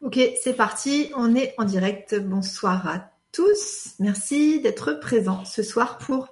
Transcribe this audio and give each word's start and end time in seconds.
Ok, 0.00 0.20
c'est 0.40 0.54
parti, 0.54 1.10
on 1.16 1.34
est 1.34 1.54
en 1.58 1.64
direct. 1.64 2.14
Bonsoir 2.14 2.86
à 2.86 3.10
tous. 3.32 3.94
Merci 3.98 4.60
d'être 4.60 4.92
présents 4.92 5.44
ce 5.44 5.64
soir 5.64 5.98
pour 5.98 6.28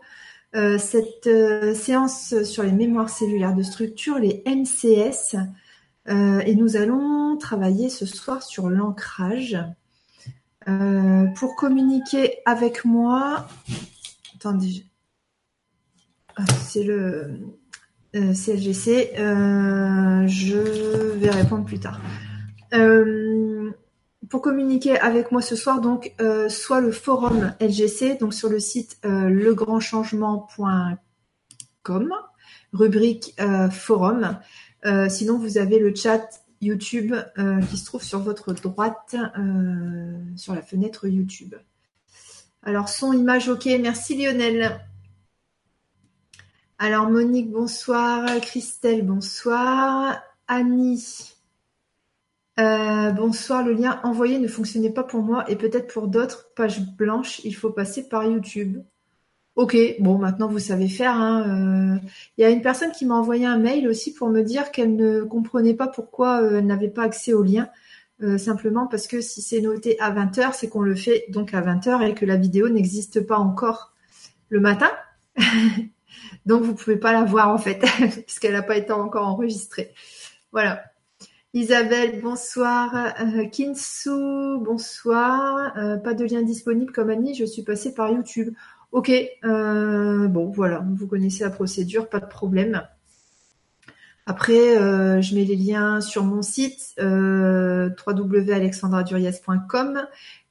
euh, 0.54 0.78
cette 0.78 1.26
euh, 1.26 1.74
séance 1.74 2.44
sur 2.44 2.62
les 2.62 2.70
mémoires 2.70 3.10
cellulaires 3.10 3.56
de 3.56 3.64
structure, 3.64 4.20
les 4.20 4.44
MCS. 4.46 5.34
Euh, 6.08 6.38
et 6.46 6.54
nous 6.54 6.76
allons 6.76 7.36
travailler 7.38 7.88
ce 7.88 8.06
soir 8.06 8.44
sur 8.44 8.68
l'ancrage. 8.68 9.58
pour 11.34 11.56
communiquer 11.56 12.38
avec 12.44 12.84
moi, 12.84 13.48
attendez, 14.36 14.84
ah, 16.36 16.44
c'est 16.68 16.84
le 16.84 17.40
CLGC, 18.12 19.10
je 19.16 21.14
vais 21.18 21.30
répondre 21.30 21.64
plus 21.64 21.80
tard. 21.80 22.00
Euh, 22.74 23.70
pour 24.28 24.42
communiquer 24.42 24.98
avec 24.98 25.30
moi 25.30 25.40
ce 25.40 25.54
soir, 25.54 25.80
donc 25.80 26.12
euh, 26.20 26.48
soit 26.48 26.80
le 26.80 26.90
forum 26.90 27.54
LGC, 27.60 28.18
donc 28.18 28.34
sur 28.34 28.48
le 28.48 28.58
site 28.58 28.98
euh, 29.04 29.28
legrandchangement.com, 29.28 32.12
rubrique 32.72 33.36
forum. 33.70 34.40
sinon, 35.08 35.38
vous 35.38 35.58
avez 35.58 35.78
le 35.78 35.94
chat 35.94 36.28
YouTube 36.60 37.14
qui 37.70 37.76
se 37.76 37.84
trouve 37.84 38.02
sur 38.02 38.18
votre 38.18 38.52
droite, 38.52 39.14
sur 40.34 40.54
la 40.54 40.62
fenêtre 40.62 41.06
YouTube. 41.06 41.54
Alors, 42.62 42.88
son, 42.88 43.12
image, 43.12 43.48
ok. 43.48 43.66
Merci 43.80 44.16
Lionel. 44.16 44.80
Alors, 46.78 47.08
Monique, 47.08 47.50
bonsoir. 47.50 48.26
Christelle, 48.40 49.06
bonsoir. 49.06 50.20
Annie, 50.48 51.35
euh, 52.58 53.10
bonsoir, 53.10 53.62
le 53.62 53.72
lien 53.72 54.00
envoyé 54.02 54.38
ne 54.38 54.48
fonctionnait 54.48 54.90
pas 54.90 55.04
pour 55.04 55.22
moi 55.22 55.48
et 55.50 55.56
peut-être 55.56 55.92
pour 55.92 56.08
d'autres. 56.08 56.50
Page 56.54 56.80
blanche, 56.96 57.40
il 57.44 57.54
faut 57.54 57.70
passer 57.70 58.08
par 58.08 58.24
YouTube. 58.24 58.78
Ok, 59.56 59.76
bon, 60.00 60.18
maintenant 60.18 60.48
vous 60.48 60.58
savez 60.58 60.88
faire. 60.88 61.14
Hein, 61.14 61.96
euh. 61.96 62.06
Il 62.36 62.42
y 62.42 62.44
a 62.44 62.50
une 62.50 62.62
personne 62.62 62.92
qui 62.92 63.06
m'a 63.06 63.14
envoyé 63.14 63.46
un 63.46 63.58
mail 63.58 63.88
aussi 63.88 64.12
pour 64.12 64.28
me 64.28 64.42
dire 64.42 64.70
qu'elle 64.70 64.96
ne 64.96 65.22
comprenait 65.22 65.74
pas 65.74 65.86
pourquoi 65.88 66.42
euh, 66.42 66.58
elle 66.58 66.66
n'avait 66.66 66.88
pas 66.88 67.04
accès 67.04 67.32
au 67.32 67.42
lien. 67.42 67.68
simplement 68.38 68.86
parce 68.86 69.06
que 69.06 69.20
si 69.20 69.42
c'est 69.42 69.60
noté 69.60 70.00
à 70.00 70.10
20h, 70.10 70.52
c'est 70.54 70.68
qu'on 70.68 70.80
le 70.80 70.94
fait 70.94 71.26
donc 71.28 71.52
à 71.54 71.60
20h 71.60 72.02
et 72.08 72.14
que 72.14 72.24
la 72.24 72.36
vidéo 72.36 72.68
n'existe 72.70 73.20
pas 73.26 73.36
encore 73.38 73.92
le 74.48 74.60
matin. 74.60 74.90
donc 76.46 76.62
vous 76.62 76.74
pouvez 76.74 76.96
pas 76.96 77.12
la 77.12 77.24
voir 77.24 77.50
en 77.50 77.58
fait, 77.58 77.84
puisqu'elle 78.26 78.54
n'a 78.54 78.62
pas 78.62 78.76
été 78.76 78.92
encore 78.92 79.26
enregistrée. 79.28 79.92
Voilà. 80.52 80.82
Isabelle, 81.56 82.20
bonsoir. 82.20 83.14
Euh, 83.18 83.46
Kinsu, 83.46 84.10
bonsoir. 84.60 85.74
Euh, 85.78 85.96
pas 85.96 86.12
de 86.12 86.26
lien 86.26 86.42
disponible 86.42 86.92
comme 86.92 87.08
Annie, 87.08 87.34
je 87.34 87.46
suis 87.46 87.62
passée 87.62 87.94
par 87.94 88.12
YouTube. 88.12 88.54
Ok, 88.92 89.10
euh, 89.42 90.28
bon 90.28 90.50
voilà, 90.50 90.84
vous 90.86 91.06
connaissez 91.06 91.44
la 91.44 91.50
procédure, 91.50 92.10
pas 92.10 92.20
de 92.20 92.26
problème. 92.26 92.82
Après, 94.26 95.22
je 95.22 95.34
mets 95.34 95.44
les 95.44 95.56
liens 95.56 96.00
sur 96.00 96.24
mon 96.24 96.42
site 96.42 96.94
euh. 96.98 97.90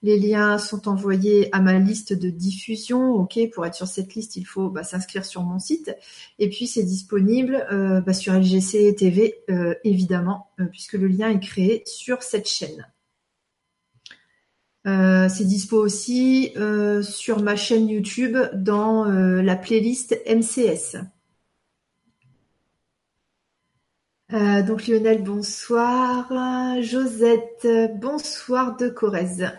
Les 0.06 0.20
liens 0.20 0.59
sont 0.59 0.88
envoyés 0.88 1.50
à 1.52 1.62
ma 1.62 1.80
liste 1.80 2.14
de 2.14 2.30
diffusion. 2.30 3.14
Ok, 3.14 3.40
pour 3.53 3.66
être 3.66 3.73
sur 3.73 3.88
cette 3.88 4.14
liste, 4.14 4.36
il 4.36 4.46
faut 4.46 4.70
bah, 4.70 4.84
s'inscrire 4.84 5.26
sur 5.26 5.42
mon 5.42 5.58
site. 5.58 5.96
Et 6.38 6.48
puis 6.50 6.68
c'est 6.68 6.84
disponible 6.84 7.66
euh, 7.72 8.02
bah, 8.02 8.14
sur 8.14 8.34
LGC 8.34 8.96
TV, 8.96 9.44
euh, 9.50 9.73
évidemment, 9.84 10.52
euh, 10.59 10.66
puisque 10.66 10.94
le 10.94 11.08
lien 11.08 11.30
est 11.30 11.40
créé 11.40 11.81
sur 11.88 12.22
cette 12.22 12.48
chaîne. 12.48 12.88
c'est 14.86 15.48
dispo 15.48 15.78
aussi 15.78 16.53
sur 17.02 17.42
ma 17.42 17.56
chaîne 17.56 17.90
YouTube 17.90 18.38
dans 18.53 19.06
la 19.06 19.56
playlist 19.56 20.16
MCS. 20.28 20.97
Donc 24.35 24.88
Lionel, 24.88 25.23
bonsoir. 25.23 26.29
Josette, 26.81 27.68
bonsoir 27.96 28.75
de 28.75 28.90
Corrèze. 28.90 29.50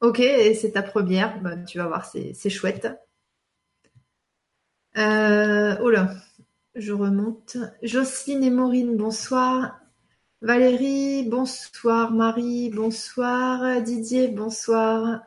Ok, 0.00 0.18
c'est 0.18 0.72
ta 0.72 0.82
première. 0.82 1.40
Bah, 1.40 1.56
tu 1.56 1.78
vas 1.78 1.86
voir, 1.86 2.04
c'est 2.04 2.50
chouette. 2.50 2.86
Euh, 4.98 5.76
oh 5.80 5.88
là, 5.88 6.10
je 6.74 6.92
remonte. 6.92 7.56
Jocelyne 7.82 8.44
et 8.44 8.50
Maureen, 8.50 8.96
bonsoir. 8.96 9.80
Valérie, 10.42 11.26
bonsoir. 11.26 12.10
Marie, 12.12 12.68
bonsoir. 12.70 13.80
Didier, 13.80 14.28
bonsoir. 14.28 15.22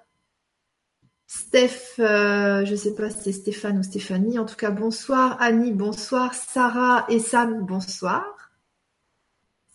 Steph, 1.25 1.99
euh, 1.99 2.63
je 2.63 2.71
ne 2.71 2.75
sais 2.77 2.93
pas 2.93 3.09
si 3.09 3.23
c'est 3.23 3.31
Stéphane 3.31 3.79
ou 3.79 3.83
Stéphanie. 3.83 4.37
En 4.37 4.45
tout 4.45 4.55
cas, 4.55 4.69
bonsoir. 4.69 5.37
Annie, 5.41 5.73
bonsoir. 5.73 6.35
Sarah 6.35 7.07
et 7.09 7.19
Sam, 7.19 7.65
bonsoir. 7.65 8.36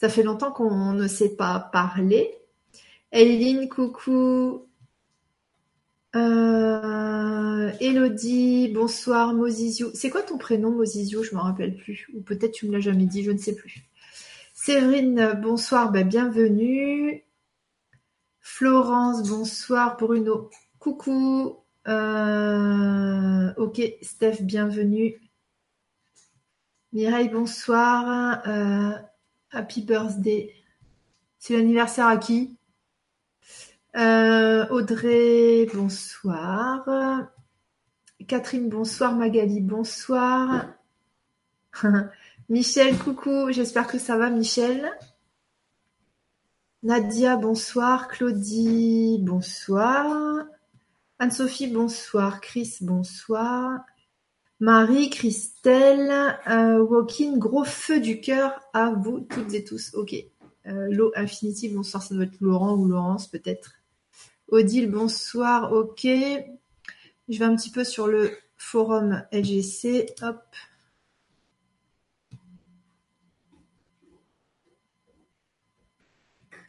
Ça 0.03 0.09
fait 0.09 0.25
longtemps 0.25 0.51
qu'on 0.51 0.95
ne 0.95 1.07
sait 1.07 1.37
pas 1.37 1.61
parler. 1.61 2.37
Eileen, 3.13 3.69
coucou. 3.69 4.67
Euh, 6.17 7.71
Elodie, 7.81 8.67
bonsoir 8.75 9.33
Mosizio. 9.33 9.93
C'est 9.95 10.11
quoi 10.11 10.23
ton 10.23 10.39
prénom 10.39 10.73
Mosizio 10.73 11.23
Je 11.23 11.37
me 11.37 11.41
rappelle 11.41 11.77
plus. 11.77 12.09
Ou 12.17 12.21
peut-être 12.21 12.51
tu 12.51 12.67
me 12.67 12.73
l'as 12.73 12.81
jamais 12.81 13.07
dit, 13.07 13.23
je 13.23 13.31
ne 13.31 13.39
sais 13.39 13.55
plus. 13.55 13.85
Séverine, 14.55 15.39
bonsoir, 15.41 15.93
ben, 15.93 16.09
bienvenue. 16.09 17.25
Florence, 18.41 19.29
bonsoir. 19.29 19.97
Bruno, 19.99 20.51
coucou. 20.81 21.59
Euh, 21.87 23.55
ok, 23.57 23.81
Steph, 24.03 24.43
bienvenue. 24.43 25.21
Mireille, 26.93 27.29
bonsoir. 27.29 28.43
Euh, 28.49 28.95
happy 29.53 29.83
birthday. 29.83 30.55
C'est 31.39 31.57
l'anniversaire 31.57 32.07
à 32.07 32.17
qui? 32.17 32.57
Euh, 33.97 34.67
Audrey, 34.69 35.67
bonsoir. 35.75 37.29
Catherine, 38.27 38.69
bonsoir. 38.69 39.15
Magali, 39.15 39.61
bonsoir. 39.61 40.67
Michel, 42.49 42.97
coucou. 42.99 43.51
J'espère 43.51 43.87
que 43.87 43.99
ça 43.99 44.17
va, 44.17 44.31
Michel. 44.31 44.91
Nadia, 46.83 47.37
bonsoir. 47.37 48.09
Claudie, 48.09 49.19
bonsoir. 49.21 50.47
Anne-Sophie, 51.19 51.69
bonsoir. 51.69 52.41
Chris, 52.41 52.79
bonsoir. 52.81 53.81
Marie, 54.63 55.11
Christelle, 55.11 56.39
euh, 56.49 56.85
gros 57.37 57.65
feu 57.65 57.99
du 57.99 58.21
cœur 58.21 58.61
à 58.73 58.91
vous 58.91 59.19
toutes 59.19 59.53
et 59.55 59.65
tous. 59.65 59.93
Ok. 59.95 60.15
Euh, 60.69 60.87
L'eau 60.89 61.11
infinitive, 61.17 61.75
bonsoir, 61.75 62.01
ça 62.01 62.15
doit 62.15 62.23
être 62.23 62.41
Laurent 62.41 62.77
ou 62.77 62.87
Laurence 62.87 63.27
peut-être. 63.27 63.73
Odile, 64.47 64.89
bonsoir. 64.89 65.73
Ok. 65.73 66.05
Je 66.05 67.39
vais 67.41 67.45
un 67.45 67.57
petit 67.57 67.73
peu 67.73 67.83
sur 67.83 68.07
le 68.07 68.31
forum 68.57 69.25
LGC. 69.33 70.15
Hop. 70.23 70.39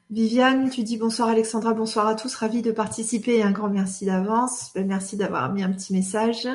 Viviane, 0.10 0.72
tu 0.72 0.82
dis 0.82 0.98
bonsoir 0.98 1.30
Alexandra, 1.30 1.76
bonsoir 1.76 2.08
à 2.08 2.16
tous, 2.16 2.34
ravi 2.34 2.64
de 2.64 2.72
participer 2.72 3.36
et 3.36 3.44
un 3.44 3.52
grand 3.52 3.70
merci 3.70 4.08
d'avance. 4.08 4.72
Ben, 4.74 4.88
merci 4.88 5.16
d'avoir 5.16 5.54
mis 5.54 5.62
un 5.62 5.72
petit 5.72 5.94
message. 5.94 6.48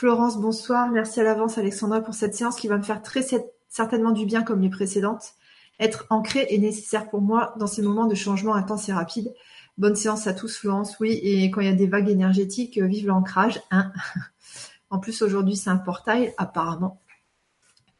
Florence, 0.00 0.38
bonsoir, 0.38 0.90
merci 0.90 1.20
à 1.20 1.24
l'avance 1.24 1.58
Alexandra 1.58 2.00
pour 2.00 2.14
cette 2.14 2.34
séance 2.34 2.56
qui 2.56 2.68
va 2.68 2.78
me 2.78 2.82
faire 2.82 3.02
très 3.02 3.20
certainement 3.68 4.12
du 4.12 4.24
bien 4.24 4.42
comme 4.42 4.62
les 4.62 4.70
précédentes. 4.70 5.34
Être 5.78 6.06
ancré 6.08 6.46
est 6.48 6.56
nécessaire 6.56 7.10
pour 7.10 7.20
moi 7.20 7.52
dans 7.58 7.66
ces 7.66 7.82
moments 7.82 8.06
de 8.06 8.14
changement 8.14 8.54
intense 8.54 8.88
et 8.88 8.94
rapide. 8.94 9.30
Bonne 9.76 9.96
séance 9.96 10.26
à 10.26 10.32
tous, 10.32 10.56
Florence. 10.56 10.98
Oui, 11.00 11.20
et 11.22 11.50
quand 11.50 11.60
il 11.60 11.66
y 11.66 11.70
a 11.70 11.74
des 11.74 11.86
vagues 11.86 12.08
énergétiques, 12.08 12.78
euh, 12.78 12.86
vive 12.86 13.08
l'ancrage. 13.08 13.60
Hein 13.70 13.92
en 14.88 15.00
plus, 15.00 15.20
aujourd'hui, 15.20 15.54
c'est 15.54 15.68
un 15.68 15.76
portail, 15.76 16.32
apparemment. 16.38 17.02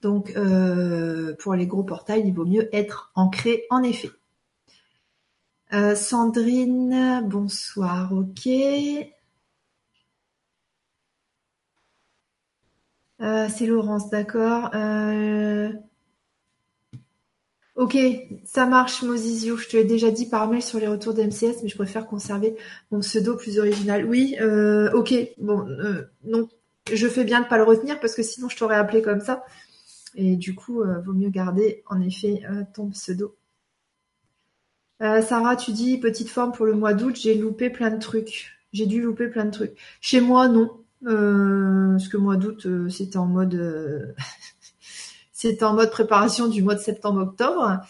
Donc, 0.00 0.32
euh, 0.36 1.36
pour 1.38 1.54
les 1.54 1.66
gros 1.66 1.84
portails, 1.84 2.22
il 2.24 2.32
vaut 2.32 2.46
mieux 2.46 2.74
être 2.74 3.12
ancré, 3.14 3.64
en 3.68 3.82
effet. 3.82 4.10
Euh, 5.74 5.94
Sandrine, 5.94 7.28
bonsoir, 7.28 8.10
ok. 8.14 8.48
C'est 13.20 13.66
Laurence, 13.66 14.10
d'accord. 14.10 14.70
Ok, 17.76 17.96
ça 18.44 18.66
marche 18.66 19.02
Mosizio, 19.02 19.56
je 19.56 19.68
te 19.68 19.76
l'ai 19.76 19.84
déjà 19.84 20.10
dit 20.10 20.26
par 20.26 20.46
mail 20.48 20.62
sur 20.62 20.78
les 20.78 20.86
retours 20.86 21.14
d'MCS, 21.14 21.62
mais 21.62 21.68
je 21.68 21.76
préfère 21.76 22.06
conserver 22.06 22.54
mon 22.90 23.00
pseudo 23.00 23.36
plus 23.36 23.58
original. 23.58 24.04
Oui, 24.04 24.36
euh, 24.40 24.90
ok, 24.92 25.14
bon, 25.38 25.66
euh, 25.66 26.02
non, 26.24 26.48
je 26.92 27.08
fais 27.08 27.24
bien 27.24 27.40
de 27.40 27.46
pas 27.46 27.56
le 27.56 27.62
retenir 27.62 27.98
parce 27.98 28.14
que 28.14 28.22
sinon 28.22 28.48
je 28.50 28.56
t'aurais 28.56 28.76
appelé 28.76 29.00
comme 29.00 29.20
ça. 29.20 29.44
Et 30.14 30.36
du 30.36 30.54
coup, 30.54 30.82
euh, 30.82 31.00
vaut 31.00 31.14
mieux 31.14 31.30
garder 31.30 31.82
en 31.86 32.00
effet 32.02 32.42
ton 32.74 32.90
pseudo. 32.90 33.36
Euh, 35.02 35.22
Sarah, 35.22 35.56
tu 35.56 35.72
dis 35.72 35.98
petite 35.98 36.28
forme 36.28 36.52
pour 36.52 36.66
le 36.66 36.74
mois 36.74 36.92
d'août, 36.92 37.16
j'ai 37.16 37.34
loupé 37.34 37.70
plein 37.70 37.90
de 37.90 37.98
trucs. 37.98 38.52
J'ai 38.72 38.86
dû 38.86 39.00
louper 39.00 39.28
plein 39.28 39.46
de 39.46 39.50
trucs. 39.50 39.76
Chez 40.00 40.20
moi, 40.20 40.48
non. 40.48 40.84
Euh, 41.06 41.92
parce 41.92 42.08
que 42.08 42.16
mois 42.16 42.36
d'août, 42.36 42.66
euh, 42.66 42.88
c'était 42.90 43.16
en 43.16 43.26
mode 43.26 43.54
euh, 43.54 44.12
c'était 45.32 45.64
en 45.64 45.74
mode 45.74 45.90
préparation 45.90 46.48
du 46.48 46.62
mois 46.62 46.74
de 46.74 46.80
septembre-octobre. 46.80 47.80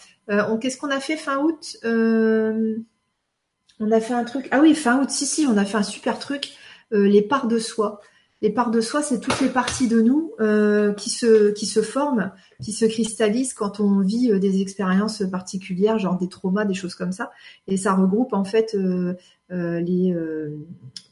Qu'est-ce 0.61 0.77
qu'on 0.77 0.91
a 0.91 1.01
fait 1.01 1.17
fin 1.17 1.39
août 1.39 1.77
On 1.83 2.85
a 3.91 3.99
fait 3.99 4.13
un 4.13 4.23
truc. 4.23 4.47
Ah 4.51 4.61
oui, 4.61 4.75
fin 4.75 5.01
août, 5.01 5.09
si, 5.09 5.25
si, 5.25 5.45
on 5.45 5.57
a 5.57 5.65
fait 5.65 5.77
un 5.77 5.83
super 5.83 6.19
truc. 6.19 6.53
les 6.91 7.21
parts 7.21 7.47
de 7.47 7.59
soi. 7.59 7.99
Les 8.43 8.49
parts 8.49 8.71
de 8.71 8.81
soi, 8.81 9.03
c'est 9.03 9.19
toutes 9.19 9.39
les 9.39 9.49
parties 9.49 9.87
de 9.87 10.01
nous 10.01 10.33
euh, 10.39 10.93
qui 10.93 11.11
se 11.11 11.51
qui 11.51 11.67
se 11.67 11.83
forment, 11.83 12.31
qui 12.59 12.71
se 12.71 12.85
cristallisent 12.85 13.53
quand 13.53 13.79
on 13.79 13.99
vit 13.99 14.31
euh, 14.31 14.39
des 14.39 14.61
expériences 14.61 15.21
particulières, 15.29 15.99
genre 15.99 16.17
des 16.17 16.27
traumas, 16.27 16.65
des 16.65 16.73
choses 16.73 16.95
comme 16.95 17.11
ça. 17.11 17.29
Et 17.67 17.77
ça 17.77 17.93
regroupe 17.93 18.33
en 18.33 18.43
fait 18.43 18.73
euh, 18.73 19.13
les 19.49 20.15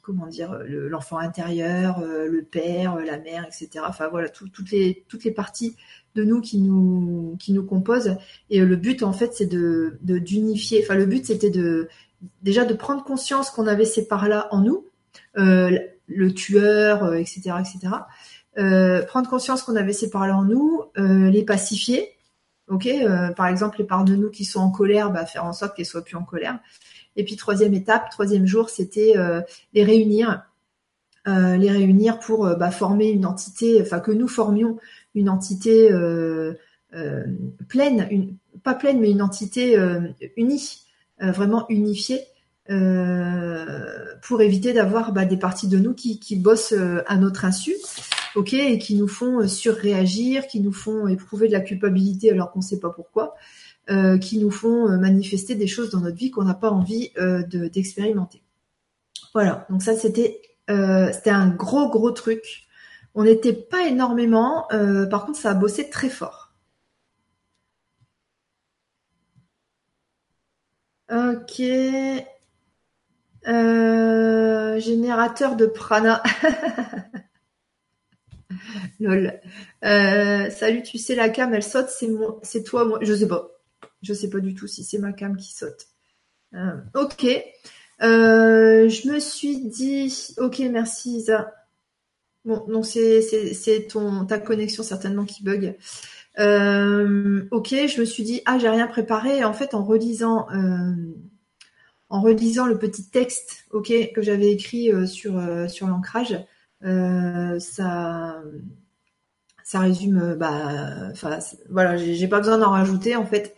comment 0.01 0.25
dire 0.25 0.57
l'enfant 0.65 1.19
intérieur, 1.19 2.01
le 2.01 2.41
père, 2.41 2.95
la 2.95 3.19
mère, 3.19 3.45
etc. 3.45 3.85
Enfin 3.87 4.07
voilà, 4.07 4.27
toutes 4.29 4.71
les 4.71 5.05
toutes 5.07 5.23
les 5.23 5.31
parties 5.31 5.75
de 6.15 6.23
nous 6.23 6.41
qui 6.41 6.59
nous 6.59 7.35
qui 7.37 7.53
nous 7.53 7.63
composent. 7.63 8.15
Et 8.49 8.59
le 8.59 8.75
but 8.75 9.03
en 9.03 9.13
fait, 9.13 9.33
c'est 9.35 9.45
de 9.45 9.99
d'unifier. 10.01 10.81
Enfin 10.83 10.95
le 10.95 11.05
but 11.05 11.27
c'était 11.27 11.51
de 11.51 11.89
déjà 12.41 12.65
de 12.65 12.73
prendre 12.73 13.03
conscience 13.03 13.51
qu'on 13.51 13.67
avait 13.67 13.85
ces 13.85 14.07
parts 14.07 14.27
là 14.27 14.47
en 14.49 14.61
nous. 14.61 14.87
Le 16.09 16.33
tueur, 16.33 17.13
etc., 17.13 17.51
euh, 17.51 17.59
etc. 17.59 17.93
Euh, 18.57 19.05
prendre 19.05 19.29
conscience 19.29 19.63
qu'on 19.63 19.75
avait 19.75 19.93
ces 19.93 20.09
parts-là 20.09 20.35
en 20.35 20.43
nous, 20.43 20.83
euh, 20.97 21.29
les 21.29 21.43
pacifier. 21.43 22.09
Ok, 22.67 22.87
par 23.35 23.47
exemple, 23.47 23.79
les 23.79 23.83
parts 23.83 24.05
de 24.05 24.15
nous 24.15 24.29
qui 24.29 24.45
sont 24.45 24.59
en 24.59 24.69
colère, 24.69 25.11
bah, 25.11 25.25
faire 25.25 25.43
en 25.43 25.53
sorte 25.53 25.75
qu'elles 25.75 25.87
soient 25.87 26.03
plus 26.03 26.17
en 26.17 26.23
colère. 26.23 26.59
Et 27.15 27.23
puis 27.23 27.35
troisième 27.35 27.73
étape, 27.73 28.11
troisième 28.11 28.45
jour, 28.45 28.69
c'était 28.69 29.15
les 29.73 29.83
réunir, 29.83 30.43
les 31.25 31.71
réunir 31.71 32.19
pour 32.19 32.45
bah, 32.57 32.69
former 32.69 33.09
une 33.09 33.25
entité, 33.25 33.81
enfin 33.81 33.99
que 33.99 34.11
nous 34.11 34.27
formions 34.27 34.77
une 35.15 35.29
entité 35.29 35.89
pleine, 37.67 38.37
pas 38.63 38.75
pleine, 38.75 38.99
mais 38.99 39.09
une 39.09 39.23
entité 39.23 39.75
unie, 40.37 40.85
vraiment 41.19 41.65
unifiée, 41.69 42.21
pour 44.21 44.41
éviter 44.41 44.73
d'avoir 44.73 45.11
bah, 45.11 45.25
des 45.25 45.37
parties 45.37 45.67
de 45.67 45.77
nous 45.79 45.93
qui, 45.93 46.35
bossent 46.35 46.73
euh, 46.73 47.01
à 47.07 47.17
notre 47.17 47.45
insu, 47.45 47.73
ok, 48.35 48.53
et 48.53 48.77
qui 48.77 48.95
nous 48.95 49.07
font 49.07 49.41
euh, 49.41 49.47
surréagir, 49.47 50.47
qui 50.47 50.59
nous 50.59 50.71
font 50.71 51.07
éprouver 51.07 51.47
de 51.47 51.53
la 51.53 51.61
culpabilité 51.61 52.31
alors 52.31 52.51
qu'on 52.51 52.59
ne 52.59 52.63
sait 52.63 52.79
pas 52.79 52.89
pourquoi, 52.89 53.35
euh, 53.89 54.17
qui 54.17 54.37
nous 54.37 54.51
font 54.51 54.87
manifester 54.99 55.55
des 55.55 55.67
choses 55.67 55.89
dans 55.89 56.01
notre 56.01 56.17
vie 56.17 56.31
qu'on 56.31 56.43
n'a 56.43 56.53
pas 56.53 56.69
envie 56.69 57.11
euh, 57.17 57.43
d'expérimenter. 57.43 58.43
voilà, 59.33 59.65
donc 59.69 59.81
ça 59.81 59.95
c'était 59.95 60.41
euh, 60.69 61.11
c'était 61.11 61.31
un 61.31 61.49
gros 61.49 61.89
gros 61.89 62.11
truc. 62.11 62.67
On 63.15 63.23
n'était 63.23 63.53
pas 63.53 63.87
énormément, 63.87 64.67
par 65.09 65.25
contre 65.25 65.39
ça 65.39 65.51
a 65.51 65.53
bossé 65.55 65.89
très 65.89 66.09
fort. 66.09 66.53
Ok. 71.11 71.61
Euh, 73.49 74.79
générateur 74.79 75.55
de 75.55 75.65
prana. 75.65 76.21
Lol. 78.99 79.39
Euh, 79.83 80.49
salut, 80.51 80.83
tu 80.83 80.97
sais, 80.97 81.15
la 81.15 81.29
cam, 81.29 81.53
elle 81.53 81.63
saute, 81.63 81.89
c'est 81.89 82.07
moi, 82.07 82.39
c'est 82.43 82.63
toi, 82.63 82.85
moi. 82.85 82.99
Je 83.01 83.13
sais 83.13 83.27
pas. 83.27 83.49
Je 84.01 84.13
sais 84.13 84.29
pas 84.29 84.39
du 84.39 84.53
tout 84.53 84.67
si 84.67 84.83
c'est 84.83 84.99
ma 84.99 85.13
cam 85.13 85.35
qui 85.35 85.53
saute. 85.53 85.87
Euh, 86.53 86.77
ok. 86.95 87.25
je 87.99 89.11
me 89.11 89.19
suis 89.19 89.65
dit, 89.65 90.35
ok, 90.37 90.59
merci 90.71 91.17
Isa. 91.17 91.53
Bon, 92.45 92.65
non, 92.67 92.83
c'est, 92.83 93.21
c'est, 93.21 93.87
ton, 93.87 94.25
ta 94.25 94.39
connexion 94.39 94.83
certainement 94.83 95.25
qui 95.25 95.43
bug. 95.43 95.75
ok, 96.37 96.37
je 96.37 97.99
me 97.99 98.05
suis 98.05 98.23
dit, 98.23 98.41
ah, 98.45 98.59
j'ai 98.59 98.69
rien 98.69 98.87
préparé. 98.87 99.43
En 99.43 99.53
fait, 99.53 99.73
en 99.73 99.83
relisant 99.83 100.47
en 102.09 102.21
relisant 102.21 102.65
le 102.65 102.77
petit 102.77 103.09
texte 103.09 103.65
ok 103.71 104.11
que 104.13 104.21
j'avais 104.21 104.51
écrit 104.51 104.91
euh, 104.91 105.05
sur 105.05 105.37
euh, 105.37 105.67
sur 105.67 105.87
l'ancrage 105.87 106.37
euh, 106.83 107.59
ça 107.59 108.41
ça 109.63 109.79
résume 109.79 110.35
bah 110.35 111.13
voilà 111.69 111.97
j'ai 111.97 112.27
pas 112.27 112.39
besoin 112.39 112.57
d'en 112.57 112.71
rajouter 112.71 113.15
en 113.15 113.25
fait. 113.25 113.55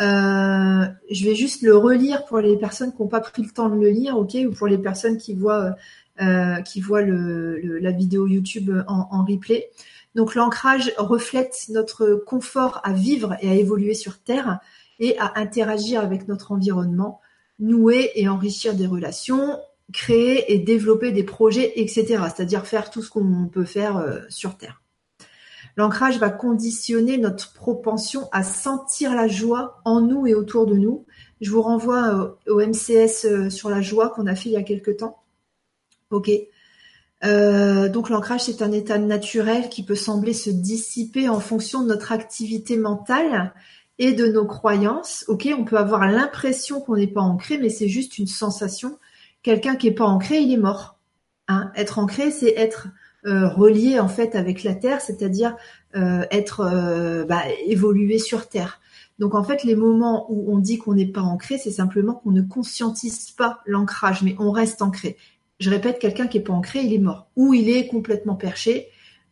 Je 0.00 1.24
vais 1.24 1.34
juste 1.34 1.62
le 1.62 1.76
relire 1.76 2.24
pour 2.26 2.38
les 2.38 2.56
personnes 2.56 2.92
qui 2.92 3.02
n'ont 3.02 3.08
pas 3.08 3.20
pris 3.20 3.42
le 3.42 3.50
temps 3.50 3.68
de 3.68 3.74
le 3.74 3.90
lire 3.90 4.16
ok 4.16 4.36
ou 4.48 4.52
pour 4.52 4.68
les 4.68 4.78
personnes 4.78 5.16
qui 5.18 5.34
voient 5.34 5.74
qui 6.64 6.80
voient 6.80 7.02
la 7.02 7.90
vidéo 7.90 8.28
YouTube 8.28 8.70
en, 8.86 9.08
en 9.10 9.24
replay. 9.24 9.68
Donc 10.14 10.36
l'ancrage 10.36 10.92
reflète 10.96 11.66
notre 11.70 12.14
confort 12.14 12.80
à 12.84 12.92
vivre 12.92 13.36
et 13.40 13.50
à 13.50 13.54
évoluer 13.54 13.94
sur 13.94 14.18
Terre 14.18 14.60
et 15.00 15.18
à 15.18 15.32
interagir 15.40 16.00
avec 16.00 16.28
notre 16.28 16.52
environnement 16.52 17.20
nouer 17.58 18.12
et 18.14 18.28
enrichir 18.28 18.74
des 18.74 18.86
relations, 18.86 19.58
créer 19.92 20.52
et 20.52 20.58
développer 20.58 21.12
des 21.12 21.24
projets, 21.24 21.72
etc. 21.76 22.04
C'est-à-dire 22.34 22.66
faire 22.66 22.90
tout 22.90 23.02
ce 23.02 23.10
qu'on 23.10 23.48
peut 23.48 23.64
faire 23.64 23.96
euh, 23.96 24.20
sur 24.28 24.56
Terre. 24.56 24.82
L'ancrage 25.76 26.18
va 26.18 26.30
conditionner 26.30 27.18
notre 27.18 27.52
propension 27.52 28.28
à 28.32 28.42
sentir 28.42 29.14
la 29.14 29.28
joie 29.28 29.80
en 29.84 30.00
nous 30.00 30.26
et 30.26 30.34
autour 30.34 30.66
de 30.66 30.74
nous. 30.74 31.06
Je 31.40 31.50
vous 31.50 31.62
renvoie 31.62 32.36
au, 32.48 32.60
MCS 32.60 33.24
euh, 33.24 33.50
sur 33.50 33.70
la 33.70 33.80
joie 33.80 34.10
qu'on 34.10 34.26
a 34.26 34.34
fait 34.34 34.48
il 34.48 34.52
y 34.52 34.56
a 34.56 34.62
quelque 34.62 34.90
temps. 34.90 35.22
Ok. 36.10 36.30
Euh, 37.24 37.88
donc 37.88 38.10
l'ancrage, 38.10 38.42
c'est 38.42 38.62
un 38.62 38.72
état 38.72 38.98
naturel 38.98 39.68
qui 39.68 39.84
peut 39.84 39.94
sembler 39.94 40.32
se 40.32 40.50
dissiper 40.50 41.28
en 41.28 41.40
fonction 41.40 41.82
de 41.82 41.88
notre 41.88 42.12
activité 42.12 42.76
mentale 42.76 43.52
et 43.98 44.12
de 44.12 44.26
nos 44.26 44.46
croyances. 44.46 45.24
Ok, 45.28 45.48
on 45.56 45.64
peut 45.64 45.78
avoir 45.78 46.06
l'impression 46.06 46.80
qu'on 46.80 46.96
n'est 46.96 47.06
pas 47.06 47.20
ancré, 47.20 47.58
mais 47.58 47.68
c'est 47.68 47.88
juste 47.88 48.18
une 48.18 48.26
sensation. 48.26 48.98
Quelqu'un 49.42 49.76
qui 49.76 49.88
est 49.88 49.92
pas 49.92 50.04
ancré, 50.04 50.38
il 50.38 50.52
est 50.52 50.58
mort. 50.58 50.98
Hein 51.48 51.72
être 51.74 51.98
ancré, 51.98 52.30
c'est 52.30 52.54
être 52.56 52.88
euh, 53.26 53.48
relié 53.48 53.98
en 53.98 54.08
fait 54.08 54.36
avec 54.36 54.62
la 54.62 54.74
terre, 54.74 55.00
c'est-à-dire 55.00 55.56
euh, 55.96 56.24
être 56.30 56.60
euh, 56.60 57.24
bah, 57.24 57.42
évolué 57.66 58.18
sur 58.18 58.48
terre. 58.48 58.80
Donc 59.18 59.34
en 59.34 59.42
fait, 59.42 59.64
les 59.64 59.74
moments 59.74 60.26
où 60.30 60.54
on 60.54 60.58
dit 60.58 60.78
qu'on 60.78 60.94
n'est 60.94 61.06
pas 61.06 61.22
ancré, 61.22 61.58
c'est 61.58 61.72
simplement 61.72 62.14
qu'on 62.14 62.30
ne 62.30 62.42
conscientise 62.42 63.32
pas 63.32 63.60
l'ancrage, 63.66 64.22
mais 64.22 64.36
on 64.38 64.52
reste 64.52 64.82
ancré. 64.82 65.16
Je 65.58 65.70
répète, 65.70 65.98
quelqu'un 65.98 66.28
qui 66.28 66.38
est 66.38 66.42
pas 66.42 66.52
ancré, 66.52 66.80
il 66.80 66.94
est 66.94 66.98
mort, 66.98 67.28
ou 67.34 67.52
il 67.54 67.68
est 67.68 67.88
complètement 67.88 68.36
perché, 68.36 68.88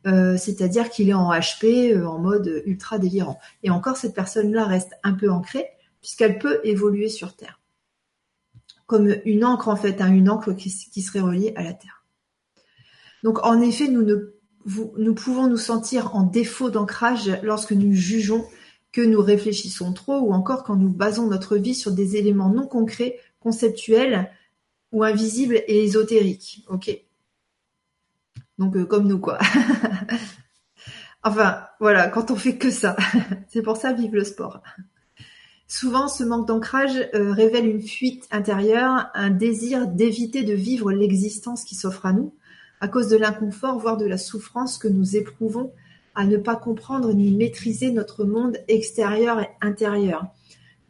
euh, 0.07 0.37
c'est-à-dire 0.37 0.91
qu'il 0.91 1.09
est 1.09 1.15
en 1.15 1.31
HP, 1.33 1.93
euh, 1.93 2.07
en 2.07 2.19
mode 2.19 2.63
ultra 2.65 2.99
délirant. 2.99 3.41
Et 3.63 3.71
encore, 3.71 3.97
cette 3.97 4.15
personne-là 4.15 4.65
reste 4.65 4.93
un 5.03 5.15
peu 5.15 5.31
ancrée, 5.31 5.67
puisqu'elle 6.01 6.39
peut 6.39 6.61
évoluer 6.63 7.09
sur 7.09 7.35
Terre. 7.35 7.61
Comme 8.87 9.17
une 9.25 9.45
encre, 9.45 9.69
en 9.69 9.75
fait, 9.75 10.01
hein, 10.01 10.13
une 10.13 10.31
encre 10.31 10.53
qui, 10.53 10.71
serait 10.71 11.21
reliée 11.21 11.53
à 11.57 11.65
la 11.65 11.73
Terre. 11.73 12.05
Donc, 13.25 13.45
en 13.45 13.61
effet, 13.61 13.89
nous, 13.89 14.07
nous 14.97 15.15
pouvons 15.15 15.49
nous 15.49 15.57
sentir 15.57 16.15
en 16.15 16.23
défaut 16.23 16.71
d'ancrage 16.71 17.33
lorsque 17.43 17.73
nous 17.73 17.93
jugeons 17.93 18.47
que 18.93 19.01
nous 19.01 19.21
réfléchissons 19.21 19.93
trop, 19.93 20.19
ou 20.21 20.33
encore 20.33 20.63
quand 20.63 20.77
nous 20.77 20.89
basons 20.89 21.27
notre 21.27 21.57
vie 21.57 21.75
sur 21.75 21.91
des 21.91 22.17
éléments 22.17 22.49
non 22.49 22.69
concrets, 22.69 23.19
conceptuels, 23.41 24.31
ou 24.93 25.03
invisibles 25.03 25.63
et 25.67 25.83
ésotériques. 25.83 26.65
Ok 26.69 27.06
donc 28.59 28.77
euh, 28.77 28.85
comme 28.85 29.07
nous 29.07 29.19
quoi. 29.19 29.39
enfin 31.23 31.65
voilà, 31.81 32.09
quand 32.09 32.31
on 32.31 32.37
fait 32.37 32.57
que 32.57 32.71
ça, 32.71 32.97
c'est 33.49 33.63
pour 33.63 33.77
ça 33.77 33.93
vive 33.93 34.15
le 34.15 34.25
sport. 34.25 34.63
Souvent, 35.69 36.07
ce 36.07 36.23
manque 36.23 36.47
d'ancrage 36.47 36.97
euh, 37.15 37.33
révèle 37.33 37.67
une 37.67 37.83
fuite 37.83 38.29
intérieure, 38.31 39.09
un 39.15 39.31
désir 39.31 39.89
d'éviter 39.89 40.45
de 40.45 40.55
vivre 40.55 40.93
l'existence 40.93 41.65
qui 41.65 41.75
s'offre 41.75 42.07
à 42.07 42.13
nous, 42.13 42.33
à 42.81 42.87
cause 42.87 43.09
de 43.09 43.17
l'inconfort, 43.17 43.79
voire 43.79 43.97
de 43.97 44.07
la 44.07 44.19
souffrance 44.19 44.79
que 44.79 44.87
nous 44.87 45.17
éprouvons 45.17 45.73
à 46.15 46.25
ne 46.25 46.37
pas 46.37 46.57
comprendre 46.57 47.13
ni 47.13 47.33
maîtriser 47.33 47.91
notre 47.91 48.25
monde 48.25 48.59
extérieur 48.69 49.41
et 49.41 49.51
intérieur. 49.61 50.27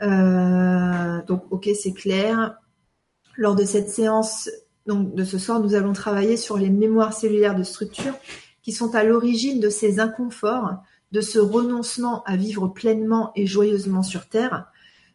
Euh, 0.02 1.22
donc, 1.26 1.44
ok, 1.50 1.68
c'est 1.74 1.92
clair. 1.92 2.58
Lors 3.36 3.56
de 3.56 3.64
cette 3.64 3.88
séance 3.88 4.50
donc 4.86 5.14
de 5.14 5.24
ce 5.24 5.38
soir, 5.38 5.60
nous 5.60 5.74
allons 5.74 5.92
travailler 5.92 6.36
sur 6.36 6.56
les 6.56 6.70
mémoires 6.70 7.12
cellulaires 7.12 7.56
de 7.56 7.62
structure 7.62 8.14
qui 8.62 8.72
sont 8.72 8.94
à 8.94 9.04
l'origine 9.04 9.60
de 9.60 9.68
ces 9.68 10.00
inconforts, 10.00 10.74
de 11.12 11.20
ce 11.20 11.38
renoncement 11.38 12.22
à 12.24 12.36
vivre 12.36 12.68
pleinement 12.68 13.32
et 13.36 13.46
joyeusement 13.46 14.02
sur 14.02 14.28
Terre, 14.28 14.66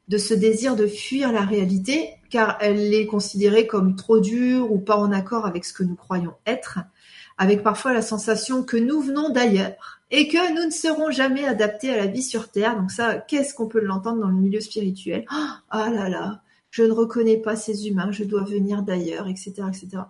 de 0.07 0.17
ce 0.17 0.33
désir 0.33 0.75
de 0.75 0.87
fuir 0.87 1.31
la 1.31 1.41
réalité, 1.41 2.09
car 2.29 2.57
elle 2.59 2.93
est 2.93 3.05
considérée 3.05 3.67
comme 3.67 3.95
trop 3.95 4.19
dure 4.19 4.71
ou 4.71 4.79
pas 4.79 4.97
en 4.97 5.11
accord 5.11 5.45
avec 5.45 5.65
ce 5.65 5.73
que 5.73 5.83
nous 5.83 5.95
croyons 5.95 6.33
être, 6.45 6.79
avec 7.37 7.63
parfois 7.63 7.93
la 7.93 8.01
sensation 8.01 8.63
que 8.63 8.77
nous 8.77 9.01
venons 9.01 9.29
d'ailleurs 9.29 10.01
et 10.11 10.27
que 10.27 10.53
nous 10.53 10.65
ne 10.65 10.71
serons 10.71 11.11
jamais 11.11 11.45
adaptés 11.45 11.89
à 11.89 11.97
la 11.97 12.07
vie 12.07 12.23
sur 12.23 12.49
Terre. 12.49 12.77
Donc 12.77 12.91
ça, 12.91 13.15
qu'est-ce 13.15 13.53
qu'on 13.53 13.67
peut 13.67 13.79
l'entendre 13.79 14.21
dans 14.21 14.27
le 14.27 14.35
milieu 14.35 14.59
spirituel? 14.59 15.25
Ah 15.29 15.89
là 15.89 16.09
là, 16.09 16.41
Je 16.71 16.83
ne 16.83 16.91
reconnais 16.91 17.37
pas 17.37 17.55
ces 17.55 17.87
humains, 17.87 18.11
je 18.11 18.23
dois 18.23 18.43
venir 18.43 18.81
d'ailleurs, 18.81 19.27
etc., 19.27 19.63
etc. 19.67 20.03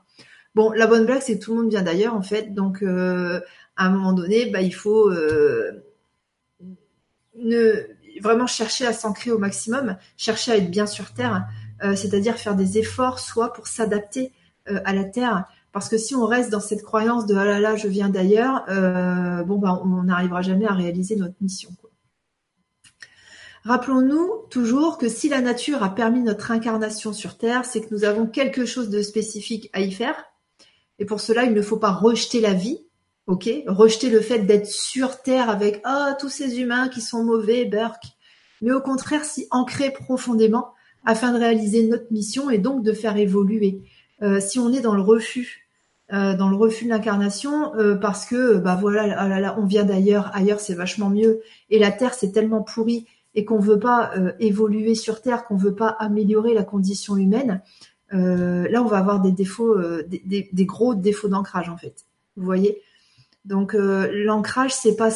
Bon, 0.53 0.72
la 0.72 0.86
bonne 0.86 1.06
blague, 1.06 1.22
c'est 1.22 1.39
que 1.39 1.44
tout 1.44 1.56
le 1.56 1.62
monde 1.62 1.72
vient 1.72 1.82
d'ailleurs, 1.82 2.13
en 2.13 2.22
fait. 2.22 2.53
Donc, 2.53 2.84
euh, 2.84 3.39
à 3.77 3.88
un 3.88 3.89
moment 3.89 4.13
donné, 4.13 4.48
bah, 4.48 4.62
il 4.62 4.74
faut 4.74 5.10
euh, 5.10 5.84
ne, 7.36 7.88
vraiment 8.22 8.48
chercher 8.48 8.86
à 8.86 8.94
s'ancrer 8.94 9.32
au 9.32 9.38
maximum, 9.38 9.98
chercher 10.18 10.51
à 10.51 10.58
être 10.58 10.70
bien 10.70 10.86
sur 10.86 11.13
Terre, 11.13 11.48
euh, 11.84 11.96
c'est-à-dire 11.96 12.36
faire 12.36 12.56
des 12.56 12.77
efforts, 12.77 13.20
soit 13.20 13.53
pour 13.53 13.68
s'adapter 13.68 14.32
à 14.68 14.94
la 14.94 15.03
Terre, 15.03 15.46
parce 15.72 15.89
que 15.89 15.98
si 15.98 16.13
on 16.13 16.27
reste 16.27 16.51
dans 16.51 16.60
cette 16.60 16.84
croyance 16.84 17.25
de 17.25 17.36
ah 17.36 17.46
là 17.46 17.60
là, 17.60 17.75
je 17.75 17.88
viens 17.88 18.10
d'ailleurs, 18.10 18.63
bon, 19.48 19.58
bah, 19.58 19.82
on 19.84 20.03
n'arrivera 20.03 20.44
jamais 20.44 20.68
à 20.68 20.74
réaliser 20.74 21.15
notre 21.15 21.34
mission. 21.41 21.72
Rappelons-nous 23.63 24.48
toujours 24.50 24.98
que 24.98 25.08
si 25.08 25.30
la 25.30 25.41
nature 25.41 25.84
a 25.84 25.94
permis 25.94 26.22
notre 26.22 26.51
incarnation 26.51 27.13
sur 27.13 27.38
Terre, 27.38 27.63
c'est 27.65 27.82
que 27.82 27.94
nous 27.94 28.06
avons 28.06 28.25
quelque 28.25 28.65
chose 28.65 28.89
de 28.89 29.01
spécifique 29.01 29.70
à 29.74 29.82
y 29.82 29.91
faire, 29.91 30.15
et 31.01 31.06
pour 31.06 31.20
cela, 31.20 31.46
il 31.46 31.53
ne 31.53 31.62
faut 31.62 31.77
pas 31.77 31.91
rejeter 31.91 32.41
la 32.41 32.53
vie, 32.53 32.80
ok? 33.25 33.50
Rejeter 33.68 34.10
le 34.10 34.22
fait 34.22 34.39
d'être 34.39 34.68
sur 34.68 35.22
Terre 35.22 35.50
avec 35.50 35.82
ah 35.84 36.15
tous 36.20 36.30
ces 36.30 36.60
humains 36.60 36.89
qui 36.89 37.01
sont 37.01 37.24
mauvais, 37.24 37.65
Burke. 37.65 38.06
Mais 38.62 38.72
au 38.72 38.82
contraire, 38.82 39.25
s'y 39.25 39.48
ancrer 39.50 39.91
profondément 39.91 40.74
afin 41.03 41.34
de 41.34 41.39
réaliser 41.39 41.88
notre 41.88 42.12
mission 42.12 42.51
et 42.51 42.60
donc 42.60 42.84
de 42.84 42.94
faire 42.94 43.18
évoluer. 43.18 43.82
Euh, 44.22 44.39
si 44.39 44.60
on 44.60 44.72
est 44.72 44.82
dans 44.82 44.94
le 44.94 45.01
refus, 45.01 45.68
euh, 46.13 46.36
dans 46.36 46.50
le 46.50 46.56
refus 46.56 46.86
de 46.86 46.89
l'incarnation, 46.89 47.74
euh, 47.75 47.96
parce 47.96 48.27
que 48.27 48.58
bah 48.58 48.77
voilà, 48.80 49.15
ah 49.18 49.56
on 49.58 49.65
vient 49.65 49.86
d'ailleurs, 49.86 50.30
ailleurs 50.36 50.60
c'est 50.60 50.75
vachement 50.75 51.10
mieux, 51.10 51.41
et 51.72 51.80
la 51.80 51.91
Terre 51.91 52.13
c'est 52.13 52.32
tellement 52.32 52.62
pourri 52.62 53.08
et 53.34 53.46
qu'on 53.46 53.60
veut 53.60 53.80
pas 53.80 54.12
évoluer 54.40 54.96
sur 54.96 55.22
Terre, 55.22 55.46
qu'on 55.46 55.56
veut 55.56 55.76
pas 55.76 55.88
améliorer 55.88 56.54
la 56.54 56.64
condition 56.64 57.16
humaine, 57.16 57.62
euh, 58.14 58.68
là 58.70 58.84
on 58.84 58.88
va 58.88 58.98
avoir 58.98 59.22
des 59.22 59.32
défauts, 59.32 59.78
euh, 59.78 60.04
des, 60.08 60.66
gros 60.66 60.96
défauts 60.96 61.30
d'ancrage 61.30 61.70
en 61.70 61.78
fait. 61.78 62.06
Vous 62.36 62.44
voyez? 62.44 62.82
Donc 63.46 63.74
euh, 63.74 64.10
l'ancrage 64.26 64.74
c'est 64.74 64.96
pas 64.96 65.12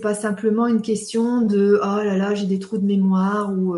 pas 0.00 0.14
simplement 0.14 0.66
une 0.66 0.82
question 0.82 1.42
de 1.42 1.80
oh 1.82 2.02
là 2.02 2.16
là 2.16 2.34
j'ai 2.34 2.46
des 2.46 2.58
trous 2.58 2.78
de 2.78 2.86
mémoire 2.86 3.52
ou 3.52 3.76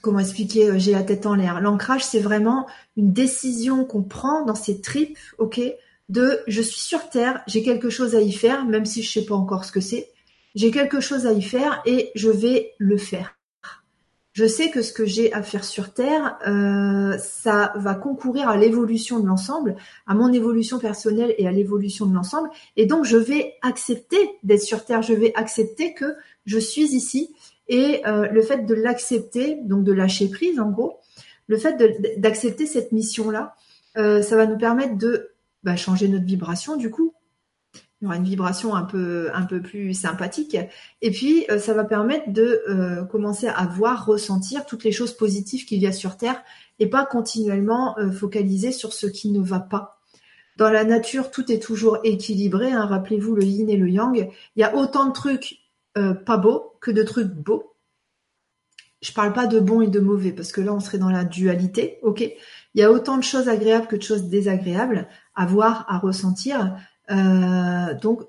comment 0.00 0.18
expliquer 0.18 0.78
j'ai 0.78 0.92
la 0.92 1.02
tête 1.02 1.26
en 1.26 1.34
l'air. 1.34 1.60
L'ancrage 1.60 2.04
c'est 2.04 2.20
vraiment 2.20 2.66
une 2.96 3.12
décision 3.12 3.84
qu'on 3.84 4.02
prend 4.02 4.44
dans 4.44 4.54
ses 4.54 4.80
tripes, 4.80 5.18
ok, 5.38 5.60
de 6.08 6.40
je 6.46 6.62
suis 6.62 6.80
sur 6.80 7.10
terre, 7.10 7.42
j'ai 7.46 7.62
quelque 7.62 7.90
chose 7.90 8.14
à 8.14 8.20
y 8.20 8.32
faire, 8.32 8.64
même 8.64 8.86
si 8.86 9.02
je 9.02 9.10
sais 9.10 9.24
pas 9.24 9.34
encore 9.34 9.64
ce 9.64 9.72
que 9.72 9.80
c'est. 9.80 10.13
J'ai 10.54 10.70
quelque 10.70 11.00
chose 11.00 11.26
à 11.26 11.32
y 11.32 11.42
faire 11.42 11.82
et 11.84 12.10
je 12.14 12.30
vais 12.30 12.72
le 12.78 12.96
faire 12.96 13.34
je 14.34 14.46
sais 14.46 14.70
que 14.70 14.82
ce 14.82 14.92
que 14.92 15.06
j'ai 15.06 15.32
à 15.32 15.44
faire 15.44 15.64
sur 15.64 15.94
Terre, 15.94 16.36
euh, 16.48 17.16
ça 17.18 17.72
va 17.76 17.94
concourir 17.94 18.48
à 18.48 18.56
l'évolution 18.56 19.20
de 19.20 19.26
l'ensemble, 19.28 19.76
à 20.08 20.14
mon 20.14 20.32
évolution 20.32 20.80
personnelle 20.80 21.36
et 21.38 21.46
à 21.46 21.52
l'évolution 21.52 22.04
de 22.04 22.14
l'ensemble. 22.14 22.50
Et 22.76 22.84
donc, 22.84 23.04
je 23.04 23.16
vais 23.16 23.54
accepter 23.62 24.18
d'être 24.42 24.60
sur 24.60 24.84
Terre, 24.84 25.02
je 25.02 25.14
vais 25.14 25.32
accepter 25.36 25.94
que 25.94 26.16
je 26.46 26.58
suis 26.58 26.96
ici. 26.96 27.32
Et 27.68 28.02
euh, 28.06 28.26
le 28.26 28.42
fait 28.42 28.66
de 28.66 28.74
l'accepter, 28.74 29.56
donc 29.62 29.84
de 29.84 29.92
lâcher 29.92 30.28
prise 30.28 30.58
en 30.58 30.68
gros, 30.68 30.98
le 31.46 31.56
fait 31.56 31.76
d'accepter 32.18 32.66
cette 32.66 32.90
mission-là, 32.90 33.54
euh, 33.96 34.20
ça 34.20 34.34
va 34.34 34.46
nous 34.46 34.58
permettre 34.58 34.98
de 34.98 35.30
bah, 35.62 35.76
changer 35.76 36.08
notre 36.08 36.24
vibration 36.24 36.76
du 36.76 36.90
coup, 36.90 37.14
une 38.12 38.24
vibration 38.24 38.74
un 38.74 38.84
peu 38.84 39.30
plus 39.62 39.94
sympathique. 39.94 40.56
Et 41.02 41.10
puis 41.10 41.44
euh, 41.50 41.58
ça 41.58 41.74
va 41.74 41.84
permettre 41.84 42.32
de 42.32 42.62
euh, 42.68 43.04
commencer 43.04 43.48
à 43.48 43.66
voir 43.66 44.06
ressentir 44.06 44.66
toutes 44.66 44.84
les 44.84 44.92
choses 44.92 45.16
positives 45.16 45.64
qu'il 45.64 45.80
y 45.80 45.86
a 45.86 45.92
sur 45.92 46.16
terre 46.16 46.42
et 46.78 46.86
pas 46.88 47.04
continuellement 47.04 47.98
euh, 47.98 48.10
focaliser 48.10 48.72
sur 48.72 48.92
ce 48.92 49.06
qui 49.06 49.30
ne 49.30 49.40
va 49.40 49.60
pas. 49.60 50.00
Dans 50.56 50.70
la 50.70 50.84
nature 50.84 51.30
tout 51.30 51.50
est 51.50 51.62
toujours 51.62 51.98
équilibré 52.04 52.72
hein. 52.72 52.86
rappelez-vous 52.86 53.34
le 53.34 53.44
yin 53.44 53.68
et 53.68 53.76
le 53.76 53.88
yang. 53.88 54.30
Il 54.56 54.60
y 54.60 54.64
a 54.64 54.74
autant 54.76 55.06
de 55.06 55.12
trucs 55.12 55.60
pas 55.94 56.36
beaux 56.38 56.72
que 56.80 56.90
de 56.90 57.04
trucs 57.04 57.32
beaux. 57.32 57.76
Je 59.00 59.12
parle 59.12 59.32
pas 59.32 59.46
de 59.46 59.60
bon 59.60 59.80
et 59.80 59.88
de 59.88 60.00
mauvais 60.00 60.32
parce 60.32 60.50
que 60.50 60.60
là 60.60 60.72
on 60.74 60.80
serait 60.80 60.98
dans 60.98 61.10
la 61.10 61.24
dualité 61.24 61.98
ok? 62.02 62.20
Il 62.20 62.80
y 62.80 62.82
a 62.82 62.90
autant 62.90 63.16
de 63.16 63.22
choses 63.22 63.48
agréables 63.48 63.86
que 63.86 63.96
de 63.96 64.02
choses 64.02 64.24
désagréables 64.24 65.06
à 65.36 65.46
voir 65.46 65.86
à 65.88 65.98
ressentir 65.98 66.76
donc, 67.08 68.22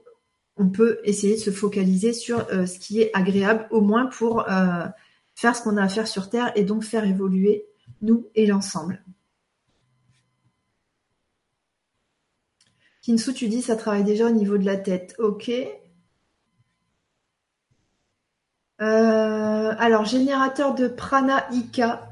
on 0.58 0.70
peut 0.70 1.00
essayer 1.04 1.36
de 1.36 1.40
se 1.40 1.52
focaliser 1.52 2.14
sur 2.14 2.48
euh, 2.50 2.66
ce 2.66 2.80
qui 2.80 3.02
est 3.02 3.12
agréable, 3.14 3.68
au 3.72 3.82
moins 3.82 4.06
pour 4.06 4.50
euh, 4.50 4.86
faire 5.36 5.56
ce 5.56 5.62
qu'on 5.62 5.78
a 5.78 5.84
à 5.84 5.90
faire 5.90 6.08
sur 6.08 6.30
Terre 6.30 6.52
et 6.56 6.64
donc 6.64 6.84
faire 6.84 7.06
évoluer 7.06 7.66
nous 8.02 8.28
et 8.36 8.46
l'ensemble. 8.46 9.04
Kinsu, 13.02 13.34
tu 13.34 13.48
dis 13.48 13.62
ça 13.62 13.76
travaille 13.76 14.04
déjà 14.04 14.28
au 14.28 14.32
niveau 14.32 14.58
de 14.58 14.66
la 14.66 14.78
tête. 14.78 15.16
Ok. 15.20 15.52
alors, 18.78 20.06
générateur 20.06 20.74
de 20.74 20.88
prana 20.88 21.46
Ika. 21.52 22.10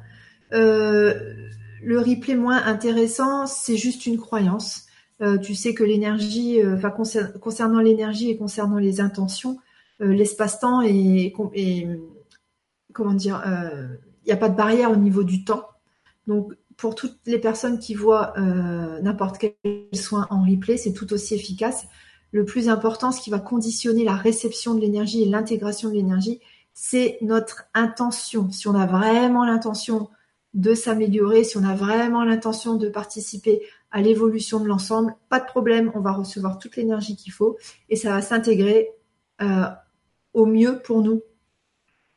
le 0.52 2.00
replay 2.00 2.36
moins 2.36 2.64
intéressant, 2.64 3.48
c'est 3.48 3.78
juste 3.78 4.06
une 4.06 4.18
croyance. 4.20 4.88
Euh, 5.24 5.38
tu 5.38 5.56
sais 5.56 5.74
que 5.74 5.84
l'énergie, 5.84 6.62
euh, 6.62 6.76
enfin 6.76 6.90
concernant 6.90 7.80
l'énergie 7.80 8.30
et 8.30 8.38
concernant 8.38 8.78
les 8.78 9.00
intentions, 9.00 9.58
euh, 10.02 10.12
l'espace-temps 10.12 10.82
et, 10.82 11.34
comment 12.92 13.14
dire, 13.14 13.42
il 13.46 14.28
n'y 14.28 14.34
a 14.34 14.38
pas 14.38 14.50
de 14.50 14.56
barrière 14.56 14.92
au 14.92 14.98
niveau 14.98 15.24
du 15.24 15.46
temps. 15.46 15.70
Donc 16.28 16.54
pour 16.76 16.96
toutes 16.96 17.18
les 17.26 17.40
personnes 17.40 17.80
qui 17.80 17.94
voient 17.94 18.34
n'importe 19.02 19.38
quel 19.38 19.56
soin 19.94 20.28
en 20.30 20.44
replay, 20.44 20.78
c'est 20.78 20.94
tout 20.94 21.14
aussi 21.14 21.36
efficace. 21.36 21.86
Le 22.32 22.46
plus 22.46 22.68
important, 22.68 23.12
ce 23.12 23.22
qui 23.22 23.30
va 23.30 23.40
conditionner 23.40 24.04
la 24.04 24.16
réception 24.16 24.74
de 24.74 24.82
l'énergie 24.82 25.22
et 25.22 25.26
l'intégration 25.26 25.90
de 25.90 25.94
l'énergie, 25.94 26.40
c'est 26.74 27.18
notre 27.22 27.66
intention. 27.74 28.52
Si 28.52 28.68
on 28.68 28.76
a 28.76 28.88
vraiment 28.88 29.46
l'intention 29.46 30.10
de 30.54 30.76
s'améliorer, 30.76 31.44
si 31.44 31.58
on 31.58 31.64
a 31.64 31.76
vraiment 31.76 32.24
l'intention 32.24 32.76
de 32.76 32.88
participer 32.88 33.62
à 33.92 34.02
l'évolution 34.02 34.60
de 34.60 34.68
l'ensemble, 34.68 35.16
pas 35.30 35.40
de 35.40 35.46
problème, 35.46 35.92
on 35.96 36.00
va 36.00 36.12
recevoir 36.12 36.60
toute 36.60 36.76
l'énergie 36.76 37.16
qu'il 37.16 37.32
faut 37.32 37.58
et 37.90 37.96
ça 37.96 38.12
va 38.12 38.22
s'intégrer 38.22 38.90
euh, 39.42 39.66
au 40.34 40.46
mieux 40.46 40.80
pour 40.84 41.02
nous, 41.02 41.22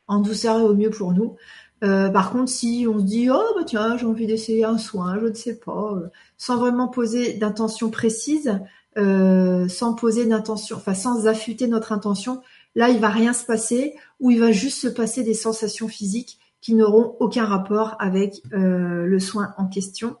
en 0.07 0.19
douceur 0.19 0.59
et 0.59 0.63
au 0.63 0.73
mieux 0.73 0.89
pour 0.89 1.13
nous. 1.13 1.35
Euh, 1.83 2.09
par 2.09 2.31
contre, 2.31 2.51
si 2.51 2.87
on 2.89 2.97
se 2.97 3.03
dit 3.03 3.29
oh 3.29 3.43
bah 3.55 3.63
tiens 3.65 3.97
j'ai 3.97 4.07
envie 4.07 4.25
d'essayer 4.25 4.65
un 4.65 4.79
soin, 4.79 5.19
je 5.19 5.27
ne 5.27 5.33
sais 5.33 5.55
pas, 5.55 5.93
euh, 5.93 6.07
sans 6.37 6.57
vraiment 6.57 6.87
poser 6.87 7.33
d'intention 7.33 7.89
précise, 7.89 8.59
sans 8.95 9.93
poser 9.93 10.25
d'intention, 10.25 10.77
enfin 10.77 10.95
sans 10.95 11.27
affûter 11.27 11.67
notre 11.67 11.91
intention, 11.91 12.41
là 12.73 12.89
il 12.89 12.99
va 12.99 13.09
rien 13.09 13.33
se 13.33 13.45
passer 13.45 13.93
ou 14.19 14.31
il 14.31 14.39
va 14.39 14.51
juste 14.51 14.79
se 14.79 14.87
passer 14.87 15.21
des 15.21 15.35
sensations 15.35 15.87
physiques 15.87 16.39
qui 16.67 16.75
n'auront 16.75 17.15
aucun 17.21 17.45
rapport 17.45 17.95
avec 17.97 18.41
le 18.51 19.19
soin 19.19 19.53
en 19.57 19.67
question. 19.67 20.17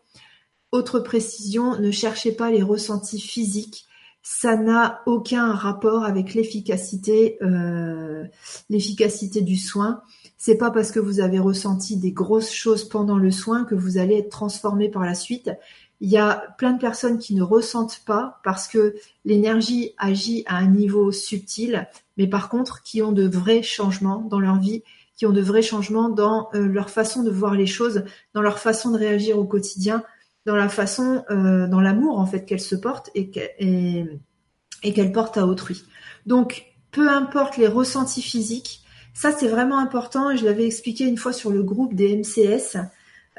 Autre 0.71 1.01
précision, 1.01 1.77
ne 1.77 1.91
cherchez 1.91 2.31
pas 2.31 2.51
les 2.51 2.63
ressentis 2.63 3.19
physiques, 3.19 3.85
ça 4.21 4.55
n'a 4.55 5.01
aucun 5.05 5.51
rapport 5.51 6.05
avec 6.05 6.33
l'efficacité, 6.33 7.37
euh, 7.41 8.23
l'efficacité 8.69 9.41
du 9.41 9.57
soin. 9.57 10.01
C'est 10.37 10.57
pas 10.57 10.71
parce 10.71 10.93
que 10.93 11.01
vous 11.01 11.19
avez 11.19 11.39
ressenti 11.39 11.97
des 11.97 12.13
grosses 12.13 12.53
choses 12.53 12.87
pendant 12.87 13.17
le 13.17 13.29
soin 13.29 13.65
que 13.65 13.75
vous 13.75 13.97
allez 13.97 14.15
être 14.15 14.29
transformé 14.29 14.87
par 14.87 15.03
la 15.03 15.15
suite. 15.15 15.51
Il 15.99 16.09
y 16.09 16.17
a 16.17 16.55
plein 16.57 16.71
de 16.71 16.79
personnes 16.79 17.17
qui 17.17 17.35
ne 17.35 17.43
ressentent 17.43 18.03
pas 18.05 18.39
parce 18.45 18.69
que 18.69 18.95
l'énergie 19.25 19.93
agit 19.97 20.43
à 20.45 20.55
un 20.55 20.67
niveau 20.67 21.11
subtil, 21.11 21.89
mais 22.15 22.27
par 22.27 22.47
contre 22.47 22.83
qui 22.83 23.01
ont 23.01 23.11
de 23.11 23.27
vrais 23.27 23.63
changements 23.63 24.21
dans 24.21 24.39
leur 24.39 24.59
vie, 24.59 24.83
qui 25.17 25.25
ont 25.25 25.31
de 25.31 25.41
vrais 25.41 25.63
changements 25.63 26.09
dans 26.09 26.49
euh, 26.53 26.67
leur 26.67 26.89
façon 26.89 27.23
de 27.23 27.31
voir 27.31 27.55
les 27.55 27.65
choses, 27.65 28.03
dans 28.33 28.41
leur 28.41 28.59
façon 28.59 28.91
de 28.91 28.97
réagir 28.97 29.37
au 29.37 29.45
quotidien, 29.45 30.03
dans 30.45 30.55
la 30.55 30.69
façon, 30.69 31.25
euh, 31.29 31.67
dans 31.67 31.81
l'amour 31.81 32.19
en 32.19 32.25
fait 32.25 32.45
qu'elle 32.45 32.61
se 32.61 32.75
porte 32.75 33.09
et 33.15 33.29
qu'elle 33.31 35.11
porte 35.11 35.37
à 35.37 35.45
autrui. 35.45 35.83
Donc, 36.25 36.65
peu 36.91 37.09
importe 37.09 37.57
les 37.57 37.67
ressentis 37.67 38.21
physiques, 38.21 38.83
ça 39.13 39.31
c'est 39.31 39.47
vraiment 39.47 39.79
important. 39.79 40.35
Je 40.35 40.45
l'avais 40.45 40.65
expliqué 40.65 41.05
une 41.05 41.17
fois 41.17 41.33
sur 41.33 41.51
le 41.51 41.63
groupe 41.63 41.95
des 41.95 42.15
MCS. 42.15 42.77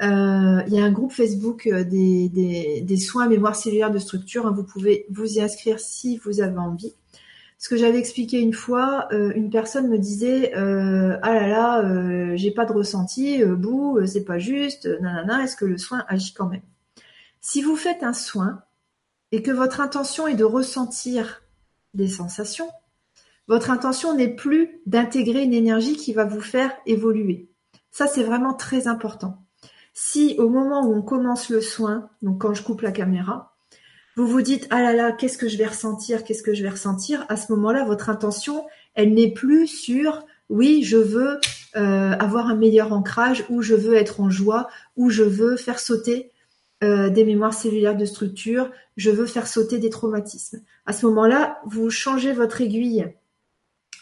Euh, 0.01 0.61
il 0.67 0.73
y 0.73 0.79
a 0.79 0.83
un 0.83 0.91
groupe 0.91 1.11
Facebook 1.11 1.67
des, 1.67 2.29
des, 2.83 2.97
soins 2.97 3.27
mémoire 3.27 3.55
cellulaire 3.55 3.91
de 3.91 3.99
structure. 3.99 4.45
Hein. 4.45 4.53
Vous 4.55 4.63
pouvez 4.63 5.05
vous 5.09 5.37
y 5.37 5.41
inscrire 5.41 5.79
si 5.79 6.17
vous 6.17 6.41
avez 6.41 6.57
envie. 6.57 6.93
Ce 7.59 7.69
que 7.69 7.77
j'avais 7.77 7.99
expliqué 7.99 8.39
une 8.39 8.53
fois, 8.53 9.07
une 9.11 9.49
personne 9.51 9.89
me 9.89 9.99
disait 9.99 10.53
ah 10.55 11.33
là 11.33 11.47
là, 11.47 12.35
j'ai 12.35 12.51
pas 12.51 12.65
de 12.65 12.73
ressenti, 12.73 13.43
bouh, 13.45 13.99
c'est 14.07 14.23
pas 14.23 14.39
juste, 14.39 14.87
nanana, 15.01 15.43
est-ce 15.43 15.55
que 15.57 15.65
le 15.65 15.77
soin 15.77 16.03
agit 16.07 16.33
quand 16.33 16.47
même? 16.47 16.63
Si 17.41 17.61
vous 17.61 17.75
faites 17.75 18.01
un 18.01 18.13
soin 18.13 18.63
et 19.31 19.43
que 19.43 19.51
votre 19.51 19.81
intention 19.81 20.25
est 20.25 20.35
de 20.35 20.43
ressentir 20.45 21.43
des 21.93 22.07
sensations, 22.07 22.69
Votre 23.49 23.71
intention 23.71 24.15
n'est 24.15 24.35
plus 24.35 24.79
d'intégrer 24.85 25.41
une 25.41 25.55
énergie 25.55 25.97
qui 25.97 26.13
va 26.13 26.23
vous 26.23 26.39
faire 26.39 26.71
évoluer. 26.85 27.49
Ça, 27.89 28.05
c'est 28.05 28.21
vraiment 28.23 28.53
très 28.53 28.87
important. 28.87 29.43
Si 29.95 30.35
au 30.37 30.49
moment 30.49 30.85
où 30.85 30.93
on 30.93 31.01
commence 31.01 31.49
le 31.49 31.59
soin, 31.59 32.11
donc 32.21 32.39
quand 32.39 32.53
je 32.53 32.61
coupe 32.61 32.81
la 32.81 32.91
caméra, 32.91 33.48
vous 34.15 34.27
vous 34.27 34.41
dites 34.41 34.67
ah 34.69 34.81
là 34.81 34.93
là, 34.93 35.11
qu'est-ce 35.11 35.37
que 35.37 35.47
je 35.47 35.57
vais 35.57 35.67
ressentir, 35.67 36.23
qu'est-ce 36.23 36.43
que 36.43 36.53
je 36.53 36.63
vais 36.63 36.69
ressentir, 36.69 37.25
à 37.29 37.37
ce 37.37 37.51
moment-là, 37.53 37.85
votre 37.85 38.09
intention, 38.09 38.65
elle 38.95 39.13
n'est 39.13 39.31
plus 39.31 39.67
sur 39.67 40.25
oui, 40.49 40.83
je 40.83 40.97
veux 40.97 41.39
euh, 41.75 42.11
avoir 42.13 42.47
un 42.47 42.55
meilleur 42.55 42.91
ancrage, 42.91 43.45
ou 43.49 43.61
je 43.61 43.75
veux 43.75 43.93
être 43.93 44.19
en 44.19 44.29
joie, 44.29 44.67
ou 44.97 45.09
je 45.09 45.23
veux 45.23 45.55
faire 45.55 45.79
sauter 45.79 46.31
euh, 46.83 47.09
des 47.09 47.23
mémoires 47.23 47.53
cellulaires 47.53 47.95
de 47.95 48.05
structure, 48.05 48.71
je 48.97 49.11
veux 49.11 49.27
faire 49.27 49.47
sauter 49.47 49.77
des 49.77 49.89
traumatismes. 49.89 50.61
À 50.85 50.93
ce 50.93 51.05
moment-là, 51.05 51.59
vous 51.65 51.89
changez 51.89 52.33
votre 52.33 52.61
aiguille 52.61 53.07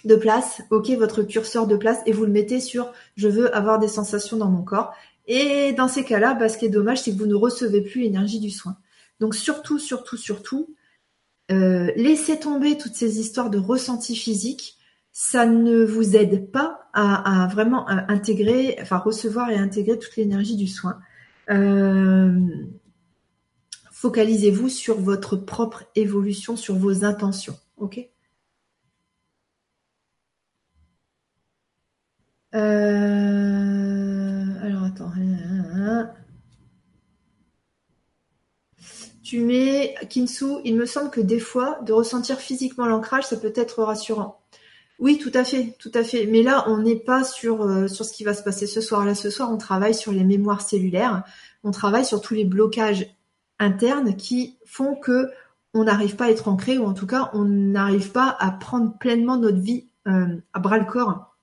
de 0.06 0.16
place, 0.16 0.62
ok, 0.70 0.90
votre 0.92 1.24
curseur 1.24 1.68
de 1.68 1.76
place, 1.76 2.00
et 2.06 2.14
vous 2.14 2.24
le 2.24 2.32
mettez 2.32 2.62
sur 2.62 2.94
je 3.18 3.28
veux 3.28 3.54
avoir 3.54 3.80
des 3.80 3.88
sensations 3.90 4.38
dans 4.38 4.50
mon 4.50 4.64
corps. 4.64 4.94
Et 5.28 5.74
dans 5.74 5.90
ces 5.90 6.06
cas-là, 6.06 6.34
bah, 6.34 6.48
ce 6.48 6.58
qui 6.58 6.66
est 6.66 6.70
dommage, 6.70 7.02
c'est 7.02 7.12
que 7.12 7.18
vous 7.18 7.26
ne 7.26 7.36
recevez 7.36 7.82
plus 7.82 8.02
l'énergie 8.02 8.40
du 8.40 8.50
soin. 8.50 8.78
Donc 9.20 9.36
surtout, 9.36 9.80
surtout, 9.80 10.18
surtout, 10.18 10.76
euh, 11.52 11.92
laissez 11.96 12.40
tomber 12.40 12.78
toutes 12.78 12.96
ces 12.96 13.20
histoires 13.20 13.50
de 13.50 13.58
ressenti 13.58 14.16
physique 14.16 14.78
ça 15.20 15.48
ne 15.48 15.84
vous 15.84 16.16
aide 16.16 16.52
pas 16.52 16.92
à, 16.94 17.48
vraiment 17.52 17.90
intégrer, 17.90 18.78
enfin 18.80 19.00
recevoir 19.00 19.50
et 19.50 19.56
intégrer 19.56 19.98
toute 19.98 20.16
l'énergie 20.16 20.56
du 20.56 20.68
soin. 20.68 21.00
Euh, 21.50 22.40
focalisez-vous 23.92 24.70
sur 24.70 25.02
votre 25.02 25.36
propre 25.36 25.86
évolution, 25.96 26.56
sur 26.56 26.76
vos 26.76 27.04
intentions. 27.04 27.58
Ok? 27.78 28.00
Euh, 32.54 32.60
Alors 34.62 34.84
attends. 34.84 35.12
Tu 39.28 39.42
mets 39.42 39.94
Kinsu, 40.10 40.62
il 40.64 40.78
me 40.78 40.86
semble 40.86 41.10
que 41.10 41.20
des 41.20 41.42
fois, 41.42 41.80
de 41.82 41.92
ressentir 41.92 42.40
physiquement 42.40 42.86
l'ancrage, 42.86 43.26
ça 43.26 43.36
peut 43.36 43.52
être 43.58 43.84
rassurant. 43.84 44.40
Oui, 45.00 45.18
tout 45.18 45.34
à 45.34 45.44
fait, 45.44 45.76
tout 45.80 45.92
à 45.96 46.06
fait. 46.06 46.28
Mais 46.28 46.44
là, 46.44 46.64
on 46.70 46.78
n'est 46.78 46.96
pas 46.96 47.26
sur 47.26 47.62
euh, 47.64 47.90
sur 47.90 48.06
ce 48.06 48.14
qui 48.14 48.24
va 48.24 48.34
se 48.34 48.42
passer 48.42 48.68
ce 48.68 48.80
soir. 48.80 49.04
Là, 49.04 49.16
ce 49.16 49.30
soir, 49.30 49.52
on 49.52 49.58
travaille 49.58 49.94
sur 49.94 50.14
les 50.14 50.24
mémoires 50.24 50.62
cellulaires. 50.62 51.26
On 51.66 51.72
travaille 51.72 52.06
sur 52.06 52.22
tous 52.22 52.36
les 52.36 52.46
blocages 52.46 53.06
internes 53.60 54.16
qui 54.16 54.56
font 54.66 54.96
que 54.96 55.30
on 55.74 55.84
n'arrive 55.84 56.16
pas 56.16 56.28
à 56.28 56.30
être 56.30 56.48
ancré, 56.48 56.78
ou 56.78 56.86
en 56.86 56.94
tout 56.94 57.06
cas, 57.06 57.30
on 57.34 57.44
n'arrive 57.44 58.14
pas 58.14 58.34
à 58.40 58.50
prendre 58.52 58.98
pleinement 58.98 59.36
notre 59.36 59.60
vie 59.60 59.90
euh, 60.08 60.38
à 60.54 60.60
bras 60.60 60.78
le 60.78 60.86
corps. 60.86 61.36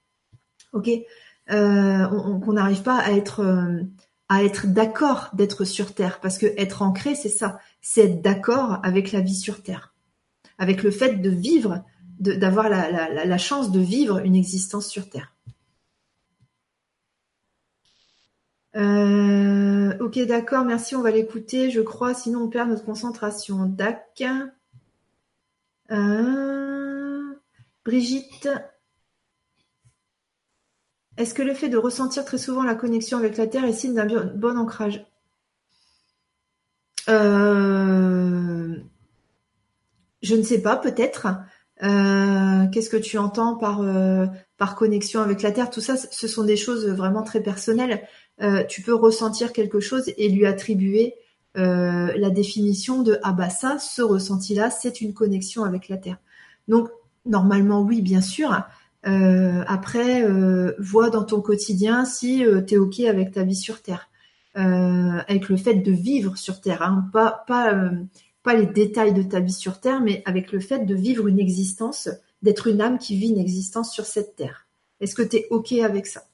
Ok, 0.72 0.88
euh, 0.88 2.06
qu'on 2.08 2.52
n'arrive 2.54 2.82
pas 2.82 2.96
à 2.96 3.12
être 3.12 3.44
à 4.34 4.42
être 4.42 4.66
d'accord 4.66 5.30
d'être 5.32 5.64
sur 5.64 5.94
Terre, 5.94 6.20
parce 6.20 6.38
que 6.38 6.46
être 6.56 6.82
ancré, 6.82 7.14
c'est 7.14 7.28
ça, 7.28 7.58
c'est 7.80 8.02
être 8.02 8.22
d'accord 8.22 8.80
avec 8.82 9.12
la 9.12 9.20
vie 9.20 9.36
sur 9.36 9.62
Terre, 9.62 9.94
avec 10.58 10.82
le 10.82 10.90
fait 10.90 11.16
de 11.16 11.30
vivre 11.30 11.84
d'avoir 12.18 12.68
la, 12.68 13.38
chance 13.38 13.70
de 13.70 13.80
vivre 13.80 14.18
une 14.18 14.36
existence 14.36 14.88
sur 14.88 15.08
Terre. 15.08 15.34
Euh, 18.76 19.96
ok, 19.98 20.18
d'accord, 20.26 20.64
merci, 20.64 20.96
on 20.96 21.02
va 21.02 21.10
l'écouter, 21.10 21.70
je 21.70 21.80
crois, 21.80 22.14
sinon 22.14 22.42
on 22.42 22.48
perd 22.48 22.68
notre 22.68 22.84
concentration. 22.84 23.66
Dac. 23.66 24.22
Euh, 25.90 27.34
Brigitte. 27.84 28.48
Est-ce 31.16 31.34
que 31.34 31.42
le 31.42 31.54
fait 31.54 31.68
de 31.68 31.76
ressentir 31.76 32.24
très 32.24 32.38
souvent 32.38 32.62
la 32.62 32.74
connexion 32.74 33.18
avec 33.18 33.36
la 33.36 33.46
Terre 33.46 33.64
est 33.64 33.72
signe 33.72 33.94
d'un 33.94 34.06
bon 34.34 34.56
ancrage? 34.58 35.04
Euh, 37.08 38.76
Je 40.22 40.34
ne 40.34 40.42
sais 40.42 40.60
pas, 40.62 40.76
peut-être. 40.76 41.26
Euh, 41.82 42.66
qu'est-ce 42.72 42.88
que 42.88 42.96
tu 42.96 43.18
entends 43.18 43.56
par 43.56 43.80
euh, 43.82 44.26
par 44.56 44.74
connexion 44.74 45.20
avec 45.20 45.42
la 45.42 45.52
terre? 45.52 45.70
Tout 45.70 45.80
ça, 45.80 45.96
ce 45.96 46.28
sont 46.28 46.44
des 46.44 46.56
choses 46.56 46.86
vraiment 46.88 47.22
très 47.22 47.42
personnelles. 47.42 48.06
Tu 48.68 48.82
peux 48.82 48.94
ressentir 48.94 49.52
quelque 49.52 49.80
chose 49.80 50.10
et 50.16 50.28
lui 50.28 50.46
attribuer 50.46 51.14
la 51.54 52.30
définition 52.30 53.02
de 53.02 53.18
ah 53.22 53.32
bah 53.32 53.50
ça, 53.50 53.78
ce 53.78 54.02
ressenti-là, 54.02 54.70
c'est 54.70 55.00
une 55.00 55.14
connexion 55.14 55.64
avec 55.64 55.88
la 55.88 55.98
terre. 55.98 56.18
Donc 56.68 56.88
normalement 57.26 57.82
oui, 57.82 58.02
bien 58.02 58.20
sûr. 58.20 58.50
Après, 59.04 60.26
vois 60.78 61.10
dans 61.10 61.24
ton 61.24 61.40
quotidien 61.40 62.04
si 62.04 62.44
tu 62.66 62.74
es 62.74 62.78
ok 62.78 63.00
avec 63.00 63.32
ta 63.32 63.44
vie 63.44 63.56
sur 63.56 63.82
terre, 63.82 64.08
avec 64.54 65.48
le 65.48 65.56
fait 65.56 65.74
de 65.74 65.92
vivre 65.92 66.36
sur 66.36 66.60
terre, 66.60 66.82
hein, 66.82 67.08
pas 67.12 67.44
pas 67.46 67.90
pas 68.44 68.54
les 68.54 68.66
détails 68.66 69.14
de 69.14 69.22
ta 69.22 69.40
vie 69.40 69.52
sur 69.52 69.80
Terre, 69.80 70.00
mais 70.00 70.22
avec 70.26 70.52
le 70.52 70.60
fait 70.60 70.80
de 70.80 70.94
vivre 70.94 71.26
une 71.26 71.40
existence, 71.40 72.10
d'être 72.42 72.68
une 72.68 72.82
âme 72.82 72.98
qui 72.98 73.16
vit 73.16 73.30
une 73.30 73.38
existence 73.38 73.90
sur 73.90 74.04
cette 74.04 74.36
Terre. 74.36 74.68
Est-ce 75.00 75.16
que 75.16 75.22
tu 75.22 75.36
es 75.36 75.46
OK 75.50 75.72
avec 75.72 76.06
ça? 76.06 76.24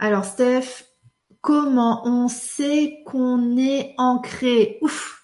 Alors, 0.00 0.24
Steph, 0.24 0.84
comment 1.40 2.02
on 2.04 2.26
sait 2.26 3.02
qu'on 3.06 3.56
est 3.56 3.94
ancré? 3.96 4.78
Ouf! 4.82 5.22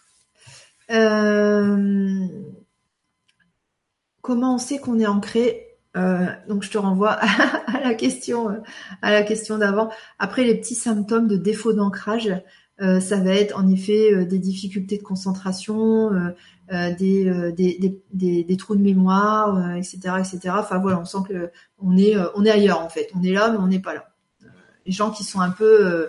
Euh, 0.92 2.28
Comment 4.30 4.54
on 4.54 4.58
sait 4.58 4.78
qu'on 4.78 5.00
est 5.00 5.08
ancré 5.08 5.66
euh, 5.96 6.24
donc 6.46 6.62
je 6.62 6.70
te 6.70 6.78
renvoie 6.78 7.10
à 7.66 7.80
la 7.82 7.94
question 7.94 8.62
à 9.02 9.10
la 9.10 9.24
question 9.24 9.58
d'avant. 9.58 9.90
Après 10.20 10.44
les 10.44 10.54
petits 10.54 10.76
symptômes 10.76 11.26
de 11.26 11.36
défaut 11.36 11.72
d'ancrage, 11.72 12.32
euh, 12.80 13.00
ça 13.00 13.16
va 13.16 13.34
être 13.34 13.58
en 13.58 13.68
effet 13.68 14.14
euh, 14.14 14.24
des 14.24 14.38
difficultés 14.38 14.98
de 14.98 15.02
concentration, 15.02 16.12
euh, 16.12 16.94
des, 16.94 18.56
trous 18.56 18.76
de 18.76 18.82
mémoire, 18.82 19.74
etc., 19.74 19.98
etc. 20.20 20.54
Enfin 20.56 20.78
voilà, 20.78 21.00
on 21.00 21.04
sent 21.04 21.18
que 21.28 21.50
on 21.82 21.96
est 21.96 22.14
on 22.36 22.44
est 22.44 22.50
ailleurs 22.50 22.82
en 22.82 22.88
fait. 22.88 23.10
On 23.16 23.24
est 23.24 23.32
là, 23.32 23.50
mais 23.50 23.58
on 23.58 23.66
n'est 23.66 23.80
pas 23.80 23.94
là. 23.94 24.12
les 24.86 24.92
gens 24.92 25.10
qui 25.10 25.24
sont 25.24 25.40
un 25.40 25.50
peu 25.50 26.08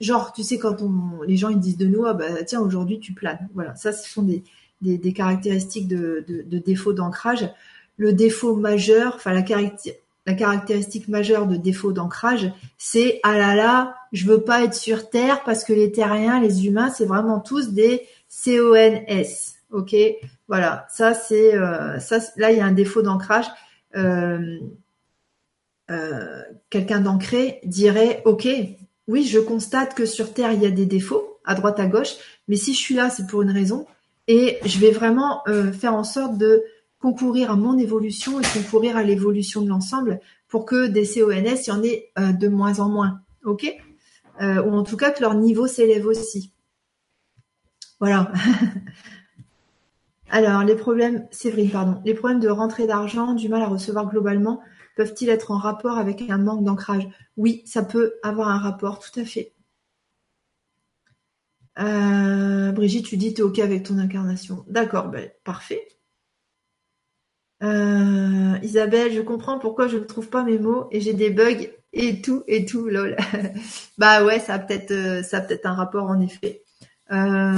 genre, 0.00 0.32
tu 0.32 0.42
sais, 0.42 0.58
quand 0.58 0.82
on, 0.82 1.22
les 1.22 1.36
gens 1.36 1.50
ils 1.50 1.60
disent 1.60 1.76
de 1.76 1.86
nous, 1.86 2.04
ah 2.04 2.14
bah 2.14 2.42
tiens, 2.44 2.60
aujourd'hui 2.60 2.98
tu 2.98 3.12
planes. 3.12 3.48
Voilà, 3.54 3.76
ça, 3.76 3.92
ce 3.92 4.10
sont 4.10 4.24
des, 4.24 4.42
des, 4.80 5.12
caractéristiques 5.12 5.88
de, 5.88 6.24
défaut 6.48 6.92
d'ancrage. 6.92 7.48
Le 7.96 8.12
défaut 8.12 8.56
majeur, 8.56 9.14
enfin 9.16 9.32
la, 9.32 9.42
caractéristique 9.42 9.96
la 10.26 10.34
caractéristique 10.34 11.08
majeure 11.08 11.46
de 11.46 11.56
défaut 11.56 11.92
d'ancrage, 11.92 12.52
c'est 12.78 13.20
ah 13.22 13.36
là 13.38 13.54
là, 13.54 13.96
je 14.12 14.26
veux 14.26 14.42
pas 14.42 14.62
être 14.62 14.74
sur 14.74 15.10
Terre 15.10 15.42
parce 15.44 15.64
que 15.64 15.72
les 15.72 15.92
terriens, 15.92 16.40
les 16.40 16.66
humains, 16.66 16.90
c'est 16.90 17.06
vraiment 17.06 17.40
tous 17.40 17.72
des 17.72 18.06
CONS. 18.44 19.56
Ok, 19.72 19.94
voilà, 20.48 20.86
ça 20.90 21.14
c'est 21.14 21.54
euh, 21.54 21.98
ça. 21.98 22.18
Là, 22.36 22.50
il 22.50 22.58
y 22.58 22.60
a 22.60 22.66
un 22.66 22.72
défaut 22.72 23.02
d'ancrage. 23.02 23.46
Euh, 23.96 24.58
euh, 25.90 26.42
quelqu'un 26.70 27.00
d'ancré 27.00 27.60
dirait 27.64 28.22
ok, 28.24 28.48
oui, 29.08 29.24
je 29.24 29.40
constate 29.40 29.94
que 29.94 30.06
sur 30.06 30.32
Terre 30.32 30.52
il 30.52 30.62
y 30.62 30.66
a 30.66 30.70
des 30.70 30.86
défauts 30.86 31.38
à 31.44 31.54
droite 31.54 31.80
à 31.80 31.86
gauche, 31.86 32.14
mais 32.46 32.56
si 32.56 32.74
je 32.74 32.78
suis 32.78 32.94
là, 32.94 33.10
c'est 33.10 33.26
pour 33.26 33.42
une 33.42 33.50
raison 33.50 33.86
et 34.32 34.58
je 34.64 34.78
vais 34.78 34.92
vraiment 34.92 35.42
faire 35.72 35.92
en 35.92 36.04
sorte 36.04 36.38
de 36.38 36.62
concourir 37.00 37.50
à 37.50 37.56
mon 37.56 37.76
évolution 37.78 38.40
et 38.40 38.44
concourir 38.44 38.96
à 38.96 39.02
l'évolution 39.02 39.60
de 39.60 39.68
l'ensemble 39.68 40.20
pour 40.46 40.66
que 40.66 40.86
des 40.86 41.04
CONS, 41.04 41.66
il 41.66 41.68
y 41.68 41.72
en 41.72 41.82
ait 41.82 42.12
euh, 42.16 42.32
de 42.32 42.46
moins 42.46 42.78
en 42.78 42.88
moins. 42.88 43.22
OK? 43.44 43.66
Euh, 44.40 44.62
Ou 44.62 44.74
en 44.74 44.84
tout 44.84 44.96
cas 44.96 45.10
que 45.10 45.20
leur 45.20 45.34
niveau 45.34 45.66
s'élève 45.66 46.06
aussi. 46.06 46.52
Voilà. 47.98 48.30
Alors, 50.30 50.62
les 50.62 50.76
problèmes, 50.76 51.26
Séverine, 51.32 51.70
pardon, 51.70 52.00
les 52.04 52.14
problèmes 52.14 52.38
de 52.38 52.48
rentrée 52.48 52.86
d'argent, 52.86 53.34
du 53.34 53.48
mal 53.48 53.62
à 53.62 53.66
recevoir 53.66 54.08
globalement, 54.08 54.60
peuvent-ils 54.96 55.28
être 55.28 55.50
en 55.50 55.58
rapport 55.58 55.98
avec 55.98 56.22
un 56.30 56.38
manque 56.38 56.62
d'ancrage? 56.62 57.08
Oui, 57.36 57.62
ça 57.66 57.82
peut 57.82 58.14
avoir 58.22 58.48
un 58.48 58.58
rapport, 58.58 59.00
tout 59.00 59.18
à 59.18 59.24
fait. 59.24 59.52
Euh, 61.80 62.72
Brigitte, 62.72 63.06
tu 63.06 63.16
dis 63.16 63.32
tu 63.34 63.40
es 63.40 63.44
OK 63.44 63.58
avec 63.58 63.84
ton 63.84 63.98
incarnation. 63.98 64.64
D'accord, 64.68 65.08
ben, 65.08 65.30
parfait. 65.44 65.88
Euh, 67.62 68.58
Isabelle, 68.62 69.12
je 69.12 69.20
comprends 69.20 69.58
pourquoi 69.58 69.86
je 69.88 69.98
ne 69.98 70.04
trouve 70.04 70.28
pas 70.30 70.44
mes 70.44 70.58
mots 70.58 70.88
et 70.90 71.00
j'ai 71.00 71.12
des 71.12 71.30
bugs 71.30 71.68
et 71.92 72.22
tout 72.22 72.42
et 72.46 72.64
tout, 72.64 72.88
lol. 72.88 73.16
bah 73.98 74.24
ouais, 74.24 74.40
ça 74.40 74.54
a 74.54 74.58
peut-être 74.58 74.92
euh, 74.92 75.22
un 75.64 75.74
rapport 75.74 76.06
en 76.06 76.20
effet. 76.20 76.62
Euh, 77.12 77.54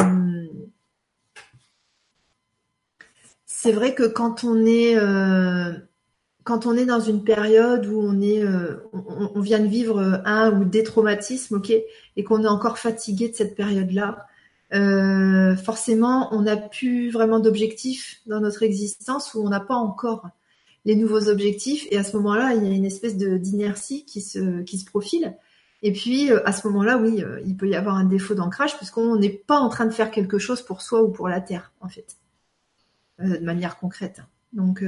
c'est 3.46 3.72
vrai 3.72 3.94
que 3.94 4.04
quand 4.04 4.44
on 4.44 4.64
est 4.66 4.96
quand 6.44 6.66
on 6.66 6.76
est 6.76 6.86
dans 6.86 7.00
une 7.00 7.24
période 7.24 7.86
où 7.86 8.00
on 8.00 8.20
est 8.20 8.44
on, 8.92 9.40
vient 9.40 9.60
de 9.60 9.66
vivre 9.66 10.22
un 10.24 10.52
ou 10.52 10.64
des 10.64 10.82
traumatismes, 10.82 11.56
ok, 11.56 11.70
et 11.70 12.24
qu'on 12.24 12.42
est 12.42 12.48
encore 12.48 12.78
fatigué 12.78 13.28
de 13.28 13.34
cette 13.34 13.54
période-là, 13.54 14.26
forcément, 15.56 16.34
on 16.34 16.42
n'a 16.42 16.56
plus 16.56 17.10
vraiment 17.10 17.38
d'objectifs 17.38 18.20
dans 18.26 18.40
notre 18.40 18.62
existence 18.62 19.34
ou 19.34 19.44
on 19.44 19.48
n'a 19.48 19.60
pas 19.60 19.74
encore 19.74 20.28
les 20.84 20.96
nouveaux 20.96 21.28
objectifs. 21.28 21.86
Et 21.90 21.98
à 21.98 22.04
ce 22.04 22.16
moment-là, 22.16 22.54
il 22.54 22.64
y 22.64 22.66
a 22.70 22.74
une 22.74 22.84
espèce 22.84 23.16
d'inertie 23.16 24.04
qui 24.04 24.20
se 24.20 24.62
qui 24.62 24.78
se 24.78 24.84
profile. 24.84 25.36
Et 25.82 25.92
puis 25.92 26.30
à 26.30 26.52
ce 26.52 26.66
moment-là, 26.68 26.98
oui, 26.98 27.22
il 27.44 27.56
peut 27.56 27.68
y 27.68 27.74
avoir 27.74 27.96
un 27.96 28.04
défaut 28.04 28.34
d'ancrage 28.34 28.76
puisqu'on 28.76 29.16
n'est 29.16 29.30
pas 29.30 29.58
en 29.58 29.68
train 29.68 29.86
de 29.86 29.92
faire 29.92 30.10
quelque 30.10 30.38
chose 30.38 30.62
pour 30.62 30.82
soi 30.82 31.02
ou 31.02 31.08
pour 31.08 31.28
la 31.28 31.40
terre, 31.40 31.72
en 31.80 31.88
fait, 31.88 32.16
de 33.20 33.38
manière 33.38 33.78
concrète. 33.78 34.22
Donc 34.52 34.82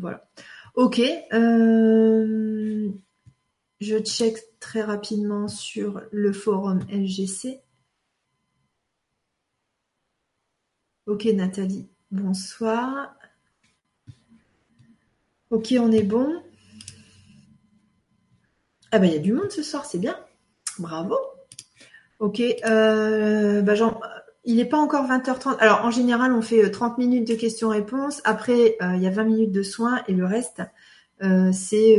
voilà. 0.00 0.24
Ok. 0.74 1.00
Euh, 1.32 2.88
je 3.80 3.98
check 3.98 4.36
très 4.60 4.82
rapidement 4.82 5.48
sur 5.48 6.02
le 6.12 6.32
forum 6.32 6.80
LGC. 6.90 7.62
Ok 11.06 11.24
Nathalie, 11.24 11.88
bonsoir. 12.10 13.14
Ok, 15.50 15.74
on 15.76 15.90
est 15.90 16.04
bon. 16.04 16.40
Ah 18.92 18.98
bah 18.98 19.06
il 19.06 19.12
y 19.12 19.16
a 19.16 19.20
du 19.20 19.32
monde 19.32 19.50
ce 19.50 19.62
soir, 19.62 19.84
c'est 19.84 19.98
bien. 19.98 20.16
Bravo. 20.78 21.16
Ok, 22.20 22.40
euh, 22.40 23.62
bah, 23.62 23.74
il 24.44 24.56
n'est 24.56 24.64
pas 24.64 24.78
encore 24.78 25.06
20h30. 25.06 25.56
Alors 25.58 25.84
en 25.84 25.90
général, 25.90 26.32
on 26.32 26.42
fait 26.42 26.70
30 26.70 26.92
euh, 26.92 26.94
minutes 26.98 27.28
de 27.28 27.34
questions-réponses. 27.34 28.22
Après, 28.24 28.76
euh, 28.82 28.96
il 28.96 29.02
y 29.02 29.06
a 29.06 29.10
20 29.10 29.24
minutes 29.24 29.52
de 29.52 29.62
soins 29.62 30.02
et 30.08 30.12
le 30.12 30.24
reste, 30.24 30.62
euh, 31.22 31.50
c'est 31.52 31.98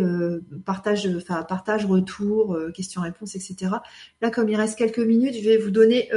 partage, 0.65 1.07
partage, 1.47 1.85
retour, 1.85 2.57
questions-réponses, 2.73 3.35
etc. 3.35 3.71
Là, 4.21 4.31
comme 4.31 4.49
il 4.49 4.55
reste 4.55 4.77
quelques 4.77 4.99
minutes, 4.99 5.35
je 5.35 5.47
vais 5.47 5.57
vous 5.57 5.69
donner 5.69 6.09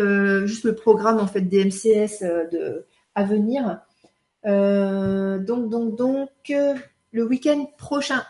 juste 0.47 0.65
le 0.65 0.75
programme 0.75 1.19
en 1.19 1.27
fait 1.27 1.43
des 1.43 1.65
MCS 1.65 2.23
de 2.51 2.87
à 3.15 3.25
venir. 3.25 3.81
donc, 4.45 5.69
donc, 5.69 5.97
donc, 5.97 6.31
le 6.49 7.23
week-end 7.23 7.67
prochain, 7.77 8.23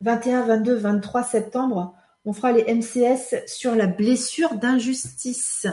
21, 0.00 0.46
22, 0.46 0.74
23 0.74 1.22
septembre, 1.22 1.94
on 2.24 2.32
fera 2.32 2.52
les 2.52 2.64
MCS 2.72 3.46
sur 3.46 3.74
la 3.74 3.86
blessure 3.86 4.54
d'injustice 4.54 5.66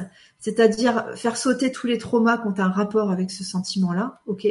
c'est-à-dire 0.47 1.13
faire 1.17 1.35
sauter 1.35 1.73
tous 1.73 1.87
les 1.87 1.97
traumas 1.97 2.37
qui 2.37 2.47
ont 2.47 2.53
un 2.57 2.69
rapport 2.69 3.11
avec 3.11 3.31
ce 3.31 3.43
sentiment-là, 3.43 4.21
ok? 4.27 4.47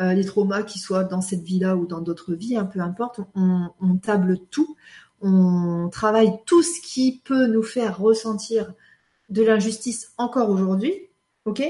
Euh, 0.00 0.14
les 0.14 0.24
traumas 0.24 0.62
qui 0.62 0.78
soient 0.78 1.04
dans 1.04 1.20
cette 1.20 1.42
vie-là 1.42 1.76
ou 1.76 1.84
dans 1.84 2.00
d'autres 2.00 2.32
vies, 2.32 2.56
hein, 2.56 2.64
peu 2.64 2.80
importe, 2.80 3.20
on, 3.34 3.68
table 4.02 4.38
tout, 4.50 4.74
on 5.20 5.90
travaille 5.92 6.32
tout 6.46 6.62
ce 6.62 6.80
qui 6.80 7.20
peut 7.26 7.46
nous 7.46 7.62
faire 7.62 7.98
ressentir 7.98 8.72
de 9.28 9.42
l'injustice 9.42 10.12
encore 10.16 10.48
aujourd'hui, 10.48 10.94
ok? 11.44 11.62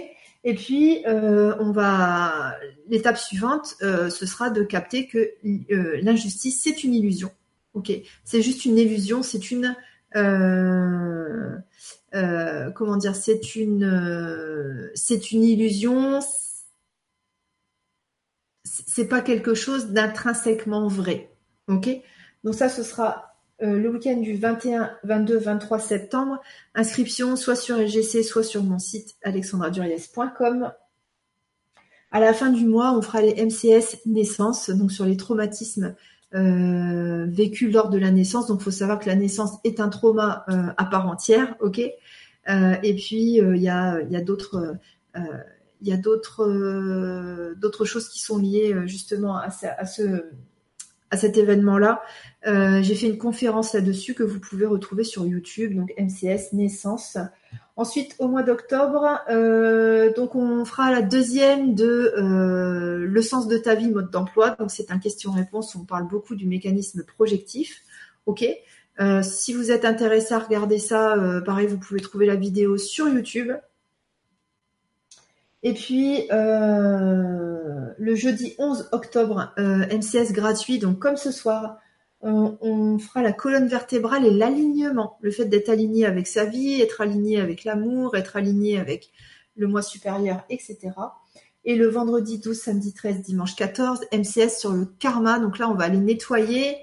Et 0.44 0.54
puis 0.54 1.04
euh, 1.08 1.56
on 1.58 1.72
va, 1.72 2.54
l'étape 2.86 3.18
suivante, 3.18 3.74
euh, 3.82 4.08
ce 4.08 4.24
sera 4.24 4.50
de 4.50 4.62
capter 4.62 5.08
que 5.08 5.32
l'injustice 6.00 6.60
c'est 6.62 6.84
une 6.84 6.94
illusion, 6.94 7.32
ok? 7.72 7.90
C'est 8.22 8.40
juste 8.40 8.66
une 8.66 8.78
illusion, 8.78 9.24
c'est 9.24 9.50
une 9.50 9.74
euh, 12.14 12.70
comment 12.70 12.96
dire, 12.96 13.16
c'est 13.16 13.56
une, 13.56 13.84
euh, 13.84 14.90
c'est 14.94 15.32
une 15.32 15.42
illusion. 15.42 16.20
C'est 18.64 19.08
pas 19.08 19.20
quelque 19.20 19.54
chose 19.54 19.88
d'intrinsèquement 19.88 20.88
vrai. 20.88 21.30
Ok? 21.68 21.88
Donc 22.44 22.54
ça, 22.54 22.68
ce 22.68 22.82
sera 22.82 23.34
euh, 23.62 23.78
le 23.78 23.88
week-end 23.90 24.16
du 24.16 24.36
21, 24.36 24.96
22, 25.04 25.38
23 25.38 25.78
septembre. 25.78 26.40
Inscription 26.74 27.36
soit 27.36 27.56
sur 27.56 27.78
LGC, 27.78 28.22
soit 28.22 28.42
sur 28.42 28.62
mon 28.62 28.78
site 28.78 29.16
alexandraduriez.com. 29.22 30.72
À 32.10 32.20
la 32.20 32.32
fin 32.32 32.50
du 32.50 32.64
mois, 32.64 32.96
on 32.96 33.02
fera 33.02 33.22
les 33.22 33.44
MCS 33.44 34.06
naissance, 34.06 34.70
donc 34.70 34.92
sur 34.92 35.04
les 35.04 35.16
traumatismes 35.16 35.96
euh, 36.34 37.26
vécu 37.28 37.70
lors 37.70 37.90
de 37.90 37.98
la 37.98 38.10
naissance. 38.10 38.48
Donc, 38.48 38.60
il 38.60 38.64
faut 38.64 38.70
savoir 38.70 38.98
que 38.98 39.06
la 39.06 39.14
naissance 39.14 39.58
est 39.62 39.78
un 39.78 39.88
trauma 39.88 40.44
euh, 40.48 40.72
à 40.76 40.84
part 40.84 41.06
entière, 41.06 41.54
ok? 41.60 41.80
Euh, 42.48 42.74
et 42.82 42.94
puis, 42.94 43.36
il 43.36 43.62
y 43.62 43.68
a, 43.68 44.02
y 44.02 44.16
a 44.16 44.20
d'autres, 44.20 44.76
il 45.16 45.88
y 45.88 45.92
a 45.92 45.96
d'autres, 45.96 47.54
d'autres 47.54 47.84
choses 47.84 48.08
qui 48.08 48.20
sont 48.20 48.38
liées 48.38 48.74
justement 48.86 49.36
à, 49.38 49.50
ce, 49.50 50.24
à 51.10 51.16
cet 51.16 51.36
événement-là. 51.36 52.02
J'ai 52.44 52.94
fait 52.94 53.06
une 53.06 53.18
conférence 53.18 53.72
là-dessus 53.72 54.14
que 54.14 54.24
vous 54.24 54.40
pouvez 54.40 54.66
retrouver 54.66 55.04
sur 55.04 55.26
YouTube, 55.26 55.74
donc 55.74 55.94
MCS 55.98 56.52
naissance. 56.52 57.16
Ensuite, 57.76 58.14
au 58.20 58.28
mois 58.28 58.44
d'octobre, 58.44 59.20
euh, 59.28 60.12
donc 60.12 60.36
on 60.36 60.64
fera 60.64 60.92
la 60.92 61.02
deuxième 61.02 61.74
de 61.74 62.14
euh, 62.16 63.04
le 63.04 63.22
sens 63.22 63.48
de 63.48 63.58
ta 63.58 63.74
vie, 63.74 63.90
mode 63.90 64.10
d'emploi. 64.10 64.50
Donc 64.50 64.70
c'est 64.70 64.92
un 64.92 64.98
question-réponse. 64.98 65.74
On 65.74 65.84
parle 65.84 66.06
beaucoup 66.06 66.36
du 66.36 66.46
mécanisme 66.46 67.02
projectif. 67.02 67.82
Ok. 68.26 68.46
Euh, 69.00 69.22
si 69.24 69.52
vous 69.52 69.72
êtes 69.72 69.84
intéressé 69.84 70.34
à 70.34 70.38
regarder 70.38 70.78
ça, 70.78 71.16
pareil, 71.44 71.66
vous 71.66 71.78
pouvez 71.78 72.00
trouver 72.00 72.26
la 72.26 72.36
vidéo 72.36 72.78
sur 72.78 73.08
YouTube. 73.08 73.50
Et 75.64 75.74
puis 75.74 76.28
le 76.30 78.14
jeudi 78.14 78.54
11 78.58 78.90
octobre, 78.92 79.52
MCS 79.58 80.32
gratuit. 80.32 80.78
Donc 80.78 81.00
comme 81.00 81.16
ce 81.16 81.32
soir, 81.32 81.78
on, 82.24 82.98
fera 82.98 83.22
la 83.22 83.32
colonne 83.32 83.68
vertébrale 83.68 84.24
et 84.24 84.30
l'alignement. 84.30 85.18
Le 85.20 85.30
fait 85.30 85.44
d'être 85.44 85.68
aligné 85.68 86.06
avec 86.06 86.26
sa 86.26 86.46
vie, 86.46 86.80
être 86.80 87.00
aligné 87.00 87.38
avec 87.38 87.64
l'amour, 87.64 88.16
être 88.16 88.36
aligné 88.36 88.78
avec 88.78 89.10
le 89.56 89.66
moi 89.66 89.82
supérieur, 89.82 90.44
etc. 90.48 90.78
Et 91.66 91.76
le 91.76 91.86
vendredi 91.86 92.38
12, 92.38 92.58
samedi 92.58 92.94
13, 92.94 93.22
dimanche 93.22 93.56
14, 93.56 94.00
MCS 94.12 94.58
sur 94.58 94.72
le 94.72 94.86
karma. 94.98 95.38
Donc 95.38 95.58
là, 95.58 95.68
on 95.68 95.74
va 95.74 95.84
aller 95.84 95.98
nettoyer 95.98 96.76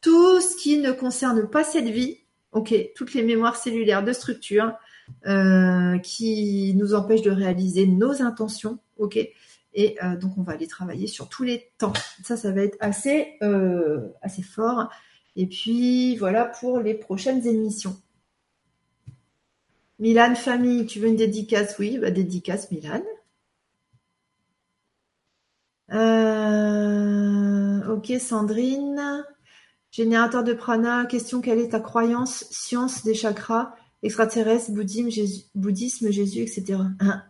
tout 0.00 0.40
ce 0.40 0.56
qui 0.56 0.78
ne 0.78 0.92
concerne 0.92 1.48
pas 1.48 1.64
cette 1.64 1.88
vie. 1.88 2.18
Ok, 2.52 2.74
toutes 2.94 3.12
les 3.12 3.22
mémoires 3.22 3.56
cellulaires 3.56 4.04
de 4.04 4.12
structure 4.12 4.72
euh, 5.26 5.98
qui 5.98 6.74
nous 6.74 6.94
empêchent 6.94 7.22
de 7.22 7.30
réaliser 7.30 7.86
nos 7.86 8.22
intentions. 8.22 8.78
Ok, 8.98 9.18
et 9.76 10.02
euh, 10.02 10.16
donc, 10.16 10.38
on 10.38 10.42
va 10.42 10.54
aller 10.54 10.66
travailler 10.66 11.06
sur 11.06 11.28
tous 11.28 11.44
les 11.44 11.70
temps. 11.76 11.92
Ça, 12.24 12.36
ça 12.36 12.50
va 12.50 12.62
être 12.62 12.78
assez, 12.80 13.34
euh, 13.42 14.08
assez 14.22 14.42
fort. 14.42 14.88
Et 15.36 15.46
puis, 15.46 16.16
voilà 16.16 16.46
pour 16.46 16.80
les 16.80 16.94
prochaines 16.94 17.46
émissions. 17.46 17.94
Milan, 19.98 20.34
famille, 20.34 20.86
tu 20.86 20.98
veux 20.98 21.08
une 21.08 21.16
dédicace? 21.16 21.78
Oui, 21.78 21.98
bah, 21.98 22.10
dédicace, 22.10 22.70
Milan. 22.70 23.02
Euh, 25.92 27.94
ok, 27.94 28.12
Sandrine. 28.18 29.24
Générateur 29.90 30.42
de 30.42 30.54
prana, 30.54 31.04
question 31.04 31.42
quelle 31.42 31.58
est 31.58 31.70
ta 31.70 31.80
croyance? 31.80 32.46
Science 32.50 33.04
des 33.04 33.14
chakras, 33.14 33.74
extraterrestres, 34.02 34.72
bouddhisme, 34.72 36.10
Jésus, 36.10 36.40
etc. 36.40 36.80
Hein 37.00 37.22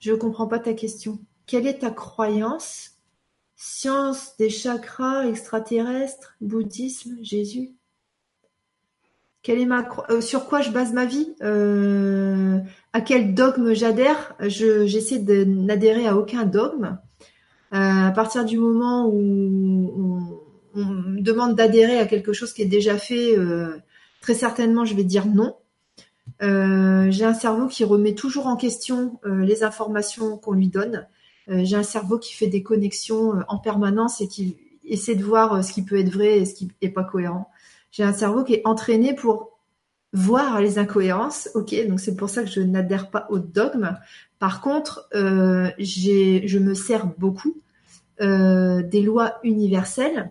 Je 0.00 0.12
ne 0.12 0.16
comprends 0.16 0.46
pas 0.46 0.58
ta 0.58 0.74
question. 0.74 1.18
Quelle 1.46 1.66
est 1.66 1.80
ta 1.80 1.90
croyance? 1.90 2.92
Science 3.56 4.36
des 4.36 4.50
chakras 4.50 5.26
extraterrestres, 5.26 6.36
bouddhisme, 6.40 7.16
Jésus? 7.22 7.74
Euh, 9.48 10.20
sur 10.20 10.46
quoi 10.46 10.60
je 10.60 10.70
base 10.70 10.92
ma 10.92 11.04
vie? 11.04 11.34
Euh, 11.42 12.58
À 12.92 13.00
quel 13.00 13.34
dogme 13.34 13.74
j'adhère? 13.74 14.34
J'essaie 14.40 15.18
de 15.18 15.44
n'adhérer 15.44 16.06
à 16.06 16.16
aucun 16.16 16.44
dogme. 16.44 16.98
Euh, 17.74 18.06
à 18.08 18.10
partir 18.12 18.44
du 18.44 18.58
moment 18.58 19.06
où 19.06 20.40
on, 20.74 20.84
me 20.84 21.20
demande 21.20 21.54
d'adhérer 21.54 21.98
à 21.98 22.06
quelque 22.06 22.32
chose 22.32 22.52
qui 22.52 22.62
est 22.62 22.66
déjà 22.66 22.96
fait, 22.98 23.36
très 24.20 24.34
certainement 24.34 24.84
je 24.84 24.96
vais 24.96 25.04
dire 25.04 25.26
non. 25.26 25.56
J'ai 26.40 27.24
un 27.24 27.34
cerveau 27.34 27.68
qui 27.68 27.84
remet 27.84 28.14
toujours 28.14 28.48
en 28.48 28.56
question 28.56 29.20
les 29.24 29.62
informations 29.62 30.36
qu'on 30.36 30.52
lui 30.52 30.68
donne. 30.68 31.06
Euh, 31.48 31.64
j'ai 31.64 31.76
un 31.76 31.82
cerveau 31.82 32.18
qui 32.18 32.34
fait 32.34 32.46
des 32.46 32.62
connexions 32.62 33.36
euh, 33.36 33.42
en 33.48 33.58
permanence 33.58 34.20
et 34.20 34.28
qui 34.28 34.56
essaie 34.86 35.14
de 35.14 35.24
voir 35.24 35.54
euh, 35.54 35.62
ce 35.62 35.72
qui 35.72 35.82
peut 35.82 35.98
être 35.98 36.10
vrai 36.10 36.38
et 36.38 36.44
ce 36.44 36.54
qui 36.54 36.70
est 36.80 36.88
pas 36.88 37.04
cohérent. 37.04 37.50
J'ai 37.90 38.02
un 38.02 38.12
cerveau 38.12 38.44
qui 38.44 38.54
est 38.54 38.62
entraîné 38.64 39.14
pour 39.14 39.58
voir 40.12 40.60
les 40.60 40.78
incohérences. 40.78 41.50
Ok, 41.54 41.74
donc 41.86 42.00
c'est 42.00 42.16
pour 42.16 42.30
ça 42.30 42.42
que 42.42 42.50
je 42.50 42.60
n'adhère 42.60 43.10
pas 43.10 43.26
au 43.30 43.38
dogme. 43.38 43.96
Par 44.38 44.60
contre, 44.60 45.08
euh, 45.14 45.70
je 45.78 46.58
me 46.58 46.74
sers 46.74 47.06
beaucoup 47.06 47.56
euh, 48.20 48.82
des 48.82 49.02
lois 49.02 49.38
universelles 49.42 50.30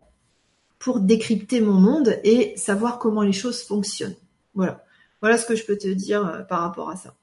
pour 0.80 0.99
décrypter 0.99 1.62
mon 1.62 1.73
monde 1.73 2.19
et 2.23 2.54
savoir 2.58 2.99
comment 2.99 3.21
les 3.21 3.34
choses 3.34 3.62
fonctionnent. 3.62 4.15
Voilà, 4.56 4.84
voilà 5.21 5.38
ce 5.38 5.45
que 5.45 5.56
je 5.56 5.65
peux 5.65 5.78
te 5.78 5.88
dire 5.88 6.45
par 6.49 6.62
rapport 6.62 6.89
à 6.89 6.95
ça. 6.95 7.15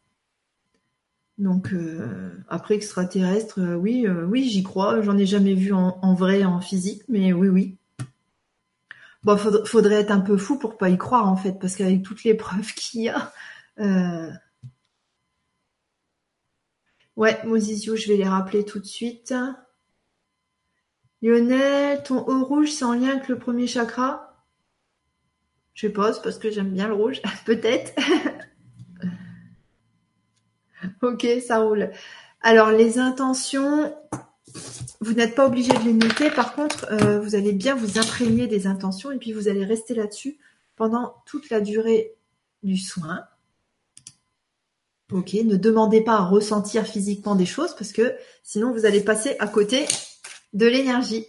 Donc 1.41 1.73
euh, 1.73 2.31
après 2.49 2.75
extraterrestre, 2.75 3.61
euh, 3.61 3.75
oui, 3.75 4.07
euh, 4.07 4.27
oui, 4.27 4.49
j'y 4.51 4.63
crois. 4.63 5.01
J'en 5.01 5.17
ai 5.17 5.25
jamais 5.25 5.55
vu 5.55 5.73
en, 5.73 6.15
vrai, 6.15 6.45
en 6.45 6.61
physique, 6.61 7.03
mais 7.09 7.33
oui, 7.33 7.49
oui. 7.49 7.77
Bon, 9.23 9.37
faudrait, 9.37 9.97
être 9.97 10.11
un 10.11 10.21
peu 10.21 10.37
fou 10.37 10.59
pour 10.59 10.77
pas 10.77 10.91
y 10.91 10.99
croire 10.99 11.29
en 11.29 11.37
fait, 11.37 11.59
parce 11.59 11.77
qu'avec 11.77 12.03
toutes 12.03 12.25
les 12.25 12.35
preuves 12.37 12.75
qu'il 12.75 13.03
y 13.03 13.09
a, 13.09 13.33
Ouais, 17.17 17.39
Mosisio, 17.45 17.97
je 17.97 18.09
vais 18.09 18.17
les 18.17 18.29
rappeler 18.29 18.65
tout 18.65 18.79
de 18.79 18.87
suite. 18.87 19.35
Lionel, 21.23 22.03
ton 22.03 22.27
haut 22.27 22.45
rouge, 22.45 22.71
c'est 22.71 22.85
en 22.85 22.95
lien 22.95 23.11
avec 23.11 23.29
le 23.29 23.39
premier 23.39 23.67
chakra? 23.67 24.45
Je 25.75 25.89
pose 25.89 26.21
parce 26.23 26.39
que 26.39 26.51
j'aime 26.51 26.73
bien 26.73 26.89
le 26.89 26.95
rouge, 26.95 27.23
peut-être. 27.47 27.93
ok, 31.03 31.27
ça 31.47 31.59
roule. 31.59 31.91
Alors, 32.43 32.71
les 32.71 32.99
intentions, 32.99 33.95
vous 35.01 35.13
n'êtes 35.13 35.35
pas 35.35 35.47
obligé 35.47 35.73
de 35.73 35.85
les 35.85 35.93
noter. 35.93 36.31
Par 36.31 36.55
contre, 36.55 36.87
euh, 36.91 37.21
vous 37.21 37.35
allez 37.35 37.53
bien 37.53 37.75
vous 37.75 37.99
imprégner 37.99 38.47
des 38.47 38.67
intentions 38.67 39.11
et 39.11 39.19
puis 39.19 39.33
vous 39.33 39.49
allez 39.49 39.65
rester 39.65 39.95
là-dessus 39.95 40.39
pendant 40.77 41.15
toute 41.27 41.51
la 41.51 41.61
durée 41.61 42.15
du 42.63 42.77
soin. 42.77 43.25
Ok, 45.13 45.35
ne 45.35 45.57
demandez 45.57 46.03
pas 46.03 46.15
à 46.15 46.25
ressentir 46.25 46.87
physiquement 46.87 47.35
des 47.35 47.47
choses 47.47 47.75
parce 47.75 47.93
que 47.93 48.15
sinon 48.45 48.73
vous 48.73 48.87
allez 48.87 49.01
passer 49.01 49.37
à 49.41 49.49
côté 49.49 49.87
de 50.53 50.67
l'énergie. 50.67 51.27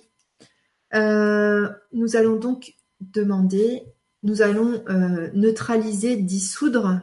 Euh, 0.93 1.67
nous 1.91 2.15
allons 2.15 2.35
donc 2.35 2.75
demander, 2.99 3.83
nous 4.23 4.41
allons 4.43 4.83
euh, 4.87 5.29
neutraliser, 5.33 6.15
dissoudre 6.15 7.01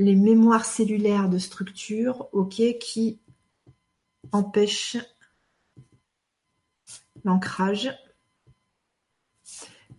les 0.00 0.16
mémoires 0.16 0.64
cellulaires 0.64 1.28
de 1.28 1.36
structure, 1.36 2.30
qui 2.80 3.20
empêchent 4.32 4.96
l'ancrage, 7.22 7.90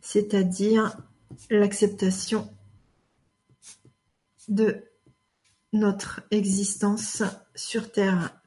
c'est-à-dire 0.02 0.98
l'acceptation 1.52 2.52
de 4.48 4.84
notre 5.72 6.22
existence 6.32 7.22
sur 7.54 7.92
Terre. 7.92 8.42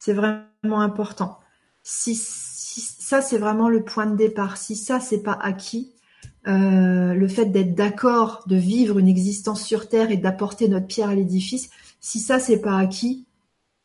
C'est 0.00 0.12
vraiment 0.12 0.80
important. 0.80 1.38
Si, 1.84 2.16
ça, 2.16 3.22
c'est 3.22 3.38
vraiment 3.38 3.68
le 3.68 3.84
point 3.84 4.06
de 4.06 4.16
départ. 4.16 4.56
Si 4.56 4.74
ça, 4.74 4.98
c'est 4.98 5.22
pas 5.22 5.38
acquis, 5.40 5.94
euh, 6.48 7.12
le 7.12 7.28
fait 7.28 7.46
d'être 7.46 7.74
d'accord 7.74 8.42
de 8.46 8.56
vivre 8.56 8.98
une 8.98 9.08
existence 9.08 9.62
sur 9.62 9.88
Terre 9.88 10.10
et 10.10 10.16
d'apporter 10.16 10.68
notre 10.68 10.86
pierre 10.86 11.10
à 11.10 11.14
l'édifice, 11.14 11.68
si 12.00 12.20
ça, 12.20 12.38
c'est 12.38 12.60
pas 12.60 12.78
acquis, 12.78 13.26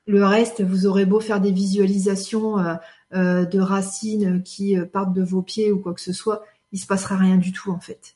le 0.05 0.23
reste, 0.23 0.61
vous 0.61 0.85
aurez 0.85 1.05
beau 1.05 1.19
faire 1.19 1.41
des 1.41 1.51
visualisations 1.51 2.59
euh, 2.59 2.75
euh, 3.13 3.45
de 3.45 3.59
racines 3.59 4.43
qui 4.43 4.77
partent 4.91 5.13
de 5.13 5.23
vos 5.23 5.41
pieds 5.41 5.71
ou 5.71 5.79
quoi 5.79 5.93
que 5.93 6.01
ce 6.01 6.13
soit, 6.13 6.43
il 6.71 6.79
se 6.79 6.87
passera 6.87 7.17
rien 7.17 7.37
du 7.37 7.51
tout 7.51 7.71
en 7.71 7.79
fait. 7.79 8.15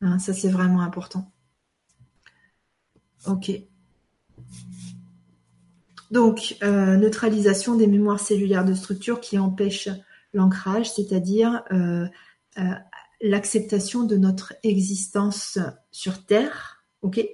Hein, 0.00 0.18
ça, 0.20 0.32
c'est 0.32 0.48
vraiment 0.48 0.80
important. 0.80 1.30
Ok. 3.26 3.50
Donc, 6.10 6.56
neutralisation 6.62 7.74
des 7.74 7.86
mémoires 7.86 8.20
cellulaires 8.20 8.64
de 8.64 8.72
structure 8.72 9.20
qui 9.20 9.38
empêchent 9.38 9.90
l'ancrage, 10.32 10.90
c'est-à-dire 10.90 11.62
l'acceptation 13.20 14.04
de 14.04 14.16
notre 14.16 14.54
existence 14.62 15.58
sur 15.90 16.24
Terre. 16.26 16.84
Ok. 17.02 17.24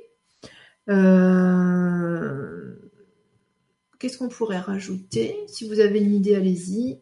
Qu'est-ce 3.99 4.18
qu'on 4.18 4.29
pourrait 4.29 4.59
rajouter 4.59 5.37
Si 5.49 5.68
vous 5.68 5.81
avez 5.81 6.01
une 6.01 6.14
idée, 6.14 6.35
allez-y. 6.35 7.01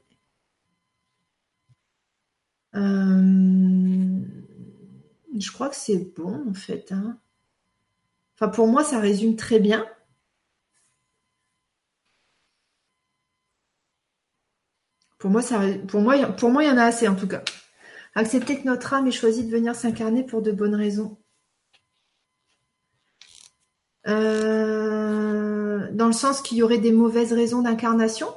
je 5.42 5.50
crois 5.50 5.68
que 5.68 5.76
c'est 5.76 6.14
bon 6.14 6.48
en 6.48 6.54
fait. 6.54 6.92
Hein. 6.92 7.18
Enfin, 8.34 8.48
pour 8.48 8.66
moi, 8.66 8.84
ça 8.84 8.98
résume 8.98 9.36
très 9.36 9.58
bien. 9.58 9.86
Pour 15.18 15.30
moi, 15.30 15.42
ça, 15.42 15.60
pour 15.86 16.00
moi, 16.00 16.26
pour 16.32 16.50
moi, 16.50 16.64
il 16.64 16.68
y 16.68 16.70
en 16.72 16.78
a 16.78 16.84
assez 16.84 17.06
en 17.08 17.14
tout 17.14 17.28
cas. 17.28 17.42
Accepter 18.14 18.60
que 18.60 18.66
notre 18.66 18.92
âme 18.94 19.06
ait 19.06 19.12
choisi 19.12 19.44
de 19.44 19.50
venir 19.50 19.74
s'incarner 19.74 20.24
pour 20.24 20.42
de 20.42 20.52
bonnes 20.52 20.74
raisons. 20.74 21.18
Euh, 24.08 25.90
dans 25.92 26.06
le 26.06 26.12
sens 26.12 26.42
qu'il 26.42 26.58
y 26.58 26.62
aurait 26.62 26.78
des 26.78 26.92
mauvaises 26.92 27.32
raisons 27.32 27.62
d'incarnation. 27.62 28.28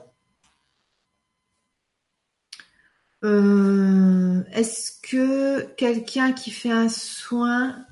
Euh, 3.23 4.43
est-ce 4.51 4.91
que 5.01 5.61
quelqu'un 5.75 6.31
qui 6.31 6.51
fait 6.51 6.71
un 6.71 6.89
soin 6.89 7.85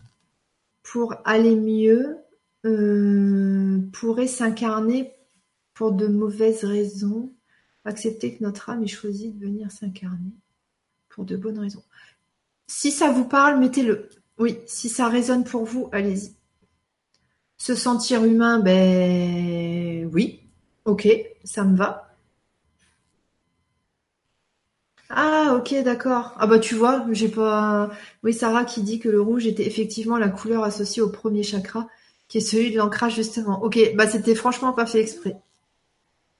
pour 0.83 1.15
aller 1.25 1.55
mieux 1.55 2.17
euh, 2.65 3.79
pourrait 3.93 4.27
s'incarner 4.27 5.11
pour 5.73 5.91
de 5.91 6.07
mauvaises 6.07 6.63
raisons, 6.63 7.33
accepter 7.83 8.37
que 8.37 8.43
notre 8.43 8.69
âme 8.69 8.83
ait 8.83 8.87
choisi 8.87 9.31
de 9.31 9.43
venir 9.43 9.71
s'incarner 9.71 10.33
pour 11.13 11.25
de 11.25 11.35
bonnes 11.35 11.59
raisons. 11.59 11.83
Si 12.67 12.91
ça 12.91 13.11
vous 13.11 13.25
parle, 13.25 13.59
mettez-le. 13.59 14.09
Oui, 14.39 14.59
si 14.65 14.89
ça 14.89 15.07
résonne 15.07 15.43
pour 15.43 15.63
vous, 15.65 15.89
allez-y. 15.91 16.35
Se 17.57 17.75
sentir 17.75 18.23
humain, 18.25 18.59
ben 18.59 20.09
oui, 20.11 20.41
ok, 20.85 21.07
ça 21.43 21.63
me 21.63 21.77
va. 21.77 22.13
Ah 25.09 25.53
ok 25.57 25.75
d'accord. 25.83 26.33
Ah 26.39 26.47
bah 26.47 26.59
tu 26.59 26.75
vois, 26.75 27.05
j'ai 27.11 27.29
pas. 27.29 27.91
Oui 28.23 28.33
Sarah 28.33 28.65
qui 28.65 28.81
dit 28.81 28.99
que 28.99 29.09
le 29.09 29.21
rouge 29.21 29.45
était 29.45 29.65
effectivement 29.67 30.17
la 30.17 30.29
couleur 30.29 30.63
associée 30.63 31.01
au 31.01 31.09
premier 31.09 31.43
chakra, 31.43 31.87
qui 32.27 32.39
est 32.39 32.41
celui 32.41 32.71
de 32.71 32.77
l'ancrage 32.77 33.15
justement. 33.15 33.61
Ok, 33.63 33.77
bah 33.95 34.07
c'était 34.07 34.35
franchement 34.35 34.73
pas 34.73 34.85
fait 34.85 35.01
exprès. 35.01 35.37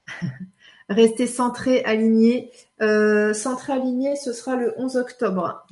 Rester 0.88 1.26
centré, 1.26 1.82
aligné. 1.84 2.52
Euh, 2.82 3.32
centré, 3.32 3.72
aligné, 3.72 4.16
ce 4.16 4.32
sera 4.32 4.56
le 4.56 4.74
11 4.76 4.96
octobre. 4.96 5.66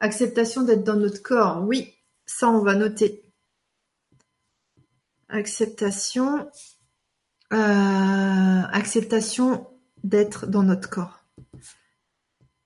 Acceptation 0.00 0.62
d'être 0.62 0.84
dans 0.84 0.96
notre 0.96 1.22
corps. 1.22 1.62
Oui, 1.66 1.94
ça 2.24 2.48
on 2.48 2.62
va 2.62 2.74
noter. 2.74 3.24
Acceptation. 5.28 6.48
Euh, 7.52 8.62
acceptation 8.72 9.66
d'être 10.04 10.46
dans 10.46 10.62
notre 10.62 10.88
corps. 10.88 11.24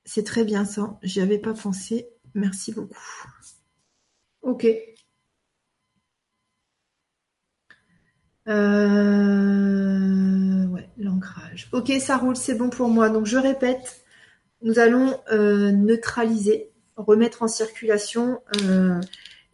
C'est 0.04 0.24
très 0.24 0.44
bien 0.44 0.64
ça, 0.64 0.98
j'y 1.02 1.20
avais 1.20 1.38
pas 1.38 1.54
pensé. 1.54 2.08
Merci 2.34 2.72
beaucoup. 2.72 3.26
Ok. 4.42 4.66
Euh, 8.48 10.16
ouais, 10.66 10.88
l'ancrage. 10.98 11.68
Ok, 11.72 11.92
ça 12.00 12.16
roule, 12.16 12.36
c'est 12.36 12.54
bon 12.54 12.70
pour 12.70 12.88
moi. 12.88 13.08
Donc 13.08 13.26
je 13.26 13.38
répète, 13.38 14.04
nous 14.62 14.78
allons 14.78 15.20
euh, 15.32 15.70
neutraliser, 15.72 16.70
remettre 16.96 17.42
en 17.42 17.48
circulation 17.48 18.40
euh, 18.64 19.00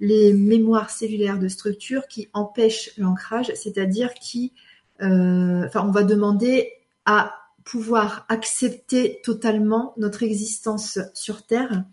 les 0.00 0.32
mémoires 0.32 0.90
cellulaires 0.90 1.38
de 1.38 1.48
structure 1.48 2.06
qui 2.08 2.28
empêchent 2.32 2.90
l'ancrage, 2.98 3.52
c'est-à-dire 3.54 4.14
qui, 4.14 4.52
enfin, 5.00 5.84
on 5.84 5.90
va 5.90 6.04
demander 6.04 6.72
à 7.04 7.34
pouvoir 7.64 8.24
accepter 8.28 9.20
totalement 9.22 9.92
notre 9.98 10.22
existence 10.22 10.98
sur 11.14 11.44
Terre. 11.44 11.84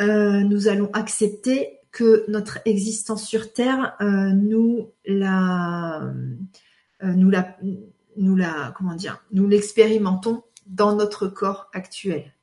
Euh, 0.00 0.40
nous 0.40 0.68
allons 0.68 0.90
accepter 0.92 1.78
que 1.94 2.24
notre 2.28 2.58
existence 2.66 3.24
sur 3.24 3.52
Terre, 3.52 3.96
euh, 4.00 4.30
nous 4.32 4.90
la, 5.06 6.02
euh, 7.02 7.12
nous 7.14 7.30
la, 7.30 7.56
nous 8.16 8.36
la, 8.36 8.74
comment 8.76 8.94
dire, 8.94 9.24
nous 9.32 9.48
l'expérimentons 9.48 10.42
dans 10.66 10.94
notre 10.96 11.28
corps 11.28 11.70
actuel. 11.72 12.34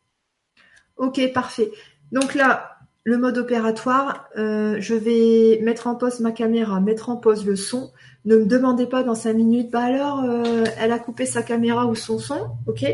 Ok, 0.98 1.22
parfait. 1.34 1.72
Donc 2.12 2.34
là, 2.34 2.78
le 3.04 3.18
mode 3.18 3.38
opératoire, 3.40 4.30
je 4.36 4.94
vais 4.94 5.60
mettre 5.64 5.88
en 5.88 5.96
pause 5.96 6.20
ma 6.20 6.32
caméra, 6.32 6.80
mettre 6.80 7.10
en 7.10 7.18
pause 7.18 7.46
le 7.46 7.56
son. 7.56 7.92
Ne 8.24 8.38
me 8.38 8.46
demandez 8.46 8.86
pas 8.86 9.02
dans 9.04 9.16
cinq 9.16 9.34
minutes, 9.34 9.72
bah 9.72 9.84
alors, 9.84 10.24
euh, 10.24 10.64
elle 10.78 10.92
a 10.92 11.00
coupé 11.00 11.26
sa 11.26 11.42
caméra 11.42 11.88
ou 11.88 11.96
son 11.96 12.20
son, 12.20 12.52
ok? 12.68 12.86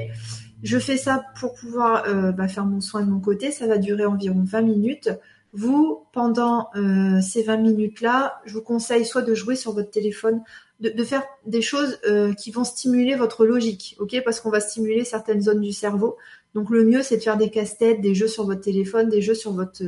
Je 0.64 0.80
fais 0.80 0.96
ça 0.96 1.26
pour 1.40 1.54
pouvoir 1.54 2.06
euh, 2.08 2.32
bah, 2.32 2.48
faire 2.48 2.66
mon 2.66 2.80
soin 2.80 3.02
de 3.02 3.10
mon 3.10 3.20
côté, 3.20 3.52
ça 3.52 3.68
va 3.68 3.78
durer 3.78 4.06
environ 4.06 4.44
20 4.44 4.62
minutes. 4.62 5.10
Vous, 5.58 6.06
pendant 6.14 6.70
euh, 6.76 7.20
ces 7.22 7.44
20 7.44 7.58
minutes-là, 7.58 8.42
je 8.46 8.54
vous 8.54 8.62
conseille 8.62 9.06
soit 9.06 9.24
de 9.24 9.34
jouer 9.34 9.56
sur 9.56 9.74
votre 9.74 9.90
téléphone, 9.90 10.42
de, 10.80 11.04
faire 11.04 11.24
des 11.48 11.64
choses 11.64 12.00
qui 12.38 12.52
vont 12.52 12.64
stimuler 12.64 13.16
votre 13.16 13.48
logique, 13.48 13.96
ok? 13.98 14.22
Parce 14.24 14.40
qu'on 14.40 14.52
va 14.52 14.60
stimuler 14.60 15.04
certaines 15.04 15.42
zones 15.42 15.62
du 15.62 15.74
cerveau. 15.74 16.18
Donc 16.54 16.70
le 16.70 16.86
mieux, 16.86 17.02
c'est 17.02 17.18
de 17.18 17.24
faire 17.24 17.38
des 17.38 17.50
casse-têtes, 17.50 18.00
des 18.00 18.14
jeux 18.14 18.28
sur 18.28 18.46
votre 18.46 18.62
téléphone, 18.62 19.10
des 19.10 19.24
jeux 19.24 19.34
sur 19.34 19.54
votre 19.54 19.82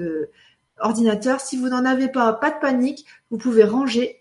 ordinateur. 0.79 1.41
Si 1.41 1.57
vous 1.57 1.69
n'en 1.69 1.85
avez 1.85 2.07
pas, 2.07 2.33
pas 2.33 2.49
de 2.49 2.59
panique, 2.59 3.05
vous 3.29 3.37
pouvez 3.37 3.63
ranger 3.63 4.19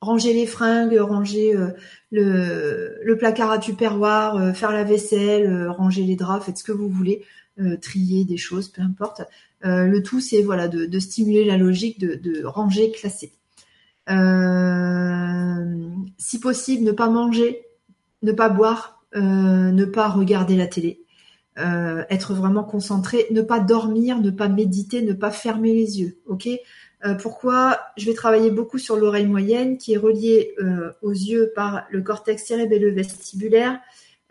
ranger 0.00 0.32
les 0.32 0.46
fringues, 0.46 0.96
ranger 0.98 1.56
euh, 1.56 1.70
le, 2.12 3.14
placard 3.14 3.50
à 3.50 3.58
tupperware, 3.58 4.36
euh, 4.36 4.52
faire 4.52 4.72
la 4.72 4.84
vaisselle, 4.84 5.50
euh, 5.50 5.70
ranger 5.70 6.04
les 6.04 6.16
draps, 6.16 6.44
faites 6.46 6.58
ce 6.58 6.64
que 6.64 6.72
vous 6.72 6.88
voulez, 6.88 7.24
trier 7.80 8.26
des 8.26 8.36
choses, 8.36 8.68
peu 8.68 8.82
importe. 8.82 9.22
Le 9.62 10.00
tout, 10.00 10.20
c'est 10.20 10.42
voilà 10.42 10.68
de, 10.68 10.98
stimuler 10.98 11.44
la 11.44 11.56
logique 11.56 11.98
de, 11.98 12.44
ranger, 12.44 12.92
classer. 12.92 13.32
si 16.18 16.40
possible, 16.40 16.84
ne 16.84 16.92
pas 16.92 17.08
manger, 17.08 17.66
ne 18.22 18.32
pas 18.32 18.48
boire, 18.48 19.04
ne 19.14 19.84
pas 19.84 20.08
regarder 20.08 20.56
la 20.56 20.66
télé. 20.66 21.02
être 21.56 22.34
vraiment 22.34 22.64
concentré, 22.64 23.26
ne 23.30 23.42
pas 23.42 23.60
dormir, 23.60 24.20
ne 24.20 24.30
pas 24.30 24.48
méditer, 24.48 25.02
ne 25.02 25.12
pas 25.12 25.30
fermer 25.30 25.72
les 25.72 26.00
yeux. 26.00 26.18
Pourquoi? 27.20 27.78
Je 27.96 28.06
vais 28.06 28.14
travailler 28.14 28.50
beaucoup 28.50 28.78
sur 28.78 28.96
l'oreille 28.96 29.26
moyenne 29.26 29.78
qui 29.78 29.94
est 29.94 29.98
reliée 29.98 30.54
aux 31.02 31.12
yeux 31.12 31.52
par 31.54 31.86
le 31.90 32.02
cortex 32.02 32.44
cérébelleux 32.44 32.92
vestibulaire 32.92 33.80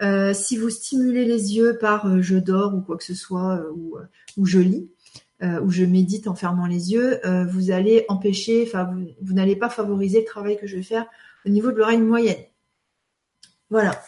euh, 0.02 0.34
si 0.34 0.58
vous 0.58 0.70
stimulez 0.70 1.26
les 1.26 1.56
yeux 1.56 1.78
par 1.78 2.08
euh, 2.08 2.22
je 2.22 2.36
dors 2.36 2.76
ou 2.76 2.82
quoi 2.82 2.98
que 2.98 3.04
ce 3.04 3.14
soit, 3.14 3.62
euh, 3.62 3.72
ou, 4.38 4.46
je 4.46 4.60
lis, 4.60 4.90
ou 5.64 5.70
je 5.70 5.84
médite 5.84 6.28
en 6.28 6.36
fermant 6.36 6.66
les 6.66 6.94
yeux, 6.94 7.20
vous 7.50 7.72
allez 7.72 8.06
empêcher, 8.08 8.64
enfin 8.66 8.96
vous, 9.22 9.34
n'allez 9.34 9.56
pas 9.56 9.70
favoriser 9.70 10.20
le 10.20 10.26
travail 10.26 10.58
que 10.58 10.68
je 10.68 10.78
vais 10.78 10.84
faire 10.84 11.06
au 11.46 11.50
niveau 11.50 11.72
de 11.72 11.78
l'oreille 11.78 12.02
moyenne. 12.02 12.44
Voilà. 13.70 14.02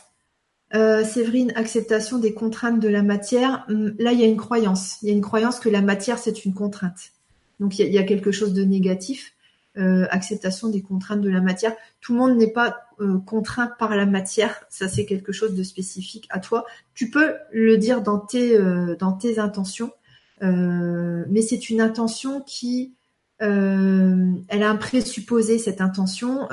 Séverine, 0.72 1.52
acceptation 1.56 2.18
des 2.18 2.34
contraintes 2.34 2.80
de 2.80 2.90
la 2.90 3.04
matière. 3.04 3.66
Hum, 3.70 3.96
là, 4.00 4.12
il 4.12 4.20
y 4.20 4.24
a 4.24 4.28
une 4.28 4.38
croyance. 4.38 4.98
Il 5.02 5.10
y 5.10 5.12
a 5.12 5.14
une 5.14 5.22
croyance 5.22 5.60
que 5.60 5.70
la 5.70 5.82
matière, 5.82 6.20
c'est 6.20 6.46
une 6.46 6.54
contrainte. 6.54 7.12
Donc, 7.60 7.80
il 7.80 7.92
y, 7.92 7.98
a, 7.98 8.04
quelque 8.04 8.32
chose 8.32 8.54
de 8.54 8.64
négatif. 8.64 9.34
acceptation 9.76 10.70
des 10.70 10.82
contraintes 10.82 11.22
de 11.22 11.30
la 11.30 11.42
matière. 11.42 11.74
Tout 12.02 12.14
le 12.14 12.20
monde 12.20 12.38
n'est 12.38 12.52
pas 12.52 12.88
euh, 13.00 13.20
contraint 13.20 13.68
par 13.78 13.96
la 13.96 14.08
matière, 14.08 14.64
ça 14.70 14.88
c'est 14.88 15.06
quelque 15.06 15.32
chose 15.32 15.54
de 15.54 15.62
spécifique 15.62 16.26
à 16.32 16.40
toi. 16.40 16.66
Tu 16.96 17.12
peux 17.12 17.36
le 17.52 17.78
dire 17.78 18.02
dans 18.02 18.18
tes 18.18 18.58
euh, 18.58 18.96
intentions, 19.38 19.92
euh, 19.92 20.07
mais 20.42 21.42
c'est 21.42 21.70
une 21.70 21.82
intention 21.82 22.42
qui 22.42 22.94
elle 23.40 24.64
a 24.64 24.70
un 24.70 24.76
présupposé 24.76 25.60
cette 25.60 25.82
intention. 25.82 26.48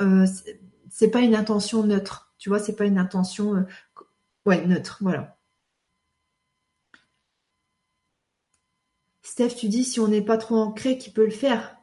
c'est 0.89 1.09
pas 1.09 1.21
une 1.21 1.35
intention 1.35 1.83
neutre, 1.83 2.33
tu 2.37 2.49
vois, 2.49 2.59
c'est 2.59 2.75
pas 2.75 2.85
une 2.85 2.97
intention 2.97 3.65
ouais 4.45 4.65
neutre, 4.65 4.99
voilà. 5.01 5.35
Steph, 9.23 9.55
tu 9.55 9.67
dis 9.67 9.83
si 9.83 9.99
on 9.99 10.07
n'est 10.07 10.21
pas 10.21 10.37
trop 10.37 10.55
ancré, 10.55 10.97
qui 10.97 11.09
peut 11.09 11.25
le 11.25 11.31
faire? 11.31 11.75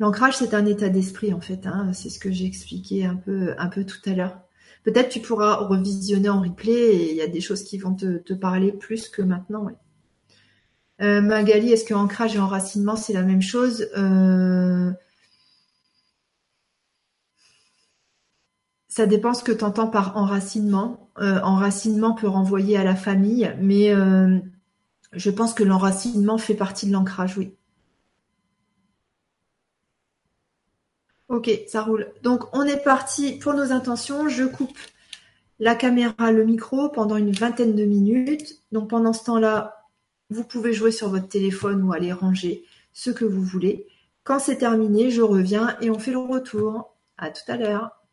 L'ancrage, 0.00 0.36
c'est 0.36 0.54
un 0.54 0.66
état 0.66 0.88
d'esprit 0.88 1.32
en 1.32 1.40
fait. 1.40 1.66
Hein. 1.66 1.92
C'est 1.92 2.10
ce 2.10 2.18
que 2.18 2.30
j'ai 2.32 2.46
expliqué 2.46 3.04
un 3.04 3.16
peu, 3.16 3.54
un 3.58 3.68
peu 3.68 3.84
tout 3.84 4.00
à 4.06 4.10
l'heure. 4.10 4.40
Peut-être 4.82 5.08
tu 5.08 5.20
pourras 5.20 5.54
revisionner 5.54 6.28
en 6.28 6.42
replay 6.42 6.72
et 6.72 7.10
il 7.12 7.16
y 7.16 7.22
a 7.22 7.26
des 7.26 7.40
choses 7.40 7.64
qui 7.64 7.78
vont 7.78 7.94
te, 7.94 8.34
parler 8.34 8.72
plus 8.72 9.08
que 9.08 9.22
maintenant. 9.22 9.68
Euh, 11.00 11.20
Magali, 11.20 11.72
est-ce 11.72 11.84
que 11.84 11.94
ancrage 11.94 12.36
et 12.36 12.38
enracinement 12.38 12.96
c'est 12.96 13.12
la 13.12 13.22
même 13.22 13.42
chose 13.42 13.88
euh, 13.96 14.92
Ça 18.88 19.06
dépend 19.06 19.34
ce 19.34 19.42
que 19.42 19.52
tu 19.52 19.64
entends 19.64 19.88
par 19.88 20.16
enracinement. 20.16 21.10
Euh, 21.18 21.40
enracinement 21.42 22.14
peut 22.14 22.28
renvoyer 22.28 22.76
à 22.76 22.84
la 22.84 22.94
famille, 22.94 23.52
mais 23.60 23.92
je 25.12 25.30
pense 25.30 25.54
que 25.54 25.64
l'enracinement 25.64 26.38
fait 26.38 26.54
partie 26.54 26.86
de 26.86 26.92
l'ancrage, 26.92 27.36
oui. 27.38 27.54
Ok, 31.28 31.50
ça 31.66 31.82
roule. 31.82 32.12
Donc 32.22 32.44
on 32.52 32.62
est 32.62 32.82
parti 32.82 33.32
pour 33.38 33.54
nos 33.54 33.72
intentions. 33.72 34.28
Je 34.28 34.44
coupe 34.44 34.78
la 35.58 35.74
caméra, 35.74 36.30
le 36.32 36.44
micro 36.44 36.88
pendant 36.88 37.16
une 37.16 37.32
vingtaine 37.32 37.74
de 37.74 37.84
minutes. 37.84 38.62
Donc 38.72 38.90
pendant 38.90 39.12
ce 39.12 39.24
temps-là, 39.24 39.83
vous 40.34 40.44
pouvez 40.44 40.72
jouer 40.72 40.90
sur 40.90 41.08
votre 41.08 41.28
téléphone 41.28 41.82
ou 41.84 41.92
aller 41.92 42.12
ranger 42.12 42.64
ce 42.92 43.10
que 43.10 43.24
vous 43.24 43.42
voulez. 43.42 43.86
Quand 44.24 44.40
c'est 44.40 44.58
terminé, 44.58 45.10
je 45.10 45.22
reviens 45.22 45.76
et 45.80 45.90
on 45.90 45.98
fait 45.98 46.10
le 46.10 46.18
retour. 46.18 46.96
À 47.16 47.30
tout 47.30 47.44
à 47.46 47.56
l'heure. 47.56 48.03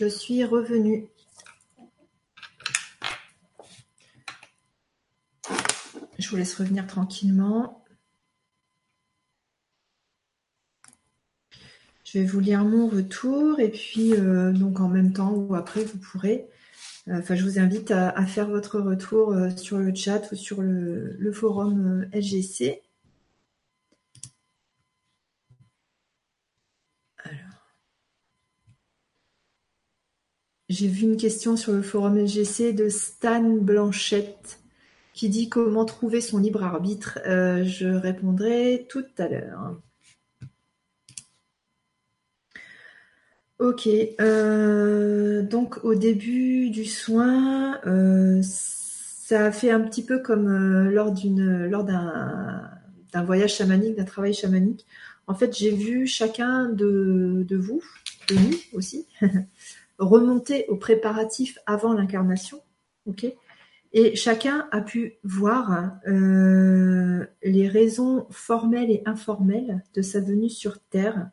Je 0.00 0.06
suis 0.06 0.46
revenue. 0.46 1.08
Je 6.18 6.30
vous 6.30 6.36
laisse 6.36 6.54
revenir 6.54 6.86
tranquillement. 6.86 7.84
Je 12.02 12.18
vais 12.18 12.24
vous 12.24 12.40
lire 12.40 12.64
mon 12.64 12.88
retour 12.88 13.60
et 13.60 13.68
puis 13.68 14.14
euh, 14.14 14.52
donc 14.52 14.80
en 14.80 14.88
même 14.88 15.12
temps 15.12 15.34
ou 15.34 15.54
après 15.54 15.84
vous 15.84 15.98
pourrez. 15.98 16.48
Euh, 17.08 17.18
enfin, 17.18 17.34
je 17.34 17.44
vous 17.44 17.58
invite 17.58 17.90
à, 17.90 18.24
faire 18.24 18.48
votre 18.48 18.80
retour 18.80 19.34
euh, 19.34 19.50
sur 19.50 19.76
le 19.76 19.94
chat 19.94 20.32
ou 20.32 20.34
sur 20.34 20.62
le, 20.62 21.30
forum 21.34 22.08
LGC. 22.14 22.80
J'ai 30.70 30.88
vu 30.88 31.02
une 31.02 31.18
question 31.18 31.58
sur 31.58 31.72
le 31.72 31.82
forum 31.82 32.16
LGC 32.16 32.72
de 32.72 32.88
Stan 32.88 33.42
Blanchette 33.42 34.60
qui 35.12 35.28
dit 35.28 35.50
comment 35.50 35.84
trouver 35.84 36.22
son 36.22 36.38
libre 36.38 36.62
arbitre. 36.62 37.18
je 37.26 37.94
répondrai 37.94 38.86
tout 38.88 39.04
à 39.18 39.28
l'heure. 39.28 39.76
Ok, 43.60 43.86
euh, 44.22 45.42
donc 45.42 45.84
au 45.84 45.94
début 45.94 46.70
du 46.70 46.86
soin, 46.86 47.78
euh, 47.86 48.40
ça 48.42 49.44
a 49.44 49.52
fait 49.52 49.70
un 49.70 49.80
petit 49.80 50.02
peu 50.02 50.18
comme 50.18 50.48
euh, 50.48 50.90
lors 50.90 51.12
d'une 51.12 51.66
lors 51.66 51.84
d'un 51.84 52.62
d'un 53.12 53.22
voyage 53.22 53.56
chamanique, 53.56 53.96
d'un 53.96 54.04
travail 54.04 54.32
chamanique. 54.32 54.86
En 55.26 55.34
fait, 55.34 55.54
j'ai 55.54 55.72
vu 55.72 56.06
chacun 56.06 56.70
de, 56.70 57.44
de 57.46 57.56
vous, 57.58 57.82
de 58.28 58.34
nous 58.36 58.56
aussi, 58.72 59.06
remonter 60.00 60.66
aux 60.68 60.76
préparatifs 60.76 61.58
avant 61.66 61.92
l'incarnation, 61.92 62.60
Et 63.92 64.16
chacun 64.16 64.68
a 64.72 64.80
pu 64.80 65.18
voir 65.22 65.92
les 66.06 67.68
raisons 67.68 68.26
formelles 68.30 68.90
et 68.90 69.02
informelles 69.06 69.84
de 69.94 70.02
sa 70.02 70.20
venue 70.20 70.50
sur 70.50 70.80
Terre. 70.80 71.30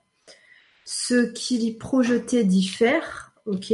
Ce 0.85 1.31
qu'il 1.31 1.63
y 1.63 1.73
projetait 1.73 2.43
d'y 2.43 2.65
faire, 2.67 3.33
ok, 3.45 3.73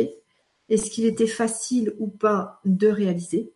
est-ce 0.69 0.89
qu'il 0.89 1.05
était 1.05 1.27
facile 1.27 1.93
ou 1.99 2.07
pas 2.07 2.59
de 2.65 2.87
réaliser? 2.87 3.53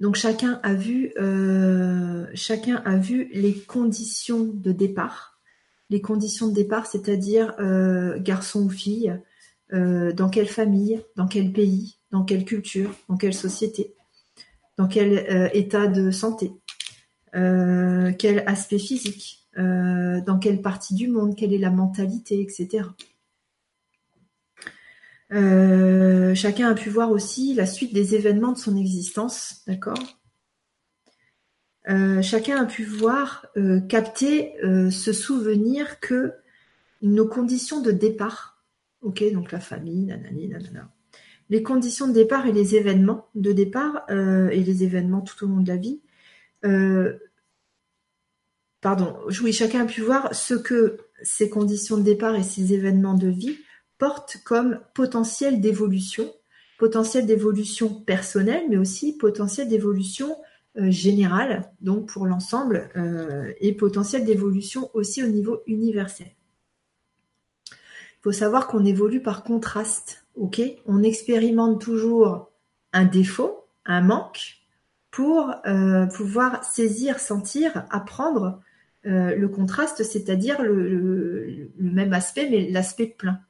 Donc 0.00 0.16
chacun 0.16 0.60
a 0.62 0.74
vu, 0.74 1.12
euh, 1.18 2.26
chacun 2.34 2.82
a 2.84 2.96
vu 2.96 3.30
les 3.32 3.54
conditions 3.54 4.44
de 4.44 4.72
départ, 4.72 5.40
les 5.88 6.00
conditions 6.00 6.48
de 6.48 6.54
départ, 6.54 6.86
c'est-à-dire 6.86 7.54
euh, 7.60 8.18
garçon 8.20 8.64
ou 8.64 8.70
fille, 8.70 9.18
euh, 9.74 10.12
dans 10.12 10.30
quelle 10.30 10.48
famille, 10.48 11.02
dans 11.16 11.26
quel 11.26 11.52
pays, 11.52 11.98
dans 12.10 12.24
quelle 12.24 12.46
culture, 12.46 12.94
dans 13.08 13.16
quelle 13.18 13.34
société, 13.34 13.94
dans 14.78 14.88
quel 14.88 15.50
état 15.52 15.86
de 15.86 16.10
santé, 16.10 16.52
quel 17.32 18.42
aspect 18.46 18.78
physique, 18.78 19.44
euh, 19.56 20.20
dans 20.22 20.38
quelle 20.38 20.60
partie 20.62 20.94
du 20.94 21.06
monde, 21.06 21.36
quelle 21.36 21.52
est 21.52 21.58
la 21.58 21.70
mentalité, 21.70 22.40
etc. 22.40 22.88
Euh, 25.32 26.34
chacun 26.34 26.70
a 26.70 26.74
pu 26.74 26.90
voir 26.90 27.12
aussi 27.12 27.54
la 27.54 27.66
suite 27.66 27.94
des 27.94 28.16
événements 28.16 28.52
de 28.52 28.58
son 28.58 28.76
existence, 28.76 29.62
d'accord? 29.68 29.98
Euh, 31.88 32.20
Chacun 32.20 32.62
a 32.62 32.66
pu 32.66 32.82
voir, 32.84 33.46
capter, 33.88 34.54
se 34.90 35.12
souvenir 35.12 36.00
que 36.00 36.32
nos 37.02 37.28
conditions 37.28 37.80
de 37.80 37.92
départ, 37.92 38.53
ok, 39.04 39.32
donc 39.32 39.52
la 39.52 39.60
famille, 39.60 40.04
nanani, 40.04 40.48
nanana, 40.48 40.90
les 41.50 41.62
conditions 41.62 42.08
de 42.08 42.12
départ 42.12 42.46
et 42.46 42.52
les 42.52 42.74
événements 42.74 43.28
de 43.34 43.52
départ 43.52 44.04
et 44.10 44.60
les 44.60 44.82
événements 44.82 45.20
tout 45.20 45.44
au 45.44 45.48
long 45.48 45.60
de 45.60 45.68
la 45.68 45.76
vie 45.76 46.00
pardon, 48.84 49.16
oui, 49.42 49.52
chacun 49.54 49.80
a 49.80 49.86
pu 49.86 50.02
voir 50.02 50.34
ce 50.34 50.52
que 50.52 50.98
ces 51.22 51.48
conditions 51.48 51.96
de 51.96 52.02
départ 52.02 52.36
et 52.36 52.42
ces 52.42 52.74
événements 52.74 53.14
de 53.14 53.28
vie 53.28 53.56
portent 53.96 54.36
comme 54.44 54.78
potentiel 54.92 55.62
d'évolution, 55.62 56.30
potentiel 56.78 57.24
d'évolution 57.24 57.88
personnelle, 58.02 58.64
mais 58.68 58.76
aussi 58.76 59.16
potentiel 59.16 59.68
d'évolution 59.68 60.36
euh, 60.76 60.90
générale, 60.90 61.72
donc 61.80 62.10
pour 62.10 62.26
l'ensemble, 62.26 62.90
euh, 62.96 63.50
et 63.58 63.72
potentiel 63.72 64.26
d'évolution 64.26 64.90
aussi 64.92 65.22
au 65.22 65.28
niveau 65.28 65.62
universel. 65.66 66.26
Faut 68.24 68.32
savoir 68.32 68.68
qu'on 68.68 68.86
évolue 68.86 69.20
par 69.20 69.44
contraste, 69.44 70.24
ok? 70.36 70.62
On 70.86 71.02
expérimente 71.02 71.78
toujours 71.78 72.50
un 72.94 73.04
défaut, 73.04 73.66
un 73.84 74.00
manque, 74.00 74.62
pour 75.10 75.52
euh, 75.66 76.06
pouvoir 76.06 76.64
saisir, 76.64 77.18
sentir, 77.18 77.84
apprendre 77.90 78.62
euh, 79.04 79.36
le 79.36 79.46
contraste, 79.48 80.04
c'est-à-dire 80.04 80.62
le, 80.62 81.70
même 81.78 82.14
aspect, 82.14 82.48
mais 82.48 82.70
l'aspect 82.70 83.08
plein. 83.08 83.40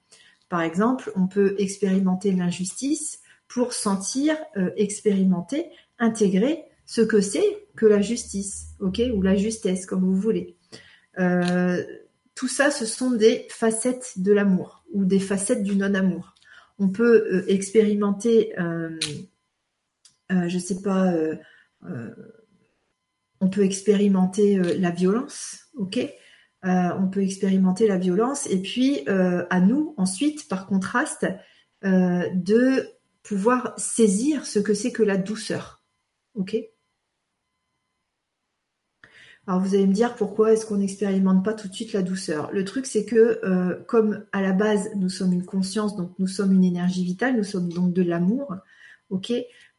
Par 0.48 0.62
exemple, 0.62 1.12
on 1.14 1.28
peut 1.28 1.54
expérimenter 1.58 2.32
l'injustice 2.32 3.20
pour 3.46 3.74
sentir, 3.74 4.36
euh, 4.56 4.70
expérimenter, 4.76 5.66
intégrer 6.00 6.64
ce 6.84 7.00
que 7.00 7.20
c'est 7.20 7.68
que 7.76 7.86
la 7.86 8.00
justice, 8.00 8.70
ok, 8.80 9.00
ou 9.14 9.22
la 9.22 9.36
justesse, 9.36 9.86
comme 9.86 10.00
vous 10.00 10.16
voulez. 10.16 10.56
Tout 12.34 12.48
ça, 12.48 12.70
ce 12.70 12.86
sont 12.86 13.12
des 13.12 13.46
facettes 13.50 14.14
de 14.16 14.32
l'amour 14.32 14.84
ou 14.92 15.04
des 15.04 15.20
facettes 15.20 15.62
du 15.62 15.76
non-amour. 15.76 16.34
On 16.78 16.88
peut 16.88 17.44
expérimenter, 17.48 18.54
je 20.30 20.58
sais 20.58 20.82
pas 20.82 21.12
on 23.44 23.50
peut 23.50 23.64
expérimenter 23.64 24.58
euh, 24.58 24.76
la 24.78 24.90
violence, 24.90 25.66
ok 25.76 25.98
euh, 25.98 26.90
On 26.98 27.08
peut 27.08 27.22
expérimenter 27.22 27.86
la 27.86 27.98
violence 27.98 28.48
et 28.48 28.60
puis 28.60 29.04
euh, 29.08 29.44
à 29.50 29.60
nous 29.60 29.94
ensuite, 29.96 30.48
par 30.48 30.66
contraste, 30.66 31.26
de 31.82 32.88
pouvoir 33.22 33.74
saisir 33.76 34.46
ce 34.46 34.58
que 34.58 34.72
c'est 34.72 34.90
que 34.90 35.02
la 35.02 35.18
douceur, 35.18 35.84
ok 36.34 36.56
alors 39.46 39.60
vous 39.60 39.74
allez 39.74 39.86
me 39.86 39.92
dire 39.92 40.14
pourquoi 40.14 40.52
est-ce 40.52 40.64
qu'on 40.64 40.78
n'expérimente 40.78 41.44
pas 41.44 41.52
tout 41.52 41.68
de 41.68 41.74
suite 41.74 41.92
la 41.92 42.02
douceur? 42.02 42.50
Le 42.52 42.64
truc 42.64 42.86
c'est 42.86 43.04
que 43.04 43.82
comme 43.86 44.24
à 44.32 44.40
la 44.40 44.52
base 44.52 44.90
nous 44.96 45.10
sommes 45.10 45.32
une 45.32 45.44
conscience, 45.44 45.96
donc 45.96 46.12
nous 46.18 46.26
sommes 46.26 46.52
une 46.52 46.64
énergie 46.64 47.04
vitale, 47.04 47.36
nous 47.36 47.44
sommes 47.44 47.70
donc 47.70 47.92
de 47.92 48.02
l'amour, 48.02 48.54
ok 49.10 49.32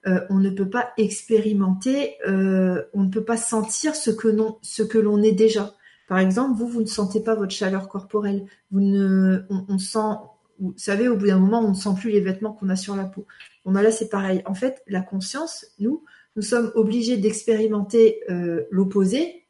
euh, 0.08 0.20
on 0.30 0.36
ne 0.36 0.52
peut 0.52 0.70
pas 0.70 0.92
expérimenter, 0.98 2.16
euh, 2.28 2.84
on 2.94 3.04
ne 3.04 3.10
peut 3.10 3.24
pas 3.24 3.38
sentir 3.38 3.96
ce 3.96 4.12
que, 4.12 4.28
ce 4.62 4.84
que 4.84 5.00
l'on 5.00 5.24
est 5.24 5.32
déjà. 5.32 5.74
Par 6.08 6.20
exemple, 6.20 6.58
vous, 6.58 6.68
vous 6.68 6.82
ne 6.82 6.88
sentez 6.88 7.22
pas 7.22 7.34
votre 7.34 7.52
chaleur 7.52 7.88
corporelle. 7.88 8.46
Vous 8.70 8.82
ne, 8.82 9.42
on, 9.50 9.80
sent, 9.80 10.16
vous 10.60 10.76
savez, 10.78 11.08
au 11.08 11.18
bout 11.18 11.26
d'un 11.26 11.40
moment, 11.40 11.62
on 11.62 11.70
ne 11.70 11.76
sent 11.76 11.96
plus 12.00 12.12
les 12.12 12.22
vêtements 12.22 12.54
qu'on 12.54 12.70
a 12.70 12.76
sur 12.76 12.96
la 12.96 13.06
peau. 13.06 13.26
Bon, 13.66 13.72
bah 13.72 13.82
là, 13.82 13.92
c'est 13.92 14.10
pareil. 14.10 14.44
En 14.46 14.54
fait, 14.54 14.84
la 14.88 15.02
conscience, 15.02 15.66
nous, 15.80 16.04
nous 16.36 16.44
sommes 16.44 16.72
obligés 16.76 17.18
d'expérimenter 17.18 18.22
euh, 18.30 18.66
l'opposé 18.70 19.45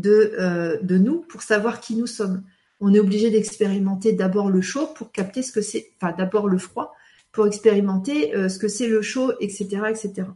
de, 0.00 0.78
de 0.82 0.98
nous 0.98 1.20
pour 1.20 1.42
savoir 1.42 1.80
qui 1.80 1.96
nous 1.96 2.06
sommes. 2.06 2.42
On 2.80 2.94
est 2.94 3.00
obligé 3.00 3.30
d'expérimenter 3.30 4.12
d'abord 4.12 4.50
le 4.50 4.60
chaud 4.60 4.86
pour 4.94 5.12
capter 5.12 5.42
ce 5.42 5.52
que 5.52 5.60
c'est, 5.60 5.92
enfin 6.00 6.14
d'abord 6.16 6.48
le 6.48 6.58
froid 6.58 6.94
pour 7.32 7.46
expérimenter 7.46 8.34
euh, 8.34 8.48
ce 8.48 8.58
que 8.58 8.68
c'est 8.68 8.88
le 8.88 9.02
chaud, 9.02 9.32
etc., 9.40 9.82
etc. 9.90 10.28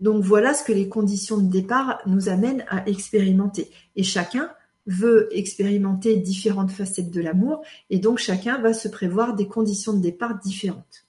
Donc 0.00 0.24
voilà 0.24 0.54
ce 0.54 0.64
que 0.64 0.72
les 0.72 0.88
conditions 0.88 1.38
de 1.38 1.50
départ 1.50 2.00
nous 2.06 2.28
amènent 2.28 2.64
à 2.68 2.86
expérimenter. 2.88 3.70
Et 3.96 4.02
chacun 4.02 4.50
veut 4.86 5.28
expérimenter 5.30 6.16
différentes 6.16 6.70
facettes 6.70 7.10
de 7.10 7.20
l'amour, 7.20 7.62
et 7.90 7.98
donc 7.98 8.18
chacun 8.18 8.60
va 8.60 8.72
se 8.72 8.88
prévoir 8.88 9.34
des 9.34 9.46
conditions 9.46 9.92
de 9.92 10.00
départ 10.00 10.38
différentes. 10.38 11.06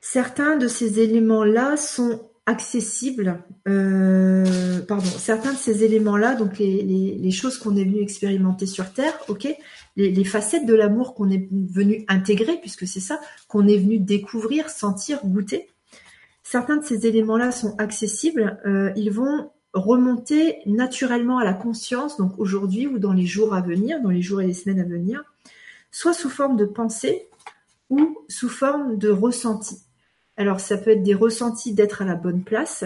Certains 0.00 0.56
de 0.56 0.68
ces 0.68 1.00
éléments-là 1.00 1.76
sont 1.76 2.27
accessibles, 2.48 3.42
euh, 3.68 4.80
pardon, 4.80 5.04
certains 5.04 5.52
de 5.52 5.58
ces 5.58 5.84
éléments-là, 5.84 6.34
donc 6.34 6.58
les, 6.58 6.82
les 6.82 7.30
choses 7.30 7.58
qu'on 7.58 7.76
est 7.76 7.84
venu 7.84 8.00
expérimenter 8.00 8.64
sur 8.64 8.90
Terre, 8.94 9.12
ok, 9.28 9.46
les, 9.96 10.24
facettes 10.24 10.64
de 10.64 10.72
l'amour 10.72 11.14
qu'on 11.14 11.28
est 11.28 11.46
venu 11.50 12.06
intégrer, 12.08 12.56
puisque 12.58 12.86
c'est 12.86 13.00
ça 13.00 13.20
qu'on 13.48 13.68
est 13.68 13.76
venu 13.76 13.98
découvrir, 13.98 14.70
sentir, 14.70 15.20
goûter. 15.26 15.68
Certains 16.42 16.78
de 16.78 16.84
ces 16.84 17.06
éléments-là 17.06 17.52
sont 17.52 17.76
accessibles, 17.76 18.58
euh, 18.64 18.92
ils 18.96 19.10
vont 19.10 19.50
remonter 19.74 20.56
naturellement 20.64 21.36
à 21.36 21.44
la 21.44 21.52
conscience, 21.52 22.16
donc 22.16 22.32
aujourd'hui 22.38 22.86
ou 22.86 22.98
dans 22.98 23.12
les 23.12 23.26
jours 23.26 23.52
à 23.52 23.60
venir, 23.60 24.00
dans 24.00 24.08
les 24.08 24.22
jours 24.22 24.40
et 24.40 24.46
les 24.46 24.54
semaines 24.54 24.80
à 24.80 24.84
venir, 24.84 25.22
soit 25.90 26.14
sous 26.14 26.30
forme 26.30 26.56
de 26.56 26.64
pensée 26.64 27.28
ou 27.90 28.16
sous 28.26 28.48
forme 28.48 28.96
de 28.96 29.10
ressenti. 29.10 29.82
Alors 30.38 30.60
ça 30.60 30.78
peut 30.78 30.92
être 30.92 31.02
des 31.02 31.14
ressentis 31.14 31.74
d'être 31.74 32.00
à 32.00 32.06
la 32.06 32.14
bonne 32.14 32.42
place, 32.42 32.84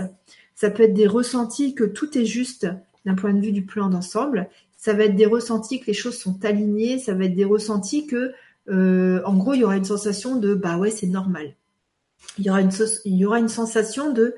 ça 0.56 0.70
peut 0.70 0.82
être 0.82 0.94
des 0.94 1.06
ressentis 1.06 1.74
que 1.74 1.84
tout 1.84 2.16
est 2.18 2.24
juste 2.24 2.66
d'un 3.04 3.14
point 3.14 3.32
de 3.32 3.40
vue 3.40 3.52
du 3.52 3.64
plan 3.64 3.88
d'ensemble, 3.88 4.48
Ça 4.76 4.94
va 4.94 5.04
être 5.04 5.14
des 5.14 5.26
ressentis 5.26 5.80
que 5.80 5.86
les 5.86 5.92
choses 5.92 6.18
sont 6.18 6.44
alignées. 6.44 6.98
Ça 6.98 7.14
va 7.14 7.24
être 7.26 7.34
des 7.34 7.44
ressentis 7.44 8.06
que, 8.06 8.32
euh, 8.68 9.22
en 9.24 9.36
gros, 9.36 9.54
il 9.54 9.60
y 9.60 9.64
aura 9.64 9.76
une 9.76 9.84
sensation 9.84 10.36
de 10.36 10.54
bah 10.54 10.76
ouais, 10.76 10.90
c'est 10.90 11.06
normal. 11.06 11.54
Il 12.38 12.44
y 12.44 12.50
aura 12.50 12.60
une, 12.60 13.48
sensation 13.48 14.12
de 14.12 14.34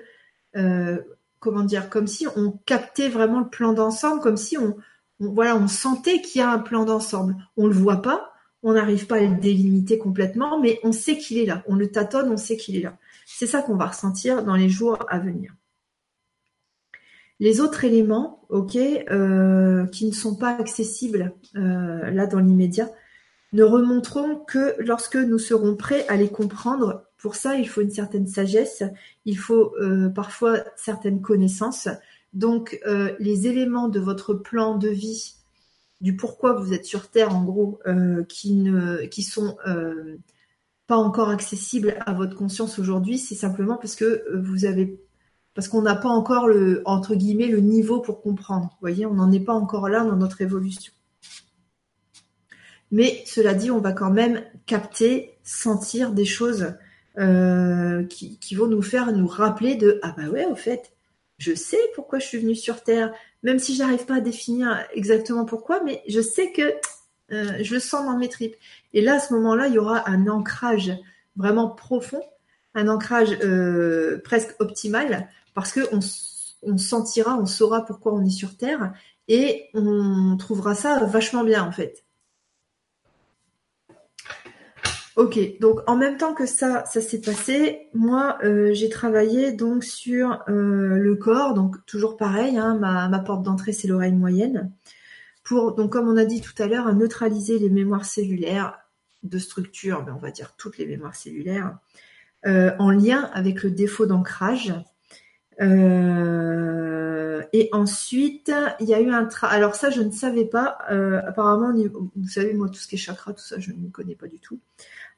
euh, 0.57 0.99
comment 1.41 1.63
dire, 1.63 1.89
comme 1.89 2.07
si 2.07 2.27
on 2.37 2.53
captait 2.67 3.09
vraiment 3.09 3.41
le 3.41 3.49
plan 3.49 3.73
d'ensemble, 3.73 4.21
comme 4.21 4.37
si 4.37 4.59
on, 4.59 4.77
voilà, 5.19 5.57
on 5.57 5.69
sentait 5.69 6.21
qu'il 6.21 6.41
y 6.41 6.43
a 6.43 6.51
un 6.51 6.59
plan 6.59 6.85
d'ensemble. 6.85 7.37
On 7.57 7.67
le 7.67 7.75
voit 7.75 8.03
pas, 8.03 8.33
on 8.63 8.73
n'arrive 8.73 9.07
pas 9.07 9.17
à 9.17 9.21
le 9.21 9.37
délimiter 9.37 9.99
complètement, 9.99 10.59
mais 10.61 10.81
on 10.83 10.93
sait 10.93 11.19
qu'il 11.19 11.39
est 11.39 11.47
là. 11.47 11.63
On 11.69 11.77
le 11.77 11.91
tâtonne, 11.91 12.31
on 12.31 12.39
sait 12.39 12.57
qu'il 12.57 12.77
est 12.77 12.83
là. 12.83 12.97
C'est 13.27 13.47
ça 13.47 13.63
qu'on 13.63 13.77
va 13.77 13.87
ressentir 13.87 14.45
dans 14.45 14.57
les 14.57 14.69
jours 14.69 14.99
à 15.09 15.19
venir. 15.19 15.55
Les 17.41 17.61
autres 17.61 17.85
éléments, 17.85 18.47
ok, 18.49 18.77
euh, 18.77 19.87
qui 19.87 20.07
ne 20.07 20.13
sont 20.13 20.37
pas 20.37 20.57
accessibles 20.57 21.33
euh, 21.57 22.11
là 22.11 22.27
dans 22.27 22.39
l'immédiat, 22.39 22.91
ne 23.53 23.65
remonteront 23.65 24.37
que 24.37 24.75
lorsque 24.79 25.17
nous 25.17 25.39
serons 25.39 25.77
prêts 25.77 26.07
à 26.09 26.17
les 26.17 26.29
comprendre. 26.29 27.05
Pour 27.19 27.35
ça, 27.35 27.57
il 27.57 27.69
faut 27.69 27.81
une 27.81 27.91
certaine 27.91 28.27
sagesse, 28.27 28.83
il 29.25 29.39
faut 29.39 29.75
euh, 29.81 30.09
parfois 30.11 30.59
certaines 30.77 31.23
connaissances. 31.23 31.89
Donc, 32.33 32.81
les 33.21 33.47
éléments 33.47 33.87
de 33.87 34.01
votre 34.01 34.35
plan 34.35 34.77
de 34.77 34.89
vie, 34.89 35.37
du 36.01 36.17
pourquoi 36.17 36.55
vous 36.55 36.73
êtes 36.73 36.85
sur 36.85 37.09
Terre, 37.09 37.33
en 37.33 37.45
gros, 37.45 37.79
qui 38.29 39.23
sont 39.23 39.57
pas 40.87 40.97
encore 40.97 41.31
accessibles 41.31 41.97
à 42.05 42.13
votre 42.13 42.37
conscience 42.37 42.79
aujourd'hui, 42.79 43.19
c'est 43.19 43.35
simplement 43.35 43.77
parce 43.77 43.97
que 43.97 44.25
vous 44.37 44.65
avez 44.65 45.01
parce 45.55 45.69
qu'on 45.69 45.83
n'a 45.83 45.95
pas 45.95 46.09
encore 46.09 46.49
le 46.49 46.83
entre 46.85 47.15
guillemets 47.15 47.47
le 47.47 47.61
niveau 47.61 48.01
pour 48.01 48.21
comprendre. 48.21 48.71
Vous 48.73 48.81
voyez, 48.81 49.07
on 49.07 49.15
n'en 49.15 49.31
est 49.31 49.41
pas 49.41 49.55
encore 49.55 49.89
là 49.89 50.03
dans 50.03 50.17
notre 50.17 50.43
évolution. 50.43 50.93
Mais 52.91 53.23
cela 53.27 53.55
dit, 53.55 53.71
on 53.71 53.81
va 53.81 53.93
quand 53.93 54.11
même 54.11 54.43
capter, 54.67 55.37
sentir 55.43 56.13
des 56.13 56.25
choses 56.25 56.75
euh, 57.19 58.05
qui, 58.05 58.55
vont 58.55 58.67
nous 58.67 58.83
faire 58.83 59.13
nous 59.13 59.27
rappeler 59.27 59.77
de 59.77 59.99
ah 60.03 60.15
bah 60.17 60.29
ouais, 60.29 60.45
au 60.47 60.57
fait, 60.57 60.93
je 61.39 61.55
sais 61.55 61.81
pourquoi 61.95 62.19
je 62.19 62.27
suis 62.27 62.39
venue 62.39 62.55
sur 62.55 62.83
Terre, 62.83 63.13
même 63.43 63.59
si 63.59 63.75
je 63.75 63.83
n'arrive 63.83 64.05
pas 64.05 64.17
à 64.17 64.21
définir 64.21 64.85
exactement 64.95 65.45
pourquoi, 65.45 65.83
mais 65.83 66.03
je 66.09 66.21
sais 66.21 66.53
que 66.53 66.73
euh, 67.33 67.63
je 67.63 67.75
le 67.75 67.81
sens 67.81 68.05
dans 68.05 68.19
mes 68.19 68.29
tripes. 68.29 68.57
Et 68.93 69.01
là, 69.01 69.15
à 69.15 69.19
ce 69.19 69.33
moment-là, 69.35 69.69
il 69.69 69.75
y 69.75 69.79
aura 69.79 70.09
un 70.09 70.29
ancrage 70.29 70.93
vraiment 71.37 71.69
profond, 71.69 72.23
un 72.75 72.89
ancrage 72.89 73.37
euh, 73.43 74.21
presque 74.25 74.55
optimal 74.59 75.29
parce 75.55 75.73
que 75.73 75.81
on, 75.93 76.79
sentira, 76.79 77.37
on 77.39 77.47
saura 77.47 77.85
pourquoi 77.85 78.13
on 78.13 78.25
est 78.25 78.31
sur 78.31 78.57
Terre 78.57 78.93
et 79.29 79.69
on 79.75 80.37
trouvera 80.37 80.75
ça 80.75 81.05
vachement 81.05 81.45
bien 81.45 81.65
en 81.65 81.73
fait. 81.73 82.05
Ok, 85.17 85.39
donc 85.61 85.81
en 85.87 85.97
même 85.97 86.17
temps 86.17 86.35
que 86.35 86.45
ça, 86.45 86.85
ça 86.87 87.01
s'est 87.01 87.21
passé, 87.21 87.89
moi 87.95 88.37
euh, 88.43 88.75
j'ai 88.75 88.89
travaillé 88.89 89.53
donc 89.53 89.85
sur 89.85 90.43
le 90.49 91.15
corps, 91.15 91.55
donc 91.55 91.77
toujours 91.87 92.17
pareil, 92.17 92.59
hein, 92.59 92.75
ma, 92.75 93.19
porte 93.21 93.45
d'entrée 93.45 93.73
c'est 93.73 93.87
l'oreille 93.87 94.13
moyenne, 94.13 94.73
pour 95.45 95.75
donc 95.75 95.93
comme 95.93 96.09
on 96.09 96.17
a 96.17 96.25
dit 96.25 96.41
tout 96.41 96.61
à 96.61 96.67
l'heure, 96.67 96.93
neutraliser 96.95 97.59
les 97.59 97.71
mémoires 97.71 98.05
cellulaires 98.05 98.79
de 99.23 99.39
structure, 99.39 100.03
mais 100.05 100.13
on 100.13 100.19
va 100.19 100.31
dire 100.31 100.55
toutes 100.57 100.79
les 100.79 100.87
mémoires 100.87 101.15
cellulaires, 101.15 101.79
euh, 102.47 102.73
en 102.79 102.91
lien 102.91 103.31
avec 103.33 103.63
le 103.63 103.71
défaut 103.71 104.07
d'ancrage 104.07 104.75
euh, 105.61 107.43
et 107.53 107.69
ensuite, 107.73 108.53
il 108.81 108.89
y 108.89 108.95
a 108.95 109.01
eu 109.01 109.11
un 109.11 109.27
tra 109.27 109.49
alors 109.49 109.75
ça 109.75 109.91
je 109.91 110.03
ne 110.03 110.11
savais 110.11 110.45
pas. 110.45 110.79
Euh, 110.91 111.21
apparemment, 111.27 111.73
vous 112.17 112.29
savez 112.29 112.53
moi 112.55 112.69
tout 112.69 112.75
ce 112.75 112.89
qui 112.89 112.97
est 112.97 112.99
chakra, 112.99 113.33
tout 113.33 113.43
ça 113.43 113.59
je 113.59 113.73
ne 113.73 113.89
connais 113.89 114.17
pas 114.17 114.27
du 114.27 114.39
tout. 114.39 114.59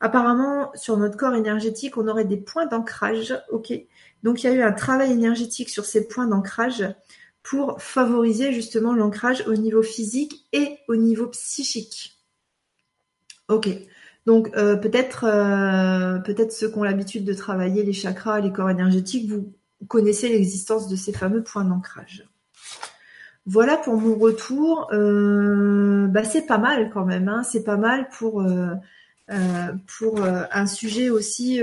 Apparemment, 0.00 0.70
sur 0.74 0.96
notre 0.98 1.16
corps 1.16 1.34
énergétique, 1.34 1.96
on 1.96 2.06
aurait 2.08 2.26
des 2.26 2.36
points 2.36 2.66
d'ancrage. 2.66 3.34
Ok. 3.50 3.72
Donc 4.22 4.42
il 4.42 4.46
y 4.46 4.50
a 4.50 4.52
eu 4.52 4.62
un 4.62 4.72
travail 4.72 5.12
énergétique 5.12 5.70
sur 5.70 5.84
ces 5.84 6.06
points 6.06 6.26
d'ancrage 6.26 6.84
pour 7.48 7.80
favoriser 7.80 8.52
justement 8.52 8.94
l'ancrage 8.94 9.44
au 9.46 9.54
niveau 9.54 9.82
physique 9.82 10.46
et 10.52 10.78
au 10.88 10.96
niveau 10.96 11.26
psychique. 11.28 12.18
Ok. 13.48 13.68
Donc 14.26 14.50
euh, 14.56 14.76
peut-être 14.76 15.20
peut-être 16.24 16.52
ceux 16.52 16.68
qui 16.68 16.78
ont 16.78 16.82
l'habitude 16.82 17.24
de 17.24 17.34
travailler 17.34 17.84
les 17.84 17.92
chakras, 17.92 18.40
les 18.40 18.52
corps 18.52 18.70
énergétiques, 18.70 19.30
vous 19.30 19.52
connaissez 19.86 20.28
l'existence 20.28 20.88
de 20.88 20.96
ces 20.96 21.12
fameux 21.12 21.42
points 21.42 21.64
d'ancrage. 21.64 22.28
Voilà 23.46 23.76
pour 23.76 23.96
mon 23.96 24.16
retour. 24.16 24.88
Euh, 24.92 26.08
bah 26.08 26.24
c'est 26.24 26.46
pas 26.46 26.58
mal 26.58 26.90
quand 26.90 27.04
même. 27.04 27.28
Hein. 27.28 27.44
C'est 27.44 27.62
pas 27.62 27.76
mal 27.76 28.08
pour 28.08 28.42
euh, 28.42 28.74
euh, 29.30 29.72
pour 29.98 30.20
un 30.22 30.66
sujet 30.66 31.10
aussi 31.10 31.60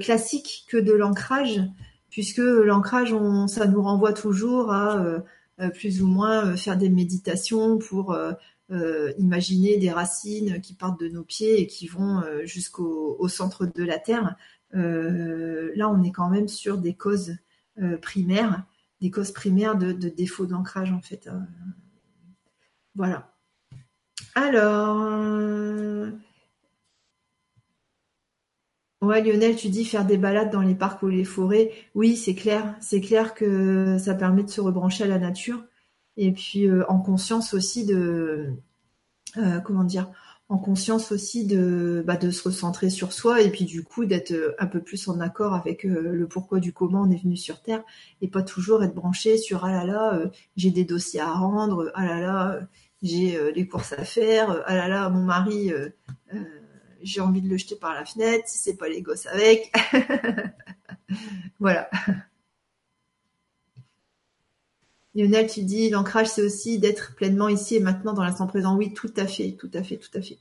classique 0.00 0.66
que 0.68 0.76
de 0.76 0.92
l'ancrage, 0.92 1.60
puisque 2.16 2.38
l'ancrage, 2.38 3.14
ça 3.46 3.66
nous 3.66 3.82
renvoie 3.82 4.14
toujours 4.14 4.72
à 4.72 5.04
plus 5.74 6.00
ou 6.00 6.06
moins 6.06 6.56
faire 6.56 6.78
des 6.78 6.88
méditations 6.88 7.76
pour 7.76 8.16
imaginer 9.18 9.76
des 9.76 9.90
racines 9.90 10.62
qui 10.62 10.72
partent 10.72 10.98
de 10.98 11.08
nos 11.08 11.24
pieds 11.24 11.60
et 11.60 11.66
qui 11.66 11.86
vont 11.88 12.22
jusqu'au 12.46 13.28
centre 13.28 13.66
de 13.66 13.84
la 13.84 13.98
terre. 13.98 14.34
Euh, 14.74 15.72
là, 15.74 15.88
on 15.88 16.02
est 16.02 16.12
quand 16.12 16.28
même 16.28 16.48
sur 16.48 16.78
des 16.78 16.94
causes 16.94 17.36
euh, 17.80 17.96
primaires, 17.98 18.64
des 19.00 19.10
causes 19.10 19.32
primaires 19.32 19.76
de, 19.76 19.92
défaut 19.92 20.46
d'ancrage 20.46 20.92
en 20.92 21.00
fait. 21.00 21.26
Euh, 21.28 21.38
voilà. 22.94 23.32
Alors, 24.34 24.96
Ouais, 29.02 29.22
Lionel, 29.22 29.56
tu 29.56 29.68
dis 29.68 29.84
faire 29.84 30.06
des 30.06 30.16
balades 30.16 30.50
dans 30.50 30.62
les 30.62 30.74
parcs 30.74 31.02
ou 31.02 31.08
les 31.08 31.24
forêts. 31.24 31.70
Oui, 31.94 32.16
c'est 32.16 32.34
clair. 32.34 32.74
C'est 32.80 33.00
clair 33.00 33.34
que 33.34 33.98
ça 33.98 34.14
permet 34.14 34.42
de 34.42 34.50
se 34.50 34.60
rebrancher 34.60 35.04
à 35.04 35.06
la 35.06 35.18
nature. 35.18 35.64
Et 36.16 36.32
puis, 36.32 36.66
en 36.88 36.98
conscience 37.00 37.52
aussi 37.52 37.84
de, 37.84 38.54
comment 39.64 39.84
dire, 39.84 40.10
en 40.48 40.58
conscience 40.58 41.10
aussi 41.10 41.44
de, 41.44 42.04
bah, 42.06 42.16
de 42.16 42.30
se 42.30 42.44
recentrer 42.44 42.88
sur 42.88 43.12
soi 43.12 43.42
et 43.42 43.50
puis 43.50 43.64
du 43.64 43.82
coup 43.82 44.04
d'être 44.04 44.30
euh, 44.32 44.54
un 44.58 44.66
peu 44.66 44.80
plus 44.80 45.08
en 45.08 45.18
accord 45.20 45.54
avec 45.54 45.84
euh, 45.84 46.12
le 46.12 46.28
pourquoi 46.28 46.60
du 46.60 46.72
comment 46.72 47.02
on 47.02 47.10
est 47.10 47.20
venu 47.20 47.36
sur 47.36 47.62
Terre 47.62 47.82
et 48.20 48.28
pas 48.28 48.42
toujours 48.42 48.84
être 48.84 48.94
branché 48.94 49.38
sur 49.38 49.64
ah 49.64 49.72
là 49.72 49.84
là 49.84 50.14
euh, 50.14 50.28
j'ai 50.56 50.70
des 50.70 50.84
dossiers 50.84 51.20
à 51.20 51.32
rendre, 51.32 51.90
ah 51.94 52.06
là 52.06 52.20
là 52.20 52.60
j'ai 53.02 53.38
les 53.52 53.68
courses 53.68 53.92
à 53.92 54.04
faire, 54.04 54.62
ah 54.66 54.74
là 54.74 54.88
là 54.88 55.08
mon 55.10 55.22
mari 55.24 55.70
j'ai 57.02 57.20
envie 57.20 57.42
de 57.42 57.48
le 57.48 57.56
jeter 57.56 57.76
par 57.76 57.94
la 57.94 58.04
fenêtre 58.04 58.44
si 58.46 58.58
c'est 58.58 58.76
pas 58.76 58.88
les 58.88 59.02
gosses 59.02 59.26
avec. 59.26 59.72
voilà. 61.60 61.88
Lionel, 65.16 65.48
tu 65.48 65.62
dis 65.62 65.88
l'ancrage, 65.88 66.28
c'est 66.28 66.42
aussi 66.42 66.78
d'être 66.78 67.14
pleinement 67.14 67.48
ici 67.48 67.76
et 67.76 67.80
maintenant 67.80 68.12
dans 68.12 68.22
l'instant 68.22 68.46
présent. 68.46 68.76
Oui, 68.76 68.92
tout 68.92 69.12
à 69.16 69.26
fait, 69.26 69.52
tout 69.52 69.70
à 69.72 69.82
fait, 69.82 69.96
tout 69.96 70.10
à 70.14 70.20
fait. 70.20 70.38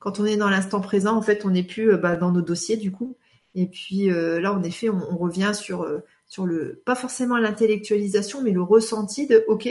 Quand 0.00 0.18
on 0.18 0.24
est 0.24 0.36
dans 0.36 0.50
l'instant 0.50 0.80
présent, 0.80 1.16
en 1.16 1.22
fait, 1.22 1.44
on 1.44 1.50
n'est 1.50 1.62
plus 1.62 1.92
euh, 1.92 1.96
bah, 1.96 2.16
dans 2.16 2.32
nos 2.32 2.42
dossiers 2.42 2.76
du 2.76 2.90
coup. 2.90 3.16
Et 3.54 3.66
puis 3.66 4.10
euh, 4.10 4.40
là, 4.40 4.52
en 4.52 4.62
effet, 4.62 4.88
on, 4.90 5.16
revient 5.16 5.52
sur 5.54 5.82
euh, 5.82 6.00
sur 6.26 6.46
le 6.46 6.82
pas 6.84 6.94
forcément 6.96 7.38
l'intellectualisation, 7.38 8.42
mais 8.42 8.50
le 8.50 8.62
ressenti 8.62 9.26
de 9.26 9.44
OK, 9.48 9.68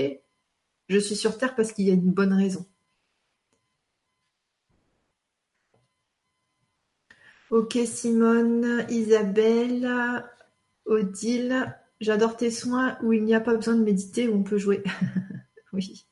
je 0.88 0.98
suis 0.98 1.16
sur 1.16 1.38
Terre 1.38 1.56
parce 1.56 1.74
qu'il 1.74 1.86
y 1.86 1.92
a 1.92 1.94
une 1.94 2.12
bonne 2.12 2.34
raison. 2.34 2.66
Ok, 7.50 7.78
Simone, 7.86 8.86
Isabelle, 8.90 10.24
Odile, 10.86 11.74
J'adore 12.00 12.38
tes 12.38 12.52
soins 12.52 12.98
où 13.02 13.14
il 13.14 13.24
n'y 13.24 13.34
a 13.34 13.40
pas 13.40 13.56
besoin 13.56 13.76
de 13.76 13.84
méditer, 13.84 14.28
où 14.28 14.36
on 14.36 14.44
peut 14.44 14.60
jouer. 14.60 14.84
oui. 15.74 16.06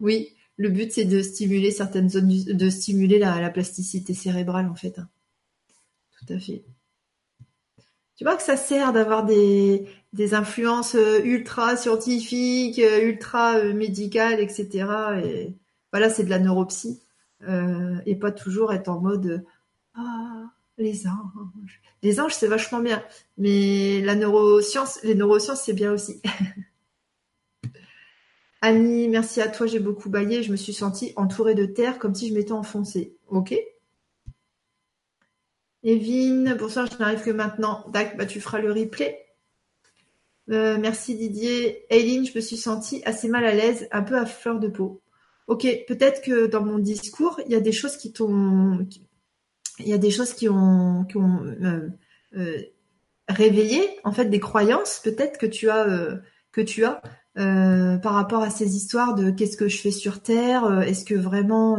Oui, 0.00 0.34
le 0.56 0.70
but 0.70 0.92
c'est 0.92 1.04
de 1.04 1.20
stimuler 1.20 1.70
certaines 1.70 2.08
zones, 2.08 2.28
de 2.28 2.70
stimuler 2.70 3.18
la, 3.18 3.50
plasticité 3.50 4.14
cérébrale 4.14 4.66
en 4.66 4.74
fait. 4.74 4.98
Hein. 4.98 5.08
Tout 6.18 6.32
à 6.32 6.38
fait. 6.38 6.64
Tu 8.16 8.24
vois 8.24 8.36
que 8.36 8.42
ça 8.42 8.56
sert 8.56 8.92
d'avoir 8.92 9.26
des, 9.26 9.86
influences 10.32 10.94
euh, 10.94 11.20
ultra 11.24 11.76
scientifiques, 11.76 12.78
euh, 12.78 13.08
ultra 13.08 13.56
euh, 13.56 13.74
médicales, 13.74 14.40
etc. 14.40 14.86
Et 15.22 15.54
voilà, 15.92 16.08
c'est 16.08 16.24
de 16.24 16.30
la 16.30 16.38
neuropsie. 16.38 17.02
et 18.06 18.14
pas 18.16 18.32
toujours 18.32 18.72
être 18.72 18.88
en 18.88 19.00
mode 19.00 19.44
Ah, 19.94 20.50
les 20.78 21.06
anges. 21.06 21.80
Les 22.02 22.20
anges, 22.20 22.34
c'est 22.34 22.48
vachement 22.48 22.80
bien. 22.80 23.02
Mais 23.38 24.00
la 24.02 24.14
neuroscience, 24.14 25.00
les 25.02 25.14
neurosciences, 25.14 25.62
c'est 25.62 25.72
bien 25.72 25.92
aussi. 25.92 26.20
Annie, 28.60 29.08
merci 29.08 29.40
à 29.40 29.48
toi, 29.48 29.66
j'ai 29.66 29.78
beaucoup 29.78 30.08
baillé. 30.10 30.42
Je 30.42 30.50
me 30.50 30.56
suis 30.56 30.72
sentie 30.72 31.12
entourée 31.16 31.54
de 31.54 31.66
terre 31.66 31.98
comme 31.98 32.14
si 32.14 32.28
je 32.28 32.34
m'étais 32.34 32.52
enfoncée. 32.52 33.16
Ok. 33.28 33.54
Evine, 35.82 36.56
bonsoir, 36.58 36.86
je 36.90 36.96
n'arrive 36.98 37.22
que 37.22 37.30
maintenant. 37.30 37.84
Dac, 37.92 38.16
bah, 38.16 38.24
tu 38.24 38.40
feras 38.40 38.58
le 38.60 38.72
replay. 38.72 39.24
Euh, 40.50 40.78
merci 40.78 41.14
Didier. 41.14 41.84
Aileen, 41.90 42.26
je 42.26 42.32
me 42.34 42.40
suis 42.40 42.56
sentie 42.56 43.02
assez 43.04 43.28
mal 43.28 43.44
à 43.44 43.54
l'aise, 43.54 43.86
un 43.92 44.02
peu 44.02 44.16
à 44.16 44.26
fleur 44.26 44.58
de 44.58 44.68
peau. 44.68 45.02
Ok, 45.46 45.66
peut-être 45.86 46.22
que 46.22 46.46
dans 46.46 46.64
mon 46.64 46.78
discours, 46.78 47.38
il 47.46 47.52
y 47.52 47.54
a 47.54 47.60
des 47.60 47.72
choses 47.72 47.98
qui 47.98 48.12
t'ont, 48.12 48.86
il 49.78 49.88
y 49.88 49.92
a 49.92 49.98
des 49.98 50.10
choses 50.10 50.34
qui 50.34 50.48
ont, 50.48 51.04
qui 51.04 51.16
ont 51.16 51.42
euh, 51.44 51.88
euh, 52.36 52.58
réveillé 53.28 53.82
en 54.04 54.12
fait 54.12 54.26
des 54.26 54.40
croyances, 54.40 55.00
peut-être 55.02 55.38
que 55.38 55.46
tu 55.46 55.70
as, 55.70 55.86
que 56.52 56.60
tu 56.60 56.84
as 56.84 57.02
par 57.34 58.14
rapport 58.14 58.42
à 58.42 58.50
ces 58.50 58.76
histoires 58.76 59.14
de 59.14 59.30
qu'est-ce 59.30 59.56
que 59.56 59.68
je 59.68 59.78
fais 59.78 59.90
sur 59.90 60.22
Terre, 60.22 60.82
est-ce 60.82 61.04
que 61.04 61.14
vraiment, 61.14 61.78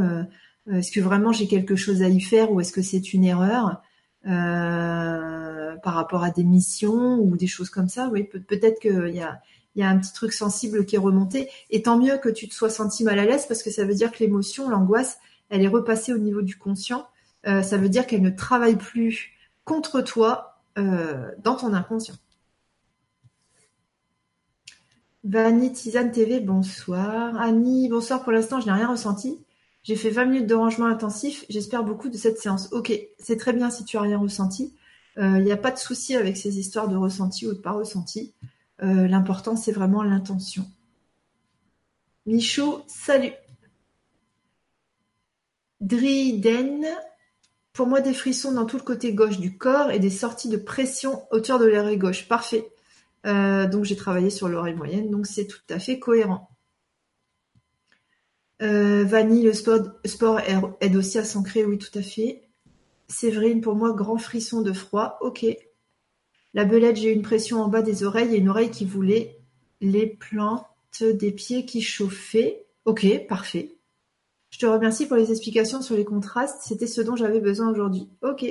est-ce 0.71 0.91
que 0.91 0.99
vraiment 0.99 1.31
j'ai 1.31 1.47
quelque 1.47 1.75
chose 1.75 2.01
à 2.01 2.09
y 2.09 2.19
faire 2.19 2.51
ou 2.51 2.59
est-ce 2.61 2.73
que 2.73 2.81
c'est 2.81 3.13
une 3.13 3.23
erreur 3.23 3.81
par 4.23 5.93
rapport 5.93 6.23
à 6.23 6.31
des 6.31 6.43
missions 6.43 7.19
ou 7.19 7.37
des 7.37 7.47
choses 7.47 7.69
comme 7.69 7.89
ça. 7.89 8.09
Oui, 8.11 8.23
peut-être 8.23 8.79
qu'il 8.79 9.15
y 9.15 9.21
a, 9.21 9.39
il 9.75 9.81
y 9.81 9.83
a 9.83 9.89
un 9.89 9.97
petit 9.97 10.13
truc 10.13 10.33
sensible 10.33 10.85
qui 10.85 10.95
est 10.95 10.99
remonté. 10.99 11.49
Et 11.69 11.81
tant 11.81 11.99
mieux 11.99 12.17
que 12.17 12.29
tu 12.29 12.47
te 12.47 12.53
sois 12.53 12.69
senti 12.69 13.03
mal 13.03 13.19
à 13.19 13.25
l'aise 13.25 13.45
parce 13.45 13.61
que 13.61 13.69
ça 13.69 13.85
veut 13.85 13.93
dire 13.93 14.11
que 14.11 14.19
l'émotion, 14.19 14.69
l'angoisse, 14.69 15.19
elle 15.49 15.61
est 15.61 15.67
repassée 15.67 16.13
au 16.13 16.17
niveau 16.17 16.41
du 16.41 16.57
conscient. 16.57 17.05
Euh, 17.47 17.61
ça 17.61 17.77
veut 17.77 17.89
dire 17.89 18.07
qu'elle 18.07 18.21
ne 18.21 18.29
travaille 18.29 18.75
plus 18.75 19.31
contre 19.65 20.01
toi 20.01 20.61
euh, 20.77 21.31
dans 21.43 21.55
ton 21.55 21.73
inconscient. 21.73 22.15
Vanny 25.23 25.71
Tisane 25.71 26.11
TV, 26.11 26.39
bonsoir. 26.39 27.35
Annie, 27.39 27.89
bonsoir. 27.89 28.23
Pour 28.23 28.31
l'instant, 28.31 28.59
je 28.61 28.67
n'ai 28.67 28.71
rien 28.71 28.87
ressenti. 28.87 29.39
J'ai 29.83 29.95
fait 29.95 30.09
20 30.09 30.25
minutes 30.25 30.47
de 30.47 30.55
rangement 30.55 30.85
intensif. 30.85 31.45
J'espère 31.49 31.83
beaucoup 31.83 32.09
de 32.09 32.17
cette 32.17 32.39
séance. 32.39 32.69
Ok, 32.71 32.91
c'est 33.19 33.37
très 33.37 33.53
bien 33.53 33.69
si 33.69 33.85
tu 33.85 33.97
as 33.97 34.01
rien 34.01 34.17
ressenti. 34.17 34.75
Il 35.17 35.23
euh, 35.23 35.39
n'y 35.39 35.51
a 35.51 35.57
pas 35.57 35.71
de 35.71 35.77
souci 35.77 36.15
avec 36.15 36.37
ces 36.37 36.59
histoires 36.59 36.87
de 36.87 36.95
ressenti 36.95 37.47
ou 37.47 37.53
de 37.53 37.59
pas 37.59 37.71
ressenti. 37.71 38.33
L'important, 38.79 39.55
c'est 39.55 39.71
vraiment 39.71 40.03
l'intention. 40.03 40.65
Michaud, 42.25 42.83
salut. 42.87 43.31
Driden, 45.79 46.85
pour 47.75 47.85
moi 47.85 48.01
des 48.01 48.13
frissons 48.13 48.53
dans 48.53 48.65
tout 48.65 48.77
le 48.77 48.83
côté 48.83 49.13
gauche 49.13 49.37
du 49.37 49.57
corps 49.57 49.91
et 49.91 49.99
des 49.99 50.09
sorties 50.09 50.49
de 50.49 50.57
pression 50.57 51.23
hauteur 51.31 51.59
de 51.59 51.65
l'oreille 51.65 51.97
gauche. 51.97 52.27
Parfait. 52.27 52.67
Euh, 53.27 53.67
donc 53.67 53.83
j'ai 53.83 53.95
travaillé 53.95 54.29
sur 54.29 54.47
l'oreille 54.47 54.73
moyenne, 54.73 55.11
donc 55.11 55.27
c'est 55.27 55.45
tout 55.45 55.61
à 55.69 55.77
fait 55.77 55.99
cohérent. 55.99 56.49
Vanille, 58.61 59.43
le 59.43 59.53
sport, 59.53 59.81
sport 60.05 60.39
aide 60.79 60.95
aussi 60.95 61.19
à 61.19 61.23
s'ancrer, 61.23 61.65
oui 61.65 61.77
tout 61.77 61.95
à 61.99 62.01
fait. 62.01 62.45
Séverine, 63.07 63.61
pour 63.61 63.75
moi, 63.75 63.93
grand 63.93 64.17
frisson 64.17 64.61
de 64.61 64.73
froid. 64.73 65.17
Ok. 65.21 65.45
La 66.53 66.65
belette, 66.65 66.95
j'ai 66.95 67.11
une 67.11 67.21
pression 67.21 67.61
en 67.61 67.67
bas 67.67 67.81
des 67.81 68.03
oreilles 68.03 68.33
et 68.33 68.39
une 68.39 68.49
oreille 68.49 68.71
qui 68.71 68.85
voulait 68.85 69.37
les 69.81 70.07
plantes 70.07 70.65
des 71.01 71.31
pieds 71.31 71.65
qui 71.65 71.81
chauffaient. 71.81 72.65
Ok, 72.85 73.05
parfait. 73.27 73.74
Je 74.55 74.59
te 74.61 74.65
remercie 74.67 75.05
pour 75.05 75.17
les 75.17 75.31
explications 75.31 75.81
sur 75.81 75.97
les 75.97 76.05
contrastes. 76.05 76.61
C'était 76.61 76.87
ce 76.87 77.01
dont 77.01 77.17
j'avais 77.17 77.41
besoin 77.41 77.69
aujourd'hui. 77.69 78.07
Ok. 78.21 78.45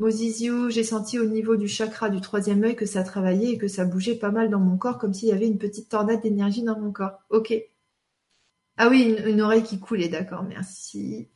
Moziziou, 0.00 0.68
j'ai 0.68 0.82
senti 0.82 1.20
au 1.20 1.26
niveau 1.26 1.54
du 1.54 1.68
chakra 1.68 2.10
du 2.10 2.20
troisième 2.20 2.64
œil 2.64 2.74
que 2.74 2.86
ça 2.86 3.04
travaillait 3.04 3.52
et 3.52 3.56
que 3.56 3.68
ça 3.68 3.84
bougeait 3.84 4.16
pas 4.16 4.32
mal 4.32 4.50
dans 4.50 4.58
mon 4.58 4.76
corps, 4.76 4.98
comme 4.98 5.14
s'il 5.14 5.28
y 5.28 5.32
avait 5.32 5.46
une 5.46 5.58
petite 5.58 5.88
tornade 5.88 6.22
d'énergie 6.22 6.64
dans 6.64 6.76
mon 6.76 6.90
corps. 6.90 7.20
Ok. 7.30 7.54
Ah 8.78 8.88
oui, 8.88 9.02
une, 9.16 9.28
une 9.28 9.40
oreille 9.42 9.62
qui 9.62 9.78
coulait, 9.78 10.08
d'accord, 10.08 10.42
merci. 10.42 11.28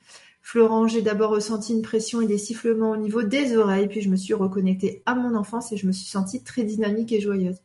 Florent, 0.42 0.88
j'ai 0.88 1.00
d'abord 1.00 1.30
ressenti 1.30 1.72
une 1.72 1.82
pression 1.82 2.20
et 2.20 2.26
des 2.26 2.38
sifflements 2.38 2.90
au 2.90 2.96
niveau 2.96 3.22
des 3.22 3.56
oreilles, 3.56 3.86
puis 3.86 4.00
je 4.00 4.10
me 4.10 4.16
suis 4.16 4.34
reconnectée 4.34 5.04
à 5.06 5.14
mon 5.14 5.36
enfance 5.36 5.70
et 5.70 5.76
je 5.76 5.86
me 5.86 5.92
suis 5.92 6.10
sentie 6.10 6.42
très 6.42 6.64
dynamique 6.64 7.12
et 7.12 7.20
joyeuse. 7.20 7.58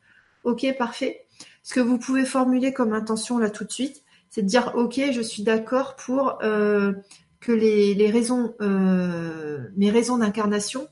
Ok, 0.43 0.68
parfait. 0.78 1.26
Ce 1.64 1.74
que 1.74 1.80
vous 1.80 1.97
pouvez 1.97 2.26
formuler 2.26 2.74
comme 2.74 2.93
intention 2.93 3.39
là 3.39 3.49
tout 3.49 3.64
de 3.64 3.72
suite, 3.72 4.05
c'est 4.36 4.41
de 4.41 4.47
dire 4.47 4.73
ok, 4.75 4.99
je 5.13 5.21
suis 5.21 5.43
d'accord 5.43 5.95
pour 5.95 6.39
euh, 6.43 6.91
que 7.39 7.53
les, 7.53 8.11
raisons, 8.11 8.53
euh, 8.59 9.69
mes 9.77 9.89
raisons 9.89 10.17
d'incarnation 10.17 10.89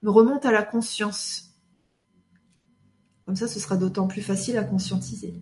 me 0.00 0.08
remontent 0.08 0.48
à 0.48 0.50
la 0.50 0.62
conscience. 0.62 1.58
Comme 3.26 3.36
ça, 3.36 3.48
ce 3.48 3.60
sera 3.60 3.76
d'autant 3.76 4.06
plus 4.06 4.22
facile 4.22 4.56
à 4.56 4.64
conscientiser. 4.64 5.34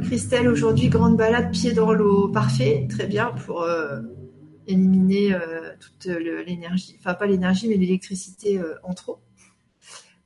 Christelle, 0.00 0.48
aujourd'hui, 0.48 0.88
grande 0.88 1.18
balade, 1.18 1.52
pied 1.52 1.72
dans 1.72 1.92
l'eau. 1.92 2.28
Parfait, 2.28 2.86
très 2.88 3.06
bien 3.06 3.32
pour 3.44 3.64
euh, 3.64 4.00
éliminer 4.66 5.36
toute 5.78 6.06
l'énergie. 6.06 6.96
Enfin, 7.00 7.12
pas 7.12 7.26
l'énergie, 7.26 7.68
mais 7.68 7.76
l'électricité 7.76 8.58
en 8.82 8.94
trop. 8.94 9.18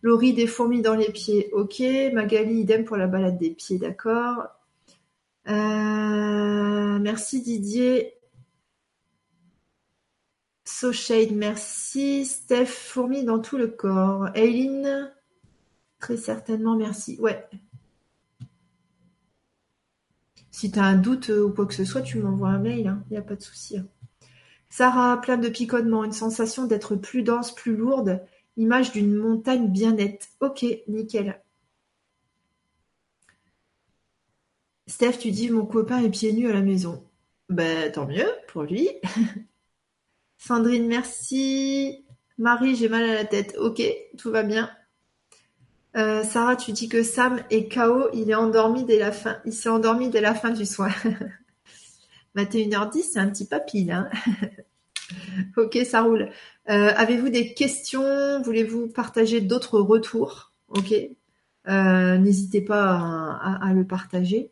Laurie, 0.02 0.32
des 0.32 0.46
fourmis 0.46 0.80
dans 0.80 0.94
les 0.94 1.10
pieds. 1.10 1.50
Ok. 1.52 1.82
Magali, 2.12 2.60
idem 2.60 2.84
pour 2.84 2.96
la 2.96 3.08
balade 3.08 3.36
des 3.36 3.50
pieds. 3.50 3.78
D'accord. 3.78 4.55
Merci 5.54 7.42
Didier. 7.42 8.12
So 10.64 10.92
Shade, 10.92 11.32
merci. 11.32 12.24
Steph, 12.24 12.66
fourmis 12.66 13.24
dans 13.24 13.38
tout 13.38 13.56
le 13.56 13.68
corps. 13.68 14.28
Aileen, 14.34 15.12
très 16.00 16.16
certainement, 16.16 16.76
merci. 16.76 17.18
Ouais, 17.20 17.48
si 20.56 20.70
tu 20.70 20.78
as 20.78 20.84
un 20.84 20.96
doute 20.96 21.28
euh, 21.28 21.44
ou 21.44 21.52
quoi 21.52 21.66
que 21.66 21.74
ce 21.74 21.84
soit, 21.84 22.00
tu 22.00 22.18
m'envoies 22.18 22.48
un 22.48 22.58
mail, 22.58 22.80
il 22.80 22.88
hein. 22.88 23.04
n'y 23.10 23.18
a 23.18 23.22
pas 23.22 23.36
de 23.36 23.42
souci. 23.42 23.76
Hein. 23.76 23.84
Sarah, 24.70 25.20
plein 25.20 25.36
de 25.36 25.50
picotements, 25.50 26.02
une 26.02 26.12
sensation 26.12 26.64
d'être 26.64 26.96
plus 26.96 27.22
dense, 27.22 27.54
plus 27.54 27.76
lourde, 27.76 28.22
image 28.56 28.90
d'une 28.90 29.14
montagne 29.14 29.68
bien 29.68 29.92
nette. 29.92 30.30
Ok, 30.40 30.64
nickel. 30.88 31.38
Steph, 34.86 35.18
tu 35.18 35.30
dis 35.30 35.50
mon 35.50 35.66
copain 35.66 36.02
est 36.02 36.10
pieds 36.10 36.32
nus 36.32 36.48
à 36.48 36.52
la 36.52 36.62
maison. 36.62 37.02
Ben 37.48 37.90
tant 37.90 38.06
mieux 38.06 38.28
pour 38.48 38.62
lui. 38.62 38.88
Sandrine, 40.38 40.86
merci. 40.86 42.04
Marie, 42.38 42.76
j'ai 42.76 42.88
mal 42.88 43.04
à 43.04 43.14
la 43.14 43.24
tête. 43.24 43.56
Ok, 43.58 43.82
tout 44.18 44.30
va 44.30 44.42
bien. 44.42 44.70
Euh, 45.96 46.22
Sarah, 46.22 46.56
tu 46.56 46.72
dis 46.72 46.88
que 46.88 47.02
Sam 47.02 47.40
est 47.50 47.72
KO, 47.72 48.10
il 48.12 48.26
s'est 48.26 48.34
endormi 48.34 48.84
dès 48.84 48.98
la 50.20 50.34
fin 50.34 50.50
du 50.50 50.66
soir. 50.66 50.94
21h10, 52.36 53.02
c'est 53.12 53.18
un 53.18 53.30
petit 53.30 53.46
papy 53.46 53.84
là. 53.84 54.10
ok, 55.56 55.78
ça 55.84 56.02
roule. 56.02 56.30
Euh, 56.68 56.92
avez-vous 56.96 57.30
des 57.30 57.54
questions? 57.54 58.42
Voulez-vous 58.42 58.88
partager 58.88 59.40
d'autres 59.40 59.80
retours? 59.80 60.52
Ok. 60.68 60.92
Euh, 61.68 62.18
n'hésitez 62.18 62.60
pas 62.60 63.38
à, 63.40 63.72
le 63.72 63.86
partager. 63.86 64.50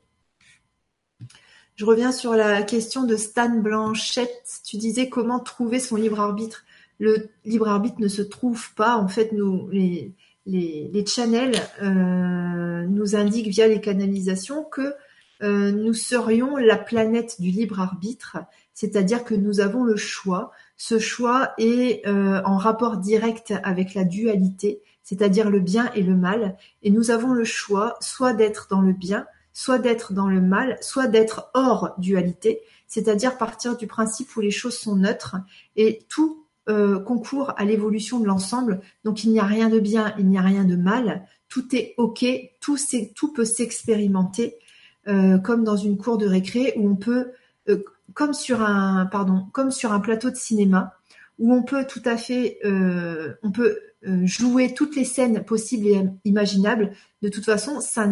Je 1.76 1.84
reviens 1.84 2.12
sur 2.12 2.34
la 2.34 2.62
question 2.62 3.02
de 3.04 3.16
Stan 3.16 3.48
Blanchette. 3.48 4.60
Tu 4.64 4.76
disais 4.76 5.08
comment 5.08 5.40
trouver 5.40 5.80
son 5.80 5.96
libre 5.96 6.20
arbitre. 6.20 6.64
Le 7.00 7.28
libre 7.44 7.68
arbitre 7.68 8.00
ne 8.00 8.06
se 8.06 8.22
trouve 8.22 8.72
pas. 8.74 8.96
En 8.96 9.08
fait, 9.08 9.32
nous, 9.32 9.68
les, 9.70 10.12
les, 10.46 11.04
channels 11.06 11.56
euh, 11.82 12.86
nous 12.86 13.16
indiquent 13.16 13.48
via 13.48 13.66
les 13.66 13.80
canalisations 13.80 14.62
que 14.62 14.94
euh, 15.42 15.72
nous 15.72 15.94
serions 15.94 16.56
la 16.56 16.76
planète 16.76 17.40
du 17.40 17.50
libre 17.50 17.80
arbitre, 17.80 18.38
c'est-à-dire 18.72 19.24
que 19.24 19.34
nous 19.34 19.60
avons 19.60 19.82
le 19.82 19.96
choix. 19.96 20.52
Ce 20.76 21.00
choix 21.00 21.54
est 21.58 22.06
euh, 22.06 22.40
en 22.44 22.56
rapport 22.56 22.98
direct 22.98 23.52
avec 23.64 23.94
la 23.94 24.04
dualité, 24.04 24.80
c'est-à-dire 25.02 25.50
le 25.50 25.60
bien 25.60 25.90
et 25.94 26.02
le 26.02 26.14
mal, 26.14 26.56
et 26.82 26.90
nous 26.90 27.10
avons 27.10 27.32
le 27.32 27.44
choix 27.44 27.96
soit 28.00 28.32
d'être 28.32 28.68
dans 28.70 28.80
le 28.80 28.92
bien, 28.92 29.26
soit 29.54 29.78
d'être 29.78 30.12
dans 30.12 30.26
le 30.26 30.42
mal, 30.42 30.76
soit 30.82 31.06
d'être 31.06 31.50
hors 31.54 31.94
dualité, 31.96 32.60
c'est-à-dire 32.86 33.38
partir 33.38 33.76
du 33.76 33.86
principe 33.86 34.36
où 34.36 34.40
les 34.40 34.50
choses 34.50 34.76
sont 34.76 34.96
neutres 34.96 35.36
et 35.76 36.00
tout 36.10 36.44
euh, 36.68 36.98
concourt 36.98 37.54
à 37.56 37.64
l'évolution 37.64 38.20
de 38.20 38.26
l'ensemble. 38.26 38.80
Donc 39.04 39.24
il 39.24 39.30
n'y 39.30 39.40
a 39.40 39.44
rien 39.44 39.70
de 39.70 39.78
bien, 39.78 40.14
il 40.18 40.28
n'y 40.28 40.38
a 40.38 40.42
rien 40.42 40.64
de 40.64 40.76
mal. 40.76 41.26
Tout 41.48 41.74
est 41.74 41.94
ok, 41.96 42.26
tout, 42.60 43.32
peut 43.32 43.44
s'expérimenter 43.44 44.58
euh, 45.06 45.38
comme 45.38 45.62
dans 45.62 45.76
une 45.76 45.96
cour 45.96 46.18
de 46.18 46.26
récré 46.26 46.74
où 46.76 46.88
on 46.90 46.96
peut, 46.96 47.32
euh, 47.68 47.84
comme 48.12 48.34
sur 48.34 48.60
un 48.62 49.06
plateau 49.06 50.30
de 50.30 50.36
cinéma 50.36 50.94
où 51.38 51.52
on 51.52 51.62
peut 51.62 51.86
tout 51.86 52.02
à 52.04 52.16
fait, 52.16 52.58
on 52.64 53.50
peut 53.50 53.78
jouer 54.22 54.74
toutes 54.74 54.96
les 54.96 55.04
scènes 55.04 55.44
possibles 55.44 55.86
et 55.86 56.08
imaginables. 56.24 56.92
De 57.22 57.28
toute 57.28 57.44
façon, 57.44 57.80
ça 57.80 58.06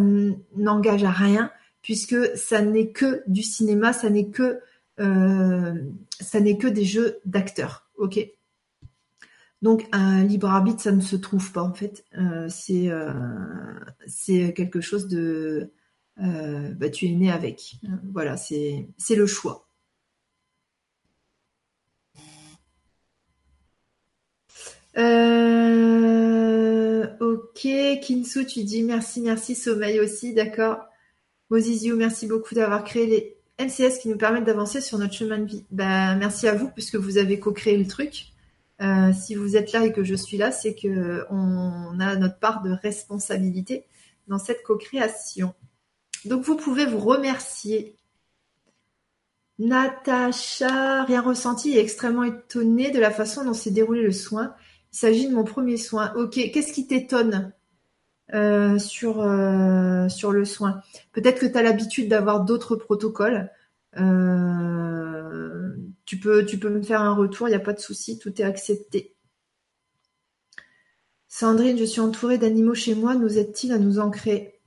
n'engage 0.56 1.04
à 1.04 1.10
rien 1.10 1.50
puisque 1.82 2.36
ça 2.36 2.62
n'est 2.62 2.90
que 2.90 3.22
du 3.26 3.42
cinéma, 3.42 3.92
ça 3.92 4.10
n'est 4.10 4.28
que 4.28 4.60
ça 4.98 6.40
n'est 6.40 6.58
que 6.58 6.68
des 6.68 6.84
jeux 6.84 7.18
d'acteurs. 7.24 7.90
Ok? 7.96 8.18
Donc 9.62 9.86
un 9.92 10.24
libre 10.24 10.50
arbitre, 10.50 10.82
ça 10.82 10.90
ne 10.90 11.00
se 11.00 11.14
trouve 11.14 11.52
pas 11.52 11.62
en 11.62 11.72
fait. 11.72 12.04
Euh, 12.18 12.48
euh, 12.70 13.12
c'est 14.06 14.52
quelque 14.54 14.80
chose 14.80 15.06
de 15.06 15.70
euh, 16.20 16.68
bah, 16.74 16.90
tu 16.90 17.06
es 17.06 17.12
né 17.12 17.30
avec. 17.30 17.76
Voilà, 18.12 18.36
c'est 18.36 18.86
le 19.16 19.26
choix. 19.26 19.68
Ok. 24.96 26.12
Ok, 27.54 27.68
Kinsu, 28.00 28.46
tu 28.46 28.64
dis 28.64 28.82
merci, 28.82 29.20
merci, 29.20 29.54
sommeil 29.54 30.00
aussi, 30.00 30.32
d'accord. 30.32 30.78
Moziziu, 31.50 31.94
merci 31.94 32.26
beaucoup 32.26 32.54
d'avoir 32.54 32.82
créé 32.82 33.06
les 33.06 33.36
NCS 33.58 33.98
qui 34.00 34.08
nous 34.08 34.16
permettent 34.16 34.44
d'avancer 34.44 34.80
sur 34.80 34.98
notre 34.98 35.12
chemin 35.12 35.38
de 35.38 35.44
vie. 35.44 35.64
Ben, 35.70 36.16
merci 36.16 36.48
à 36.48 36.54
vous 36.54 36.70
puisque 36.70 36.96
vous 36.96 37.18
avez 37.18 37.38
co-créé 37.38 37.76
le 37.76 37.86
truc. 37.86 38.32
Euh, 38.80 39.12
si 39.12 39.34
vous 39.34 39.54
êtes 39.54 39.72
là 39.72 39.84
et 39.84 39.92
que 39.92 40.02
je 40.02 40.14
suis 40.14 40.38
là, 40.38 40.50
c'est 40.50 40.74
que 40.74 41.24
on 41.30 42.00
a 42.00 42.16
notre 42.16 42.38
part 42.38 42.62
de 42.62 42.72
responsabilité 42.72 43.84
dans 44.28 44.38
cette 44.38 44.62
co-création. 44.62 45.54
Donc 46.24 46.42
vous 46.42 46.56
pouvez 46.56 46.86
vous 46.86 47.00
remercier. 47.00 47.96
Natacha, 49.58 51.04
rien 51.04 51.20
ressenti 51.20 51.76
et 51.76 51.80
extrêmement 51.80 52.24
étonnée 52.24 52.90
de 52.90 52.98
la 52.98 53.10
façon 53.10 53.44
dont 53.44 53.54
s'est 53.54 53.70
déroulé 53.70 54.02
le 54.02 54.12
soin. 54.12 54.54
Il 54.92 54.98
s'agit 54.98 55.28
de 55.28 55.34
mon 55.34 55.44
premier 55.44 55.76
soin. 55.76 56.12
Ok, 56.16 56.34
qu'est-ce 56.34 56.72
qui 56.72 56.86
t'étonne 56.86 57.52
euh, 58.34 58.78
sur, 58.78 59.20
euh, 59.22 60.08
sur 60.08 60.32
le 60.32 60.44
soin? 60.44 60.82
Peut-être 61.12 61.40
que 61.40 61.46
tu 61.46 61.56
as 61.56 61.62
l'habitude 61.62 62.08
d'avoir 62.08 62.44
d'autres 62.44 62.76
protocoles. 62.76 63.50
Euh, 63.98 65.74
tu, 66.04 66.18
peux, 66.18 66.44
tu 66.44 66.58
peux 66.58 66.70
me 66.70 66.82
faire 66.82 67.00
un 67.00 67.14
retour, 67.14 67.48
il 67.48 67.50
n'y 67.50 67.56
a 67.56 67.60
pas 67.60 67.72
de 67.72 67.80
souci, 67.80 68.18
tout 68.18 68.40
est 68.40 68.44
accepté. 68.44 69.14
Sandrine, 71.28 71.78
je 71.78 71.84
suis 71.84 72.00
entourée 72.00 72.38
d'animaux 72.38 72.74
chez 72.74 72.94
moi, 72.94 73.14
nous 73.14 73.38
aide-t-il 73.38 73.72
à 73.72 73.78
nous 73.78 73.98
ancrer? 73.98 74.60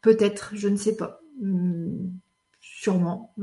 Peut-être, 0.00 0.50
je 0.54 0.68
ne 0.68 0.76
sais 0.76 0.96
pas. 0.96 1.20
Hmm, 1.40 2.08
sûrement. 2.60 3.34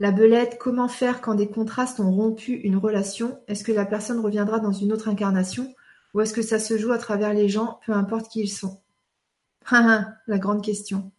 La 0.00 0.12
belette, 0.12 0.58
comment 0.60 0.88
faire 0.88 1.20
quand 1.20 1.34
des 1.34 1.48
contrastes 1.48 1.98
ont 1.98 2.12
rompu 2.12 2.52
une 2.52 2.76
relation? 2.76 3.40
Est-ce 3.48 3.64
que 3.64 3.72
la 3.72 3.84
personne 3.84 4.20
reviendra 4.20 4.60
dans 4.60 4.72
une 4.72 4.92
autre 4.92 5.08
incarnation? 5.08 5.74
Ou 6.14 6.20
est-ce 6.20 6.32
que 6.32 6.42
ça 6.42 6.58
se 6.58 6.78
joue 6.78 6.92
à 6.92 6.98
travers 6.98 7.34
les 7.34 7.48
gens, 7.48 7.80
peu 7.84 7.92
importe 7.92 8.28
qui 8.28 8.40
ils 8.42 8.48
sont? 8.48 8.80
La 9.70 10.38
grande 10.38 10.62
question. 10.64 11.10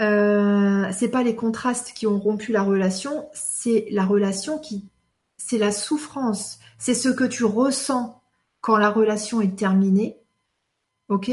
Euh, 0.00 0.90
c'est 0.92 1.10
pas 1.10 1.22
les 1.22 1.36
contrastes 1.36 1.92
qui 1.92 2.06
ont 2.06 2.18
rompu 2.18 2.50
la 2.50 2.62
relation, 2.62 3.28
c'est 3.34 3.86
la 3.90 4.04
relation 4.04 4.58
qui, 4.58 4.88
c'est 5.36 5.58
la 5.58 5.70
souffrance, 5.70 6.58
c'est 6.78 6.94
ce 6.94 7.10
que 7.10 7.24
tu 7.24 7.44
ressens 7.44 8.20
quand 8.60 8.78
la 8.78 8.90
relation 8.90 9.40
est 9.40 9.54
terminée. 9.54 10.16
Ok? 11.08 11.30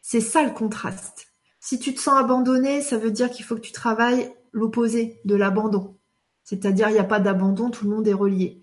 C'est 0.00 0.20
ça 0.20 0.42
le 0.42 0.50
contraste. 0.50 1.28
Si 1.60 1.78
tu 1.78 1.94
te 1.94 2.00
sens 2.00 2.18
abandonné, 2.18 2.80
ça 2.80 2.96
veut 2.96 3.10
dire 3.10 3.30
qu'il 3.30 3.44
faut 3.44 3.54
que 3.54 3.60
tu 3.60 3.72
travailles 3.72 4.32
l'opposé 4.52 5.20
de 5.24 5.34
l'abandon. 5.34 5.96
C'est-à-dire, 6.44 6.88
il 6.88 6.94
n'y 6.94 6.98
a 6.98 7.04
pas 7.04 7.20
d'abandon, 7.20 7.70
tout 7.70 7.84
le 7.84 7.94
monde 7.94 8.08
est 8.08 8.14
relié. 8.14 8.60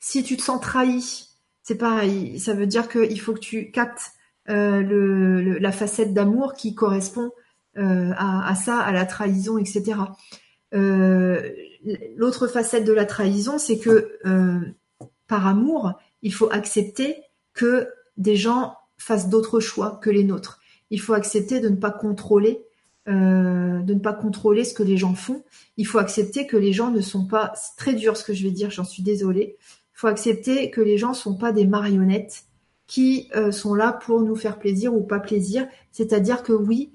Si 0.00 0.22
tu 0.22 0.36
te 0.36 0.42
sens 0.42 0.60
trahi, 0.60 1.28
c'est 1.62 1.76
pareil. 1.76 2.38
Ça 2.40 2.54
veut 2.54 2.66
dire 2.66 2.88
qu'il 2.88 3.20
faut 3.20 3.34
que 3.34 3.40
tu 3.40 3.70
captes 3.70 4.12
euh, 4.48 5.58
la 5.60 5.72
facette 5.72 6.14
d'amour 6.14 6.54
qui 6.54 6.74
correspond 6.74 7.32
euh, 7.76 8.12
à, 8.16 8.54
ça, 8.54 8.78
à 8.78 8.92
la 8.92 9.04
trahison, 9.04 9.58
etc. 9.58 10.00
Euh, 10.74 11.50
l'autre 12.16 12.46
facette 12.46 12.84
de 12.84 12.92
la 12.92 13.04
trahison, 13.04 13.58
c'est 13.58 13.78
que 13.78 14.18
par 15.26 15.46
amour, 15.46 15.92
il 16.22 16.32
faut 16.32 16.50
accepter 16.50 17.16
que 17.52 17.88
des 18.16 18.36
gens 18.36 18.74
fassent 18.96 19.28
d'autres 19.28 19.60
choix 19.60 20.00
que 20.02 20.10
les 20.10 20.24
nôtres. 20.24 20.60
Il 20.90 21.00
faut 21.00 21.12
accepter 21.12 21.60
de 21.60 21.68
ne 21.68 21.76
pas 21.76 21.90
contrôler 21.90 22.64
euh, 23.08 23.80
de 23.80 23.94
ne 23.94 24.00
pas 24.00 24.12
contrôler 24.12 24.64
ce 24.64 24.74
que 24.74 24.82
les 24.82 24.98
gens 24.98 25.14
font. 25.14 25.42
Il 25.78 25.86
faut 25.86 25.98
accepter 25.98 26.46
que 26.46 26.58
les 26.58 26.74
gens 26.74 26.90
ne 26.90 27.00
sont 27.00 27.24
pas, 27.24 27.52
c'est 27.54 27.76
très 27.76 27.94
dur 27.94 28.16
ce 28.16 28.24
que 28.24 28.34
je 28.34 28.42
vais 28.42 28.50
dire, 28.50 28.70
j'en 28.70 28.84
suis 28.84 29.02
désolée. 29.02 29.56
Il 29.94 29.98
faut 29.98 30.08
accepter 30.08 30.70
que 30.70 30.82
les 30.82 30.98
gens 30.98 31.14
sont 31.14 31.34
pas 31.34 31.52
des 31.52 31.66
marionnettes 31.66 32.44
qui 32.86 33.28
euh, 33.34 33.50
sont 33.50 33.74
là 33.74 33.92
pour 33.92 34.20
nous 34.20 34.36
faire 34.36 34.58
plaisir 34.58 34.94
ou 34.94 35.00
pas 35.00 35.20
plaisir. 35.20 35.66
C'est-à-dire 35.90 36.42
que 36.42 36.52
oui, 36.52 36.92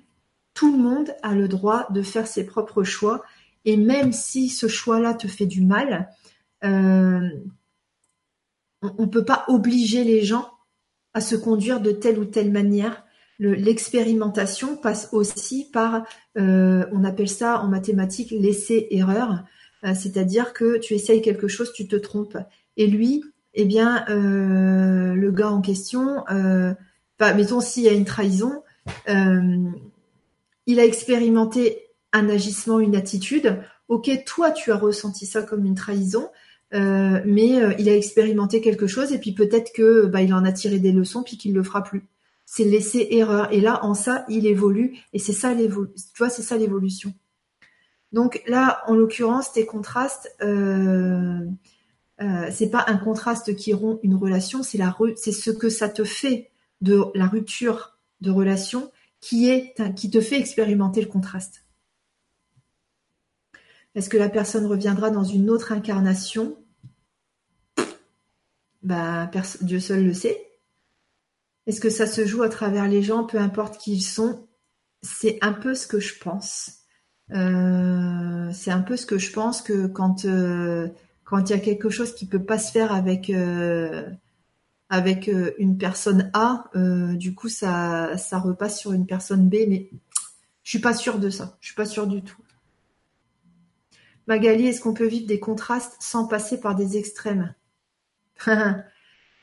tout 0.53 0.71
le 0.71 0.77
monde 0.77 1.15
a 1.23 1.33
le 1.33 1.47
droit 1.47 1.87
de 1.89 2.01
faire 2.03 2.27
ses 2.27 2.45
propres 2.45 2.83
choix. 2.83 3.23
Et 3.65 3.77
même 3.77 4.11
si 4.11 4.49
ce 4.49 4.67
choix-là 4.67 5.15
te 5.15 5.27
fait 5.27 5.45
du 5.45 5.63
mal, 5.63 6.09
euh, 6.63 7.27
on 8.81 9.03
ne 9.03 9.07
peut 9.07 9.25
pas 9.25 9.45
obliger 9.47 10.03
les 10.03 10.23
gens 10.23 10.51
à 11.13 11.21
se 11.21 11.35
conduire 11.35 11.79
de 11.79 11.91
telle 11.91 12.19
ou 12.19 12.25
telle 12.25 12.51
manière 12.51 13.02
l'expérimentation 13.39 14.75
passe 14.75 15.09
aussi 15.11 15.67
par, 15.71 16.05
euh, 16.37 16.85
on 16.91 17.03
appelle 17.03 17.29
ça 17.29 17.59
en 17.61 17.67
mathématiques 17.67 18.31
l'essai-erreur, 18.31 19.43
euh, 19.83 19.93
c'est-à-dire 19.95 20.53
que 20.53 20.77
tu 20.77 20.93
essayes 20.93 21.21
quelque 21.21 21.47
chose, 21.47 21.73
tu 21.73 21.87
te 21.87 21.95
trompes. 21.95 22.37
Et 22.77 22.87
lui, 22.87 23.23
eh 23.53 23.65
bien, 23.65 24.05
euh, 24.09 25.13
le 25.13 25.31
gars 25.31 25.51
en 25.51 25.61
question, 25.61 26.23
bah, 27.19 27.33
mettons 27.33 27.61
s'il 27.61 27.83
y 27.83 27.89
a 27.89 27.93
une 27.93 28.05
trahison, 28.05 28.63
il 29.07 30.79
a 30.79 30.85
expérimenté 30.85 31.83
un 32.13 32.29
agissement, 32.29 32.79
une 32.79 32.95
attitude. 32.95 33.59
Ok, 33.89 34.09
toi, 34.25 34.51
tu 34.51 34.71
as 34.71 34.77
ressenti 34.77 35.25
ça 35.25 35.43
comme 35.43 35.65
une 35.65 35.75
trahison, 35.75 36.29
mais 36.71 37.59
il 37.77 37.89
a 37.89 37.95
expérimenté 37.95 38.61
quelque 38.61 38.87
chose 38.87 39.13
et 39.13 39.19
puis 39.19 39.33
peut-être 39.33 39.71
que 39.73 40.07
bah, 40.07 40.21
il 40.21 40.33
en 40.33 40.45
a 40.45 40.51
tiré 40.51 40.79
des 40.79 40.91
leçons 40.91 41.21
puis 41.21 41.37
qu'il 41.37 41.53
le 41.53 41.61
fera 41.61 41.83
plus 41.83 42.07
c'est 42.53 42.65
laisser 42.65 43.07
erreur. 43.09 43.51
Et 43.51 43.59
là, 43.59 43.83
en 43.83 43.95
ça, 43.95 44.25
il 44.29 44.45
évolue. 44.45 44.99
Et 45.11 45.17
c'est 45.17 45.33
ça 45.33 45.55
l'évolution. 45.55 46.07
Tu 46.13 46.19
vois, 46.19 46.29
c'est 46.29 46.43
ça 46.43 46.55
l'évolution. 46.55 47.11
Donc 48.11 48.43
là, 48.45 48.83
en 48.85 48.93
l'occurrence, 48.93 49.51
tes 49.53 49.65
contrastes, 49.65 50.31
euh, 50.43 51.39
euh, 52.21 52.47
c'est 52.51 52.69
pas 52.69 52.85
un 52.85 52.97
contraste 52.97 53.55
qui 53.55 53.73
rompt 53.73 53.99
une 54.03 54.13
relation, 54.13 54.61
c'est 54.61 54.77
la 54.77 54.95
c'est 55.15 55.31
ce 55.31 55.49
que 55.49 55.69
ça 55.69 55.89
te 55.89 56.03
fait 56.03 56.51
de 56.81 57.03
la 57.15 57.25
rupture 57.25 57.97
de 58.21 58.29
relation 58.29 58.91
qui 59.19 59.49
est 59.49 59.73
qui 59.95 60.11
te 60.11 60.21
fait 60.21 60.39
expérimenter 60.39 61.01
le 61.01 61.07
contraste. 61.07 61.65
Est-ce 63.95 64.09
que 64.09 64.17
la 64.17 64.29
personne 64.29 64.67
reviendra 64.67 65.09
dans 65.09 65.23
une 65.23 65.49
autre 65.49 65.71
incarnation 65.71 66.55
bah, 68.83 69.31
Dieu 69.61 69.79
seul 69.79 70.05
le 70.05 70.13
sait. 70.13 70.52
Est-ce 71.67 71.79
que 71.79 71.89
ça 71.89 72.07
se 72.07 72.25
joue 72.25 72.43
à 72.43 72.49
travers 72.49 72.87
les 72.87 73.01
gens, 73.01 73.25
peu 73.25 73.37
importe 73.37 73.77
qui 73.77 73.93
ils 73.93 74.01
sont? 74.01 74.47
C'est 75.01 75.37
un 75.41 75.53
peu 75.53 75.75
ce 75.75 75.87
que 75.87 75.99
je 75.99 76.17
pense. 76.19 76.83
Euh, 77.31 78.51
c'est 78.53 78.71
un 78.71 78.81
peu 78.81 78.97
ce 78.97 79.05
que 79.05 79.17
je 79.17 79.31
pense 79.31 79.61
que 79.61 79.87
quand 79.87 80.25
euh, 80.25 80.89
quand 81.23 81.49
il 81.49 81.53
y 81.53 81.55
a 81.55 81.59
quelque 81.59 81.89
chose 81.89 82.13
qui 82.13 82.27
peut 82.27 82.43
pas 82.43 82.59
se 82.59 82.71
faire 82.71 82.91
avec 82.91 83.29
euh, 83.29 84.09
avec 84.89 85.31
une 85.57 85.77
personne 85.77 86.29
A, 86.33 86.69
du 87.15 87.33
coup 87.33 87.49
ça 87.49 88.17
ça 88.17 88.39
repasse 88.39 88.79
sur 88.79 88.93
une 88.93 89.07
personne 89.07 89.49
B, 89.49 89.55
mais 89.67 89.89
je 90.63 90.69
suis 90.69 90.79
pas 90.79 90.93
sûre 90.93 91.19
de 91.19 91.29
ça. 91.29 91.57
Je 91.61 91.67
suis 91.67 91.75
pas 91.75 91.85
sûre 91.85 92.07
du 92.07 92.21
tout. 92.23 92.41
Magali, 94.27 94.67
est-ce 94.67 94.81
qu'on 94.81 94.93
peut 94.93 95.07
vivre 95.07 95.27
des 95.27 95.39
contrastes 95.39 95.97
sans 95.99 96.27
passer 96.27 96.59
par 96.59 96.75
des 96.75 96.97
extrêmes? 96.97 97.53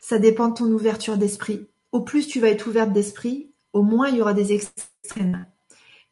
Ça 0.01 0.18
dépend 0.18 0.48
de 0.48 0.55
ton 0.55 0.72
ouverture 0.72 1.18
d'esprit 1.18 1.69
au 1.92 2.00
plus 2.00 2.26
tu 2.26 2.40
vas 2.40 2.48
être 2.48 2.66
ouverte 2.66 2.92
d'esprit, 2.92 3.52
au 3.72 3.82
moins 3.82 4.08
il 4.08 4.16
y 4.16 4.20
aura 4.20 4.34
des 4.34 4.52
extrêmes. 4.52 5.46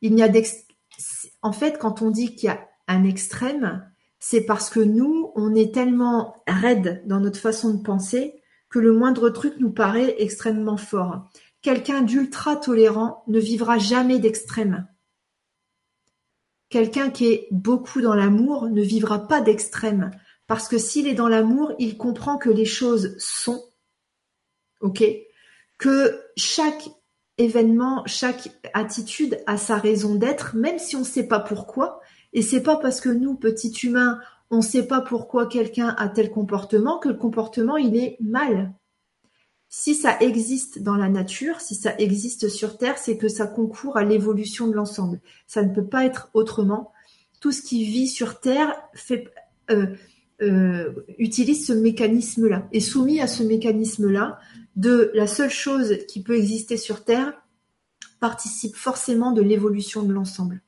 Il 0.01 0.15
n'y 0.15 0.23
a 0.23 0.29
en 1.43 1.53
fait, 1.53 1.79
quand 1.79 2.03
on 2.03 2.11
dit 2.11 2.35
qu'il 2.35 2.49
y 2.49 2.53
a 2.53 2.69
un 2.87 3.05
extrême, 3.05 3.89
c'est 4.19 4.45
parce 4.45 4.71
que 4.71 4.81
nous, 4.81 5.33
on 5.37 5.55
est 5.55 5.73
tellement 5.73 6.43
raide 6.47 7.03
dans 7.07 7.21
notre 7.21 7.39
façon 7.39 7.75
de 7.75 7.83
penser 7.83 8.43
que 8.69 8.79
le 8.79 8.93
moindre 8.93 9.31
truc 9.31 9.55
nous 9.59 9.71
paraît 9.71 10.17
extrêmement 10.19 10.77
fort. 10.77 11.29
Quelqu'un 11.63 12.03
d'ultra 12.03 12.57
tolérant 12.57 13.23
ne 13.27 13.39
vivra 13.39 13.79
jamais 13.79 14.19
d'extrême. 14.19 14.87
Quelqu'un 16.69 17.11
qui 17.11 17.27
est 17.27 17.49
beaucoup 17.51 18.01
dans 18.01 18.15
l'amour 18.15 18.69
ne 18.69 18.83
vivra 18.83 19.27
pas 19.27 19.41
d'extrême. 19.41 20.11
Parce 20.47 20.69
que 20.69 20.79
s'il 20.79 21.07
est 21.07 21.15
dans 21.15 21.29
l'amour, 21.29 21.73
il 21.79 21.97
comprend 21.97 22.37
que 22.37 22.51
les 22.51 22.65
choses 22.65 23.17
sont, 23.19 23.63
ok, 24.81 25.05
que 25.79 26.21
chaque 26.37 26.89
événement, 27.39 28.03
chaque 28.07 28.51
attitude 28.75 29.39
a 29.47 29.57
sa 29.57 29.77
raison 29.77 30.17
d'être, 30.17 30.57
même 30.57 30.79
si 30.79 30.97
on 30.97 31.01
ne 31.01 31.05
sait 31.05 31.29
pas 31.29 31.41
pourquoi. 31.41 32.01
Et 32.33 32.43
c'est 32.43 32.63
pas 32.63 32.77
parce 32.77 33.01
que 33.01 33.09
nous, 33.09 33.35
petits 33.37 33.73
humains, 33.85 34.19
on 34.51 34.59
ne 34.59 34.63
sait 34.63 34.87
pas 34.87 35.01
pourquoi 35.01 35.47
quelqu'un 35.47 35.95
a 35.99 36.09
tel 36.09 36.31
comportement 36.31 36.99
que 36.99 37.09
le 37.09 37.15
comportement 37.15 37.77
il 37.77 37.97
est 37.97 38.17
mal. 38.21 38.75
Si 39.71 39.95
ça 39.95 40.19
existe 40.21 40.83
dans 40.83 40.97
la 40.97 41.09
nature, 41.09 41.61
si 41.61 41.75
ça 41.75 41.95
existe 41.99 42.49
sur 42.49 42.79
Terre, 42.79 42.97
c'est 42.97 43.19
que 43.19 43.29
ça 43.29 43.47
concourt 43.47 43.99
à 43.99 44.05
l'évolution 44.05 44.67
de 44.67 44.73
l'ensemble. 44.73 45.21
Ça 45.47 45.63
ne 45.63 45.75
peut 45.75 45.87
pas 45.87 46.07
être 46.07 46.31
autrement. 46.33 46.93
Tout 47.41 47.53
ce 47.53 47.63
qui 47.63 47.85
vit 47.85 48.09
sur 48.09 48.41
Terre 48.41 48.75
euh, 49.71 49.87
euh, 50.41 50.93
utilise 51.19 51.67
ce 51.67 51.75
mécanisme-là, 51.75 52.67
est 52.73 52.81
soumis 52.81 53.21
à 53.21 53.27
ce 53.27 53.43
mécanisme-là 53.43 54.39
de 54.79 55.11
la 55.13 55.27
seule 55.27 55.51
chose 55.51 55.99
qui 56.07 56.23
peut 56.23 56.37
exister 56.37 56.77
sur 56.77 57.05
Terre 57.05 57.33
participe 58.21 58.77
forcément 58.77 59.33
de 59.33 59.43
l'évolution 59.43 60.05
de 60.05 60.13
l'ensemble. 60.13 60.63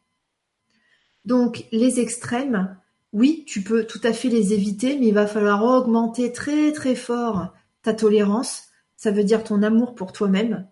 Donc 1.25 1.65
les 1.71 2.01
extrêmes, 2.01 2.77
oui, 3.13 3.45
tu 3.47 3.63
peux 3.63 3.85
tout 3.85 4.01
à 4.03 4.13
fait 4.13 4.29
les 4.29 4.53
éviter, 4.53 4.99
mais 4.99 5.07
il 5.07 5.15
va 5.15 5.29
falloir 5.29 5.63
augmenter 5.63 6.33
très 6.33 6.73
très 6.73 6.97
fort 6.97 7.55
ta 7.83 7.95
tolérance. 7.95 8.65
Ça 8.97 9.13
veut 9.13 9.23
dire 9.23 9.45
ton 9.45 9.63
amour 9.63 9.95
pour 9.95 10.13
toi-même 10.13 10.69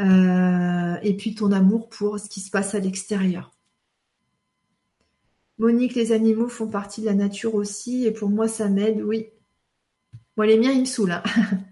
euh, 0.00 0.96
et 1.04 1.16
puis 1.16 1.36
ton 1.36 1.52
amour 1.52 1.88
pour 1.90 2.18
ce 2.18 2.28
qui 2.28 2.40
se 2.40 2.50
passe 2.50 2.74
à 2.74 2.80
l'extérieur. 2.80 3.56
Monique, 5.58 5.94
les 5.94 6.10
animaux 6.10 6.48
font 6.48 6.68
partie 6.68 7.02
de 7.02 7.06
la 7.06 7.14
nature 7.14 7.54
aussi 7.54 8.04
et 8.04 8.10
pour 8.10 8.30
moi 8.30 8.48
ça 8.48 8.68
m'aide, 8.68 9.00
oui. 9.00 9.28
Moi 10.36 10.46
les 10.46 10.58
miens 10.58 10.72
ils 10.72 10.80
me 10.80 10.86
saoulent. 10.86 11.12
Hein. 11.12 11.22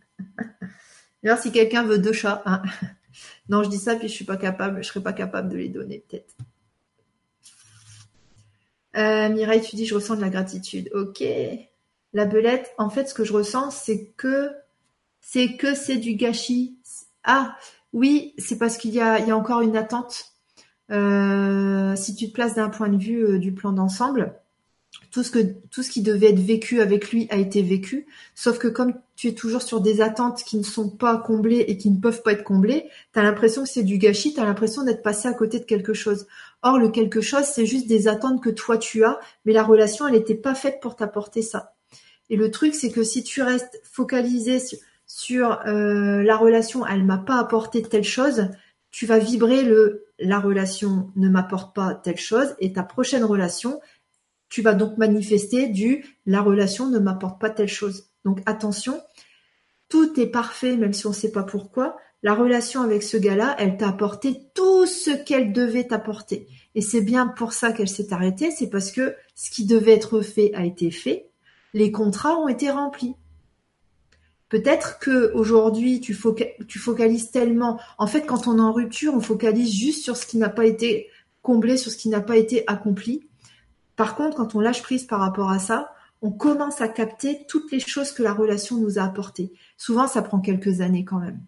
D'ailleurs 1.22 1.38
si 1.38 1.52
quelqu'un 1.52 1.82
veut 1.82 1.98
deux 1.98 2.12
chats, 2.12 2.42
hein. 2.46 2.62
non 3.48 3.62
je 3.62 3.68
dis 3.68 3.78
ça 3.78 3.96
puis 3.96 4.08
je 4.08 4.12
suis 4.12 4.24
pas 4.24 4.36
capable, 4.36 4.82
je 4.82 4.88
serais 4.88 5.02
pas 5.02 5.12
capable 5.12 5.48
de 5.48 5.56
les 5.56 5.68
donner 5.68 6.04
peut-être. 6.08 6.34
Euh, 8.96 9.28
Mireille, 9.28 9.62
tu 9.62 9.76
dis 9.76 9.86
je 9.86 9.94
ressens 9.94 10.16
de 10.16 10.20
la 10.20 10.30
gratitude. 10.30 10.90
Ok. 10.94 11.22
La 12.14 12.24
belette, 12.24 12.72
en 12.78 12.90
fait, 12.90 13.08
ce 13.08 13.14
que 13.14 13.24
je 13.24 13.32
ressens, 13.32 13.70
c'est 13.70 14.06
que 14.16 14.50
c'est 15.20 15.56
que 15.56 15.74
c'est 15.74 15.98
du 15.98 16.14
gâchis. 16.14 16.78
Ah, 17.22 17.56
oui, 17.92 18.34
c'est 18.38 18.58
parce 18.58 18.78
qu'il 18.78 18.92
y 18.92 19.00
a, 19.00 19.20
encore 19.36 19.60
une 19.60 19.76
attente. 19.76 20.32
Euh, 20.90 21.94
si 21.96 22.14
tu 22.14 22.28
te 22.28 22.32
places 22.32 22.54
d'un 22.54 22.70
point 22.70 22.88
de 22.88 22.96
vue 22.96 23.22
euh, 23.22 23.38
du 23.38 23.52
plan 23.52 23.72
d'ensemble, 23.72 24.34
tout 25.10 25.22
ce 25.22 25.90
qui 25.90 26.02
devait 26.02 26.30
être 26.30 26.40
vécu 26.40 26.80
avec 26.80 27.10
lui 27.10 27.26
a 27.30 27.36
été 27.36 27.62
vécu. 27.62 28.06
Sauf 28.34 28.58
que 28.58 28.68
comme 28.68 28.94
tu 29.18 29.26
es 29.26 29.34
toujours 29.34 29.62
sur 29.62 29.80
des 29.80 30.00
attentes 30.00 30.44
qui 30.44 30.56
ne 30.56 30.62
sont 30.62 30.88
pas 30.88 31.16
comblées 31.16 31.64
et 31.66 31.76
qui 31.76 31.90
ne 31.90 32.00
peuvent 32.00 32.22
pas 32.22 32.34
être 32.34 32.44
comblées, 32.44 32.88
tu 33.12 33.18
as 33.18 33.24
l'impression 33.24 33.64
que 33.64 33.68
c'est 33.68 33.82
du 33.82 33.98
gâchis, 33.98 34.32
tu 34.32 34.38
as 34.38 34.44
l'impression 34.44 34.84
d'être 34.84 35.02
passé 35.02 35.26
à 35.26 35.34
côté 35.34 35.58
de 35.58 35.64
quelque 35.64 35.92
chose. 35.92 36.28
Or, 36.62 36.78
le 36.78 36.88
quelque 36.88 37.20
chose, 37.20 37.42
c'est 37.42 37.66
juste 37.66 37.88
des 37.88 38.06
attentes 38.06 38.40
que 38.40 38.48
toi 38.48 38.78
tu 38.78 39.02
as, 39.02 39.18
mais 39.44 39.52
la 39.52 39.64
relation, 39.64 40.06
elle 40.06 40.14
n'était 40.14 40.36
pas 40.36 40.54
faite 40.54 40.78
pour 40.80 40.94
t'apporter 40.94 41.42
ça. 41.42 41.74
Et 42.30 42.36
le 42.36 42.52
truc, 42.52 42.76
c'est 42.76 42.92
que 42.92 43.02
si 43.02 43.24
tu 43.24 43.42
restes 43.42 43.80
focalisé 43.82 44.62
sur, 45.08 45.66
euh, 45.66 46.22
la 46.22 46.36
relation, 46.36 46.86
elle 46.86 47.02
m'a 47.02 47.18
pas 47.18 47.40
apporté 47.40 47.82
telle 47.82 48.04
chose, 48.04 48.46
tu 48.92 49.04
vas 49.04 49.18
vibrer 49.18 49.64
le 49.64 50.04
la 50.20 50.38
relation 50.38 51.10
ne 51.16 51.28
m'apporte 51.28 51.74
pas 51.74 51.94
telle 51.94 52.18
chose 52.18 52.54
et 52.60 52.72
ta 52.72 52.84
prochaine 52.84 53.24
relation, 53.24 53.80
tu 54.48 54.62
vas 54.62 54.74
donc 54.74 54.96
manifester 54.96 55.66
du 55.66 56.04
la 56.24 56.40
relation 56.40 56.88
ne 56.88 57.00
m'apporte 57.00 57.40
pas 57.40 57.50
telle 57.50 57.68
chose. 57.68 58.08
Donc 58.24 58.40
attention, 58.46 59.00
tout 59.88 60.18
est 60.20 60.26
parfait 60.26 60.76
même 60.76 60.92
si 60.92 61.06
on 61.06 61.10
ne 61.10 61.14
sait 61.14 61.32
pas 61.32 61.42
pourquoi. 61.42 61.96
La 62.22 62.34
relation 62.34 62.82
avec 62.82 63.02
ce 63.04 63.16
gars-là, 63.16 63.54
elle 63.58 63.76
t'a 63.76 63.88
apporté 63.88 64.40
tout 64.54 64.86
ce 64.86 65.10
qu'elle 65.10 65.52
devait 65.52 65.86
t'apporter. 65.86 66.48
Et 66.74 66.80
c'est 66.80 67.00
bien 67.00 67.28
pour 67.28 67.52
ça 67.52 67.72
qu'elle 67.72 67.88
s'est 67.88 68.12
arrêtée, 68.12 68.50
c'est 68.50 68.70
parce 68.70 68.90
que 68.90 69.14
ce 69.34 69.50
qui 69.50 69.66
devait 69.66 69.94
être 69.94 70.20
fait 70.20 70.52
a 70.54 70.64
été 70.64 70.90
fait 70.90 71.28
les 71.74 71.92
contrats 71.92 72.36
ont 72.36 72.48
été 72.48 72.70
remplis. 72.70 73.14
Peut-être 74.48 74.98
que 74.98 75.32
aujourd'hui 75.34 76.00
tu, 76.00 76.14
focalises 76.14 77.30
tellement. 77.30 77.78
En 77.98 78.06
fait, 78.06 78.22
quand 78.22 78.48
on 78.48 78.58
est 78.58 78.62
en 78.62 78.72
rupture, 78.72 79.14
on 79.14 79.20
focalise 79.20 79.72
juste 79.72 80.02
sur 80.02 80.16
ce 80.16 80.26
qui 80.26 80.38
n'a 80.38 80.48
pas 80.48 80.64
été 80.64 81.08
comblé, 81.42 81.76
sur 81.76 81.92
ce 81.92 81.96
qui 81.96 82.08
n'a 82.08 82.20
pas 82.20 82.36
été 82.36 82.64
accompli. 82.66 83.28
Par 83.96 84.16
contre, 84.16 84.36
quand 84.36 84.54
on 84.54 84.60
lâche 84.60 84.82
prise 84.82 85.04
par 85.04 85.20
rapport 85.20 85.50
à 85.50 85.58
ça, 85.58 85.92
on 86.22 86.30
commence 86.30 86.80
à 86.80 86.88
capter 86.88 87.46
toutes 87.48 87.70
les 87.70 87.80
choses 87.80 88.12
que 88.12 88.22
la 88.22 88.32
relation 88.32 88.76
nous 88.76 88.98
a 88.98 89.02
apportées. 89.02 89.52
Souvent, 89.76 90.06
ça 90.06 90.22
prend 90.22 90.40
quelques 90.40 90.80
années 90.80 91.04
quand 91.04 91.18
même. 91.18 91.40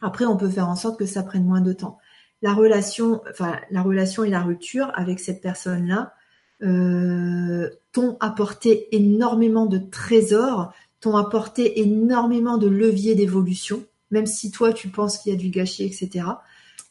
Après, 0.00 0.26
on 0.26 0.36
peut 0.36 0.50
faire 0.50 0.68
en 0.68 0.76
sorte 0.76 0.98
que 0.98 1.06
ça 1.06 1.22
prenne 1.22 1.44
moins 1.44 1.62
de 1.62 1.72
temps. 1.72 1.98
La 2.42 2.52
relation, 2.52 3.22
et 4.24 4.30
la 4.30 4.42
rupture 4.42 4.92
avec 4.94 5.18
cette 5.20 5.40
personne-là, 5.40 6.12
euh, 6.62 7.70
t'ont 7.92 8.16
apporté 8.20 8.94
énormément 8.94 9.66
de 9.66 9.78
trésors, 9.78 10.72
t'ont 11.00 11.16
apporté 11.16 11.80
énormément 11.80 12.58
de 12.58 12.68
leviers 12.68 13.14
d'évolution, 13.14 13.84
même 14.10 14.26
si 14.26 14.50
toi 14.50 14.72
tu 14.72 14.88
penses 14.88 15.18
qu'il 15.18 15.32
y 15.32 15.34
a 15.34 15.38
du 15.38 15.48
gâchis, 15.48 15.84
etc. 15.84 16.26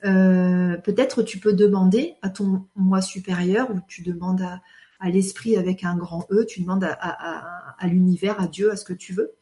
Euh, 0.04 0.78
peut-être 0.78 1.24
tu 1.24 1.40
peux 1.40 1.54
demander 1.54 2.16
à 2.22 2.30
ton 2.30 2.66
moi 2.76 3.02
supérieur 3.02 3.70
ou 3.72 3.80
tu 3.88 4.02
demandes 4.04 4.42
à, 4.42 4.62
l'esprit 5.10 5.58
avec 5.58 5.84
un 5.84 5.96
grand 5.96 6.26
E, 6.32 6.46
tu 6.46 6.62
demandes 6.62 6.84
à, 6.84 7.88
l'univers, 7.88 8.40
à 8.42 8.48
Dieu, 8.48 8.72
à 8.72 8.76
ce 8.76 8.86
que 8.86 8.94
tu 8.94 9.14
veux, 9.14 9.34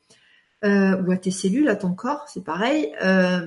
euh, 0.64 1.02
ou 1.04 1.12
à 1.12 1.18
tes 1.18 1.32
cellules, 1.32 1.70
à 1.70 1.76
ton 1.76 1.94
corps, 1.94 2.26
c'est 2.28 2.44
pareil. 2.44 2.92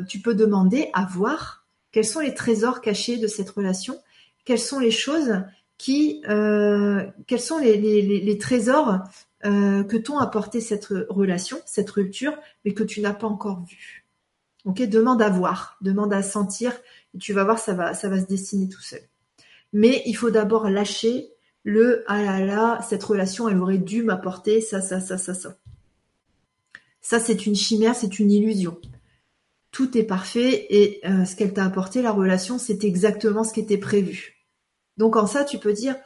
tu 0.09 0.20
peux 0.20 0.34
demander 0.34 0.90
à 0.93 1.05
voir 1.05 1.66
quels 1.93 2.05
sont 2.05 2.20
les 2.20 2.34
trésors 2.34 2.80
cachés 2.80 3.16
de 3.16 3.26
cette 3.26 3.51
relation, 3.51 3.98
quelles 4.44 4.59
sont 4.59 4.78
les 4.78 4.90
choses 4.90 5.43
qui, 5.78 6.22
euh, 6.28 7.05
quels 7.26 7.40
sont 7.40 7.59
les, 7.59 8.38
trésors 8.38 9.01
euh, 9.44 9.84
que 9.84 9.97
t'ont 9.97 10.18
apporté 10.18 10.60
cette 10.60 10.86
relation, 11.09 11.59
cette 11.66 11.90
rupture, 11.90 12.36
mais 12.64 12.72
que 12.72 12.82
tu 12.82 13.01
n'as 13.01 13.12
pas 13.12 13.26
encore 13.26 13.64
vu. 13.64 14.06
Ok, 14.64 14.82
demande 14.82 15.22
à 15.22 15.28
voir, 15.28 15.76
demande 15.80 16.12
à 16.12 16.22
sentir, 16.22 16.72
tu 17.20 17.32
vas 17.32 17.44
voir, 17.44 17.59
ça 17.59 17.74
va, 17.74 17.94
ça 17.94 18.09
va 18.09 18.20
se 18.20 18.26
dessiner 18.26 18.68
tout 18.68 18.80
seul. 18.80 19.02
Mais 19.72 20.02
il 20.06 20.14
faut 20.14 20.30
d'abord 20.30 20.68
lâcher 20.68 21.30
le 21.66 22.05
ah 22.06 22.22
là 22.22 22.44
là, 22.44 22.80
cette 22.88 23.02
relation, 23.02 23.48
elle 23.48 23.59
aurait 23.59 23.78
dû 23.78 24.05
m'apporter 24.05 24.60
ça, 24.60 24.80
ça, 24.80 25.01
ça, 25.01 25.18
ça, 25.18 25.34
ça. 25.34 25.56
Ça, 27.01 27.18
c'est 27.18 27.44
une 27.44 27.56
chimère, 27.56 27.97
c'est 27.97 28.20
une 28.20 28.30
illusion. 28.30 28.80
Tout 29.72 29.98
est 29.98 30.05
parfait 30.05 30.66
et 30.70 31.01
euh, 31.05 31.24
ce 31.24 31.34
qu'elle 31.34 31.52
t'a 31.52 31.64
apporté, 31.64 32.02
la 32.02 32.12
relation, 32.12 32.59
c'est 32.59 32.84
exactement 32.84 33.43
ce 33.43 33.52
qui 33.52 33.60
était 33.60 33.78
prévu. 33.78 34.47
Donc 34.97 35.16
en 35.16 35.26
ça, 35.26 35.44
tu 35.44 35.59
peux 35.59 35.72
dire, 35.72 35.97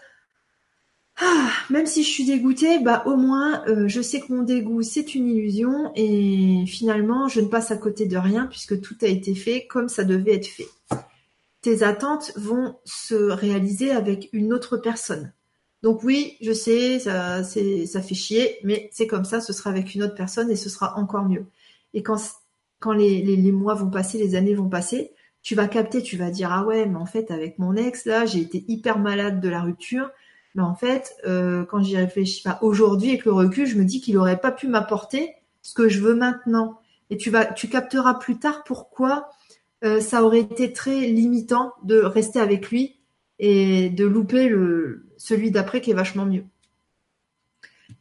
ah, 1.18 1.50
même 1.68 1.84
si 1.84 2.04
je 2.04 2.08
suis 2.08 2.24
dégoûtée, 2.24 2.78
bah 2.78 3.02
au 3.04 3.16
moins 3.16 3.62
euh, 3.68 3.86
je 3.86 4.00
sais 4.00 4.20
que 4.20 4.32
mon 4.32 4.42
dégoût 4.42 4.80
c'est 4.80 5.14
une 5.14 5.28
illusion 5.28 5.92
et 5.94 6.64
finalement 6.66 7.28
je 7.28 7.42
ne 7.42 7.48
passe 7.48 7.70
à 7.70 7.76
côté 7.76 8.06
de 8.06 8.16
rien 8.16 8.46
puisque 8.46 8.80
tout 8.80 8.96
a 9.02 9.06
été 9.06 9.34
fait 9.34 9.66
comme 9.66 9.90
ça 9.90 10.04
devait 10.04 10.36
être 10.36 10.46
fait. 10.46 10.68
Tes 11.60 11.82
attentes 11.82 12.32
vont 12.36 12.76
se 12.86 13.14
réaliser 13.14 13.90
avec 13.90 14.30
une 14.32 14.54
autre 14.54 14.78
personne. 14.78 15.34
Donc 15.82 16.05
oui, 16.05 16.36
je 16.43 16.52
sais, 16.52 16.98
ça, 16.98 17.43
ça 17.43 18.02
fait 18.02 18.15
chier, 18.15 18.59
mais 18.65 18.90
c'est 18.93 19.07
comme 19.07 19.24
ça, 19.24 19.40
ce 19.40 19.52
sera 19.52 19.70
avec 19.70 19.94
une 19.94 20.02
autre 20.02 20.15
personne 20.15 20.51
et 20.51 20.57
ce 20.57 20.69
sera 20.69 20.98
encore 20.98 21.24
mieux. 21.24 21.47
Et 21.94 22.02
quand, 22.02 22.19
quand 22.81 22.93
les, 22.93 23.52
mois 23.52 23.74
vont 23.74 23.90
passer, 23.90 24.19
les 24.19 24.35
années 24.35 24.55
vont 24.55 24.69
passer, 24.69 25.12
tu 25.43 25.55
vas 25.55 25.69
capter, 25.69 26.02
tu 26.02 26.19
vas 26.19 26.31
dire 26.31 26.52
ah 26.52 26.65
ouais, 26.66 26.85
mais 26.86 26.98
en 26.98 27.07
fait 27.07 27.31
avec 27.31 27.59
mon 27.59 27.74
ex 27.77 28.05
là, 28.05 28.27
j'ai 28.27 28.40
été 28.40 28.65
hyper 28.69 28.98
malade 28.98 29.40
de 29.40 29.48
la 29.48 29.62
rupture. 29.62 30.11
Mais 30.55 30.62
en 30.62 30.74
fait, 30.74 31.15
euh, 31.27 31.65
quand 31.65 31.82
j'y 31.82 31.97
réfléchis 31.97 32.43
pas 32.43 32.59
aujourd'hui 32.61 33.11
avec 33.11 33.24
le 33.24 33.32
recul, 33.32 33.66
je 33.66 33.78
me 33.78 33.85
dis 33.85 34.01
qu'il 34.01 34.19
aurait 34.19 34.40
pas 34.40 34.51
pu 34.51 34.66
m'apporter 34.66 35.32
ce 35.62 35.74
que 35.74 35.89
je 35.89 36.01
veux 36.01 36.15
maintenant. 36.15 36.81
Et 37.09 37.16
tu 37.16 37.31
vas, 37.31 37.47
tu 37.47 37.69
capteras 37.69 38.15
plus 38.15 38.39
tard 38.39 38.65
pourquoi 38.65 39.31
euh, 39.85 40.01
ça 40.01 40.24
aurait 40.24 40.40
été 40.40 40.73
très 40.73 41.07
limitant 41.07 41.73
de 41.85 41.98
rester 42.01 42.40
avec 42.40 42.70
lui 42.70 42.97
et 43.39 43.89
de 43.90 44.05
louper 44.05 44.48
le 44.48 45.09
celui 45.20 45.51
d'après 45.52 45.80
qui 45.80 45.92
est 45.92 45.94
vachement 45.94 46.26
mieux. 46.26 46.44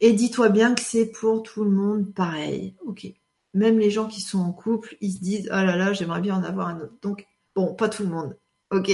Et 0.00 0.12
dis-toi 0.12 0.48
bien 0.48 0.74
que 0.74 0.82
c'est 0.82 1.06
pour 1.06 1.42
tout 1.42 1.64
le 1.64 1.70
monde 1.70 2.12
pareil. 2.14 2.74
Ok. 2.84 3.06
Même 3.54 3.78
les 3.78 3.90
gens 3.90 4.08
qui 4.08 4.20
sont 4.20 4.38
en 4.38 4.52
couple, 4.52 4.96
ils 5.00 5.12
se 5.12 5.20
disent 5.20 5.48
ah 5.52 5.64
là 5.64 5.76
là, 5.76 5.92
j'aimerais 5.92 6.20
bien 6.20 6.36
en 6.36 6.42
avoir 6.42 6.68
un 6.68 6.80
autre. 6.80 6.94
Donc 7.02 7.26
Bon, 7.54 7.74
pas 7.74 7.88
tout 7.88 8.02
le 8.04 8.08
monde. 8.08 8.36
Ok. 8.70 8.90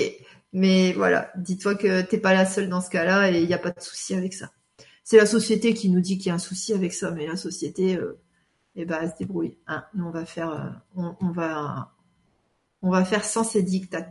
Mais 0.52 0.92
voilà, 0.92 1.30
dis-toi 1.36 1.74
que 1.74 2.02
t'es 2.02 2.18
pas 2.18 2.32
la 2.32 2.46
seule 2.46 2.68
dans 2.68 2.80
ce 2.80 2.90
cas-là 2.90 3.30
et 3.30 3.42
il 3.42 3.46
n'y 3.46 3.54
a 3.54 3.58
pas 3.58 3.70
de 3.70 3.80
souci 3.80 4.14
avec 4.14 4.32
ça. 4.32 4.50
C'est 5.04 5.18
la 5.18 5.26
société 5.26 5.74
qui 5.74 5.90
nous 5.90 6.00
dit 6.00 6.18
qu'il 6.18 6.28
y 6.28 6.30
a 6.30 6.34
un 6.34 6.38
souci 6.38 6.72
avec 6.72 6.92
ça, 6.94 7.10
mais 7.10 7.26
la 7.26 7.36
société, 7.36 7.96
euh, 7.96 8.18
eh 8.74 8.84
ben, 8.84 8.98
elle 9.02 9.10
se 9.10 9.16
débrouille. 9.16 9.58
Hein. 9.66 9.84
Nous, 9.94 10.04
on 10.04 10.10
va 10.10 10.24
faire, 10.24 10.50
euh, 10.50 11.04
on, 11.20 11.30
va, 11.30 11.94
on 12.82 12.90
va 12.90 13.04
faire 13.04 13.24
sans 13.24 13.44
ces 13.44 13.62
dictats. 13.62 14.10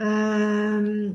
Euh, 0.00 1.10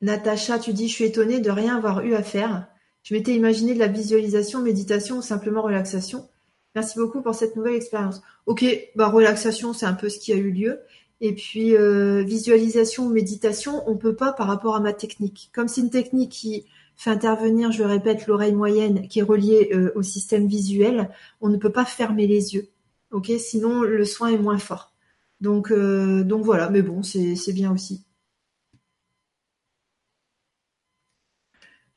Natacha, 0.00 0.58
tu 0.58 0.72
dis, 0.72 0.88
je 0.88 0.94
suis 0.94 1.04
étonnée 1.04 1.40
de 1.40 1.50
rien 1.50 1.76
avoir 1.76 2.00
eu 2.00 2.14
à 2.14 2.22
faire. 2.22 2.66
Je 3.02 3.14
m'étais 3.14 3.34
imaginé 3.34 3.74
de 3.74 3.78
la 3.78 3.88
visualisation, 3.88 4.60
méditation 4.62 5.18
ou 5.18 5.22
simplement 5.22 5.62
relaxation. 5.62 6.28
Merci 6.74 6.98
beaucoup 6.98 7.20
pour 7.20 7.34
cette 7.34 7.56
nouvelle 7.56 7.74
expérience. 7.74 8.22
Ok, 8.46 8.64
bah 8.94 9.08
relaxation, 9.08 9.72
c'est 9.72 9.86
un 9.86 9.94
peu 9.94 10.08
ce 10.08 10.18
qui 10.18 10.32
a 10.32 10.36
eu 10.36 10.50
lieu. 10.50 10.80
Et 11.20 11.34
puis 11.34 11.76
euh, 11.76 12.22
visualisation 12.22 13.06
ou 13.06 13.10
méditation, 13.10 13.82
on 13.86 13.96
peut 13.96 14.14
pas 14.14 14.32
par 14.32 14.46
rapport 14.46 14.76
à 14.76 14.80
ma 14.80 14.92
technique. 14.92 15.50
Comme 15.52 15.68
c'est 15.68 15.80
une 15.80 15.90
technique 15.90 16.32
qui 16.32 16.64
fait 16.96 17.10
intervenir, 17.10 17.72
je 17.72 17.82
répète, 17.82 18.26
l'oreille 18.26 18.54
moyenne 18.54 19.08
qui 19.08 19.18
est 19.18 19.22
reliée 19.22 19.70
euh, 19.74 19.92
au 19.96 20.02
système 20.02 20.46
visuel, 20.46 21.10
on 21.40 21.48
ne 21.48 21.56
peut 21.56 21.72
pas 21.72 21.84
fermer 21.84 22.26
les 22.26 22.54
yeux. 22.54 22.68
Ok, 23.10 23.30
sinon 23.38 23.82
le 23.82 24.04
soin 24.04 24.28
est 24.28 24.38
moins 24.38 24.58
fort. 24.58 24.92
Donc 25.40 25.70
euh, 25.70 26.22
donc 26.24 26.44
voilà, 26.44 26.70
mais 26.70 26.82
bon, 26.82 27.02
c'est 27.02 27.52
bien 27.52 27.72
aussi. 27.72 28.04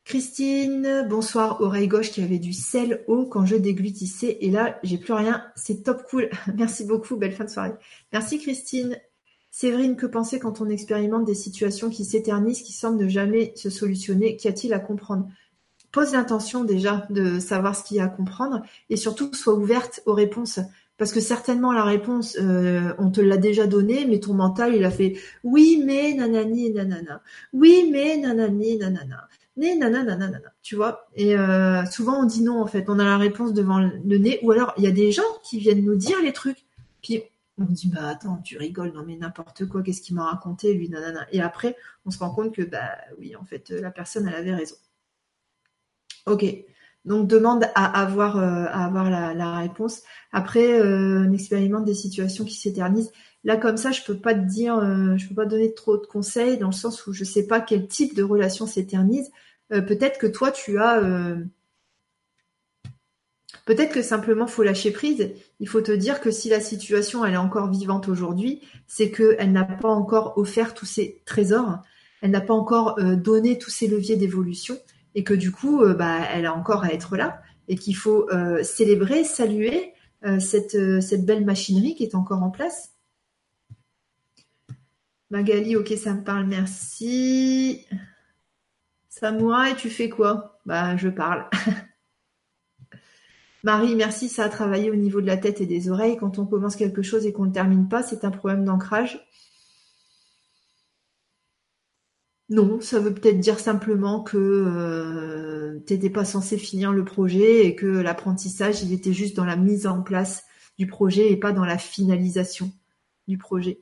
Christine, 0.05 1.07
bonsoir, 1.09 1.61
oreille 1.61 1.87
gauche 1.87 2.11
qui 2.11 2.21
avait 2.21 2.37
du 2.37 2.51
sel 2.51 3.03
haut 3.07 3.25
quand 3.25 3.45
je 3.45 3.55
déglutissais 3.55 4.37
et 4.41 4.51
là 4.51 4.77
j'ai 4.83 4.97
plus 4.97 5.13
rien, 5.13 5.45
c'est 5.55 5.83
top 5.83 6.03
cool. 6.09 6.29
Merci 6.55 6.83
beaucoup, 6.85 7.15
belle 7.15 7.31
fin 7.31 7.45
de 7.45 7.49
soirée. 7.49 7.73
Merci 8.11 8.37
Christine. 8.39 8.97
Séverine, 9.49 9.95
que 9.95 10.07
penser 10.07 10.39
quand 10.39 10.61
on 10.61 10.69
expérimente 10.69 11.25
des 11.25 11.35
situations 11.35 11.89
qui 11.91 12.05
s'éternisent, 12.05 12.63
qui 12.63 12.73
semblent 12.73 13.01
ne 13.01 13.07
jamais 13.07 13.53
se 13.55 13.69
solutionner? 13.69 14.35
Qu'y 14.35 14.47
a-t-il 14.47 14.73
à 14.73 14.79
comprendre? 14.79 15.27
Pose 15.91 16.13
l'intention 16.13 16.63
déjà 16.63 17.05
de 17.11 17.39
savoir 17.39 17.75
ce 17.75 17.83
qu'il 17.83 17.97
y 17.97 17.99
a 17.99 18.05
à 18.05 18.07
comprendre 18.07 18.63
et 18.89 18.97
surtout 18.97 19.31
sois 19.33 19.53
ouverte 19.53 20.01
aux 20.07 20.15
réponses. 20.15 20.59
Parce 21.03 21.11
que 21.11 21.19
certainement 21.19 21.73
la 21.73 21.83
réponse, 21.83 22.37
euh, 22.39 22.93
on 22.97 23.11
te 23.11 23.19
l'a 23.19 23.35
déjà 23.35 23.67
donnée, 23.67 24.05
mais 24.05 24.21
ton 24.21 24.33
mental, 24.33 24.73
il 24.73 24.85
a 24.85 24.89
fait 24.89 25.17
oui, 25.43 25.83
mais 25.85 26.13
nanani 26.13 26.71
nanana. 26.71 27.21
Oui, 27.51 27.89
mais 27.91 28.15
nanani 28.15 28.77
nanana. 28.77 29.27
Mais 29.57 29.75
nanana 29.75 30.15
nanana. 30.15 30.53
Tu 30.61 30.77
vois? 30.77 31.09
Et 31.17 31.35
euh, 31.35 31.83
souvent 31.87 32.21
on 32.21 32.23
dit 32.23 32.41
non 32.41 32.61
en 32.61 32.67
fait. 32.67 32.85
On 32.87 32.99
a 32.99 33.03
la 33.03 33.17
réponse 33.17 33.51
devant 33.51 33.79
le 33.79 34.17
nez. 34.17 34.39
Ou 34.43 34.51
alors 34.51 34.73
il 34.77 34.85
y 34.85 34.87
a 34.87 34.91
des 34.91 35.11
gens 35.11 35.23
qui 35.43 35.59
viennent 35.59 35.83
nous 35.83 35.97
dire 35.97 36.21
les 36.23 36.31
trucs. 36.31 36.63
Puis 37.01 37.21
on 37.57 37.65
dit 37.65 37.89
bah 37.93 38.07
attends, 38.07 38.37
tu 38.37 38.57
rigoles, 38.57 38.93
non 38.93 39.03
mais 39.05 39.17
n'importe 39.17 39.65
quoi, 39.65 39.83
qu'est-ce 39.83 40.01
qu'il 40.01 40.15
m'a 40.15 40.23
raconté 40.23 40.73
lui, 40.73 40.87
nanana. 40.87 41.27
Et 41.33 41.41
après, 41.41 41.75
on 42.05 42.11
se 42.11 42.19
rend 42.19 42.29
compte 42.29 42.55
que 42.55 42.61
bah 42.61 42.91
oui, 43.19 43.35
en 43.35 43.43
fait, 43.43 43.71
la 43.71 43.91
personne 43.91 44.25
elle 44.25 44.35
avait 44.35 44.55
raison. 44.55 44.77
Ok. 46.27 46.45
Donc 47.05 47.27
demande 47.27 47.65
à 47.75 48.01
avoir 48.01 48.37
euh, 48.37 48.65
à 48.69 48.85
avoir 48.85 49.09
la, 49.09 49.57
réponse. 49.57 50.01
Après, 50.31 50.79
euh, 50.79 51.25
on 51.27 51.33
expérimente 51.33 51.83
des 51.83 51.93
situations 51.93 52.45
qui 52.45 52.55
s'éternisent. 52.55 53.11
Là 53.43 53.57
comme 53.57 53.75
ça, 53.75 53.91
je 53.91 54.01
peux 54.03 54.17
pas 54.17 54.33
te 54.33 54.45
dire, 54.47 54.77
euh, 54.77 55.17
je 55.17 55.27
peux 55.27 55.35
pas 55.35 55.45
donner 55.45 55.73
trop 55.73 55.97
de 55.97 56.05
conseils 56.05 56.57
dans 56.57 56.67
le 56.67 56.73
sens 56.73 57.05
où 57.05 57.13
je 57.13 57.25
sais 57.25 57.45
pas 57.45 57.59
quel 57.59 57.87
type 57.87 58.15
de 58.15 58.23
relation 58.23 58.67
s'éternise. 58.67 59.29
Peut-être 59.69 60.19
que 60.19 60.27
toi 60.27 60.51
tu 60.51 60.77
as 60.77 61.01
Peut-être 63.65 63.93
que 63.93 64.01
simplement 64.03 64.45
faut 64.45 64.61
lâcher 64.61 64.91
prise. 64.91 65.31
Il 65.59 65.67
faut 65.67 65.81
te 65.81 65.91
dire 65.91 66.21
que 66.21 66.29
si 66.29 66.49
la 66.49 66.59
situation 66.59 67.25
elle 67.25 67.33
est 67.33 67.37
encore 67.37 67.71
vivante 67.71 68.07
aujourd'hui, 68.07 68.61
c'est 68.87 69.09
qu'elle 69.09 69.51
n'a 69.51 69.63
pas 69.63 69.89
encore 69.89 70.37
offert 70.37 70.75
tous 70.75 70.85
ses 70.85 71.21
trésors, 71.25 71.79
elle 72.21 72.31
n'a 72.31 72.41
pas 72.41 72.53
encore 72.53 73.01
donné 73.01 73.57
tous 73.57 73.71
ses 73.71 73.87
leviers 73.87 74.15
d'évolution 74.15 74.77
et 75.15 75.23
que 75.23 75.33
du 75.33 75.51
coup, 75.51 75.81
euh, 75.81 75.93
bah, 75.93 76.19
elle 76.31 76.45
a 76.45 76.53
encore 76.53 76.83
à 76.83 76.93
être 76.93 77.15
là 77.17 77.41
et 77.67 77.75
qu'il 77.75 77.95
faut 77.95 78.29
euh, 78.31 78.63
célébrer, 78.63 79.23
saluer 79.23 79.93
euh, 80.25 80.39
cette, 80.39 81.01
cette 81.01 81.25
belle 81.25 81.45
machinerie 81.45 81.95
qui 81.95 82.03
est 82.03 82.15
encore 82.15 82.43
en 82.43 82.49
place. 82.49 82.93
Magali, 85.29 85.75
ok, 85.75 85.93
ça 85.97 86.13
me 86.13 86.23
parle, 86.23 86.45
merci. 86.45 87.85
et 89.21 89.75
tu 89.77 89.89
fais 89.89 90.09
quoi? 90.09 90.59
Bah, 90.65 90.95
je 90.97 91.09
parle. 91.09 91.49
Marie, 93.63 93.95
merci, 93.95 94.27
ça 94.27 94.43
a 94.43 94.49
travaillé 94.49 94.91
au 94.91 94.95
niveau 94.95 95.21
de 95.21 95.25
la 95.25 95.37
tête 95.37 95.61
et 95.61 95.65
des 95.65 95.89
oreilles. 95.89 96.17
Quand 96.17 96.37
on 96.37 96.45
commence 96.45 96.75
quelque 96.75 97.01
chose 97.01 97.25
et 97.25 97.31
qu'on 97.31 97.45
ne 97.45 97.53
termine 97.53 97.87
pas, 97.87 98.03
c'est 98.03 98.25
un 98.25 98.31
problème 98.31 98.65
d'ancrage. 98.65 99.25
Non, 102.53 102.79
ça 102.81 102.99
veut 102.99 103.15
peut-être 103.15 103.39
dire 103.39 103.59
simplement 103.59 104.21
que 104.21 104.37
euh, 104.37 105.79
tu 105.87 105.93
n'étais 105.93 106.11
pas 106.11 106.23
censé 106.23 106.59
finir 106.59 106.91
le 106.91 107.03
projet 107.03 107.65
et 107.65 107.75
que 107.75 107.87
l'apprentissage, 107.87 108.83
il 108.83 108.93
était 108.93 109.11
juste 109.11 109.35
dans 109.35 109.43
la 109.43 109.55
mise 109.55 109.87
en 109.87 110.03
place 110.03 110.43
du 110.77 110.85
projet 110.85 111.31
et 111.31 111.35
pas 111.35 111.51
dans 111.51 111.65
la 111.65 111.79
finalisation 111.79 112.71
du 113.27 113.39
projet. 113.39 113.81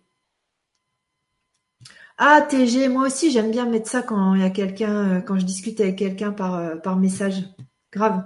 Ah, 2.17 2.39
TG, 2.49 2.87
moi 2.87 3.07
aussi 3.07 3.29
j'aime 3.29 3.51
bien 3.51 3.65
mettre 3.65 3.89
ça 3.89 4.03
quand 4.03 4.35
il 4.35 4.41
y 4.41 4.45
a 4.45 4.49
quelqu'un, 4.49 5.17
euh, 5.17 5.19
quand 5.19 5.37
je 5.37 5.45
discute 5.45 5.81
avec 5.81 5.97
quelqu'un 5.97 6.31
par, 6.31 6.55
euh, 6.55 6.77
par 6.77 6.95
message. 6.95 7.43
Grave. 7.91 8.23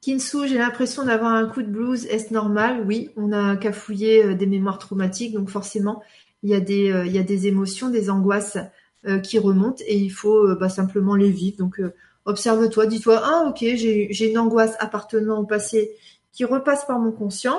Kinsu, 0.00 0.48
j'ai 0.48 0.58
l'impression 0.58 1.04
d'avoir 1.04 1.32
un 1.32 1.46
coup 1.46 1.62
de 1.62 1.70
blues. 1.70 2.06
Est-ce 2.06 2.34
normal? 2.34 2.82
Oui, 2.84 3.10
on 3.16 3.30
a 3.30 3.56
cafouillé 3.56 4.34
des 4.34 4.46
mémoires 4.46 4.78
traumatiques, 4.78 5.32
donc 5.32 5.48
forcément, 5.48 6.02
il 6.44 6.50
y 6.50 6.54
a 6.54 6.60
des, 6.60 6.92
euh, 6.92 7.06
il 7.06 7.12
y 7.12 7.18
a 7.18 7.22
des 7.22 7.46
émotions, 7.46 7.88
des 7.88 8.10
angoisses 8.10 8.58
euh, 9.06 9.18
qui 9.18 9.38
remontent 9.38 9.82
et 9.86 9.96
il 9.96 10.10
faut 10.10 10.46
euh, 10.46 10.54
bah, 10.54 10.68
simplement 10.68 11.16
les 11.16 11.30
vivre. 11.30 11.56
Donc 11.56 11.80
observe-toi, 12.26 12.86
dis-toi, 12.86 13.22
ah 13.24 13.46
ok, 13.48 13.60
j'ai 13.60 14.30
une 14.30 14.38
angoisse 14.38 14.76
appartenant 14.78 15.40
au 15.40 15.46
passé 15.46 15.96
qui 16.32 16.44
repasse 16.44 16.84
par 16.84 16.98
mon 16.98 17.12
conscient, 17.12 17.58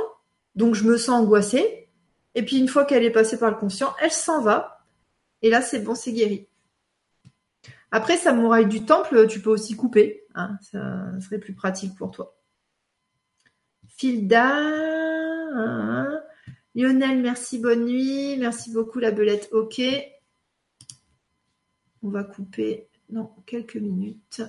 donc 0.56 0.76
je 0.76 0.84
me 0.84 0.98
sens 0.98 1.24
angoissée. 1.24 1.90
Et 2.36 2.44
puis 2.44 2.58
une 2.58 2.68
fois 2.68 2.86
qu'elle 2.86 3.04
est 3.04 3.12
passée 3.12 3.40
par 3.40 3.50
le 3.50 3.58
conscient, 3.58 3.94
elle 4.00 4.12
s'en 4.12 4.42
va. 4.42 4.86
Et 5.42 5.50
là, 5.50 5.62
c'est 5.62 5.80
bon, 5.80 5.96
c'est 5.96 6.14
guéri. 6.14 6.48
Après, 7.92 8.18
samouraï 8.18 8.68
du 8.68 8.86
temple, 8.86 9.26
tu 9.28 9.40
peux 9.40 9.50
aussi 9.50 9.76
couper. 9.76 10.26
Hein, 10.36 10.58
ça 10.62 11.20
serait 11.22 11.40
plus 11.40 11.54
pratique 11.54 11.96
pour 11.96 12.12
toi. 12.12 12.36
Filda, 13.98 14.52
hein, 14.54 16.22
Lionel, 16.76 17.22
merci, 17.22 17.60
bonne 17.60 17.86
nuit. 17.86 18.38
Merci 18.38 18.72
beaucoup, 18.72 19.00
la 19.00 19.12
belette. 19.12 19.50
Ok. 19.54 19.82
On 22.04 22.10
va 22.10 22.24
couper 22.24 22.88
dans 23.10 23.36
quelques 23.46 23.78
minutes. 23.78 24.42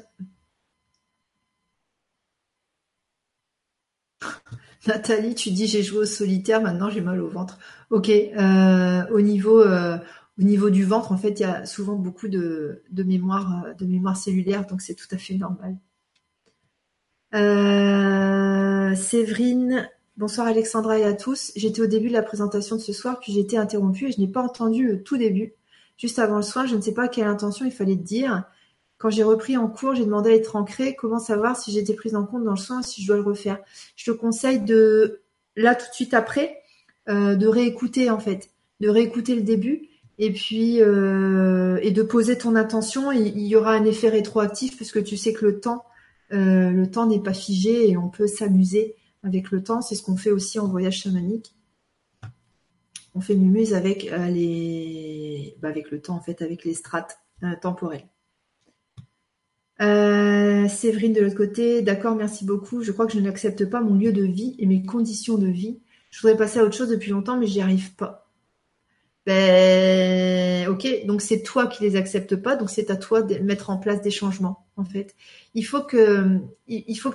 Nathalie, 4.86 5.34
tu 5.34 5.50
dis 5.50 5.66
j'ai 5.66 5.82
joué 5.82 6.00
au 6.00 6.04
solitaire, 6.04 6.60
maintenant 6.62 6.90
j'ai 6.90 7.00
mal 7.00 7.20
au 7.20 7.28
ventre. 7.28 7.58
Ok, 7.90 8.10
euh, 8.10 9.06
au 9.10 9.20
niveau 9.20 9.60
euh, 9.60 9.98
au 10.38 10.42
niveau 10.42 10.70
du 10.70 10.84
ventre, 10.84 11.12
en 11.12 11.16
fait, 11.16 11.40
il 11.40 11.42
y 11.42 11.44
a 11.44 11.64
souvent 11.64 11.94
beaucoup 11.96 12.28
de, 12.28 12.82
mémoire 12.92 13.64
mémoire 13.80 14.16
cellulaire, 14.16 14.66
donc 14.66 14.82
c'est 14.82 14.94
tout 14.94 15.08
à 15.10 15.16
fait 15.16 15.34
normal. 15.34 15.76
Euh, 17.34 18.94
Séverine, 18.94 19.88
Bonsoir 20.16 20.46
Alexandra 20.46 20.98
et 20.98 21.04
à 21.04 21.12
tous. 21.12 21.52
J'étais 21.56 21.82
au 21.82 21.86
début 21.86 22.08
de 22.08 22.14
la 22.14 22.22
présentation 22.22 22.76
de 22.76 22.80
ce 22.80 22.94
soir, 22.94 23.20
puis 23.20 23.34
j'ai 23.34 23.40
été 23.40 23.58
interrompue 23.58 24.08
et 24.08 24.12
je 24.12 24.18
n'ai 24.18 24.26
pas 24.26 24.40
entendu 24.40 24.86
le 24.86 25.02
tout 25.02 25.18
début. 25.18 25.52
Juste 25.98 26.18
avant 26.18 26.36
le 26.36 26.42
soin, 26.42 26.64
je 26.64 26.74
ne 26.74 26.80
sais 26.80 26.94
pas 26.94 27.06
quelle 27.06 27.26
intention 27.26 27.66
il 27.66 27.70
fallait 27.70 27.96
dire. 27.96 28.44
Quand 28.96 29.10
j'ai 29.10 29.22
repris 29.22 29.58
en 29.58 29.68
cours, 29.68 29.94
j'ai 29.94 30.06
demandé 30.06 30.30
à 30.30 30.34
être 30.34 30.56
ancrée. 30.56 30.96
Comment 30.96 31.18
savoir 31.18 31.58
si 31.58 31.78
été 31.78 31.92
prise 31.92 32.16
en 32.16 32.24
compte 32.24 32.44
dans 32.44 32.52
le 32.52 32.56
soin, 32.56 32.80
si 32.80 33.02
je 33.02 33.08
dois 33.08 33.16
le 33.16 33.22
refaire? 33.22 33.58
Je 33.94 34.10
te 34.10 34.16
conseille 34.16 34.60
de, 34.60 35.20
là 35.54 35.74
tout 35.74 35.86
de 35.86 35.94
suite 35.94 36.14
après, 36.14 36.62
euh, 37.10 37.34
de 37.34 37.46
réécouter 37.46 38.08
en 38.08 38.18
fait, 38.18 38.48
de 38.80 38.88
réécouter 38.88 39.34
le 39.34 39.42
début 39.42 39.82
et 40.18 40.32
puis 40.32 40.80
euh, 40.80 41.78
et 41.82 41.90
de 41.90 42.02
poser 42.02 42.38
ton 42.38 42.54
attention. 42.54 43.12
Il, 43.12 43.46
y 43.46 43.54
aura 43.54 43.72
un 43.74 43.84
effet 43.84 44.08
rétroactif 44.08 44.76
puisque 44.76 45.04
tu 45.04 45.18
sais 45.18 45.34
que 45.34 45.44
le 45.44 45.60
temps, 45.60 45.84
euh, 46.32 46.70
le 46.70 46.90
temps 46.90 47.04
n'est 47.04 47.22
pas 47.22 47.34
figé 47.34 47.90
et 47.90 47.98
on 47.98 48.08
peut 48.08 48.26
s'amuser 48.26 48.96
avec 49.26 49.50
le 49.50 49.62
temps. 49.62 49.82
C'est 49.82 49.94
ce 49.94 50.02
qu'on 50.02 50.16
fait 50.16 50.30
aussi 50.30 50.58
en 50.58 50.68
voyage 50.68 50.98
chamanique. 51.02 51.54
On 53.14 53.20
fait 53.20 53.34
mumuse 53.34 53.74
avec 53.74 54.10
euh, 54.12 54.28
les, 54.28 55.56
bah, 55.60 55.68
avec 55.68 55.90
le 55.90 56.00
temps 56.00 56.16
en 56.16 56.20
fait, 56.20 56.42
avec 56.42 56.64
les 56.64 56.74
strates 56.74 57.18
euh, 57.42 57.54
temporelles. 57.60 58.06
Euh, 59.82 60.68
Séverine 60.68 61.12
de 61.12 61.20
l'autre 61.20 61.36
côté, 61.36 61.82
d'accord, 61.82 62.14
merci 62.14 62.44
beaucoup. 62.44 62.82
Je 62.82 62.92
crois 62.92 63.06
que 63.06 63.12
je 63.12 63.20
n'accepte 63.20 63.66
pas 63.66 63.80
mon 63.80 63.94
lieu 63.94 64.12
de 64.12 64.22
vie 64.24 64.54
et 64.58 64.66
mes 64.66 64.84
conditions 64.84 65.38
de 65.38 65.48
vie. 65.48 65.80
Je 66.10 66.20
voudrais 66.20 66.36
passer 66.36 66.60
à 66.60 66.64
autre 66.64 66.76
chose 66.76 66.88
depuis 66.88 67.10
longtemps, 67.10 67.38
mais 67.38 67.46
j'y 67.46 67.60
arrive 67.60 67.94
pas. 67.94 68.30
Ben, 69.26 70.68
ok, 70.68 71.06
donc 71.06 71.20
c'est 71.20 71.42
toi 71.42 71.66
qui 71.66 71.82
les 71.82 71.96
acceptes 71.96 72.36
pas, 72.36 72.54
donc 72.54 72.70
c'est 72.70 72.90
à 72.90 72.96
toi 72.96 73.22
de 73.22 73.38
mettre 73.38 73.70
en 73.70 73.76
place 73.76 74.00
des 74.00 74.10
changements, 74.10 74.66
en 74.76 74.84
fait. 74.84 75.14
Il 75.54 75.64
faut 75.64 75.82
que 75.82 76.38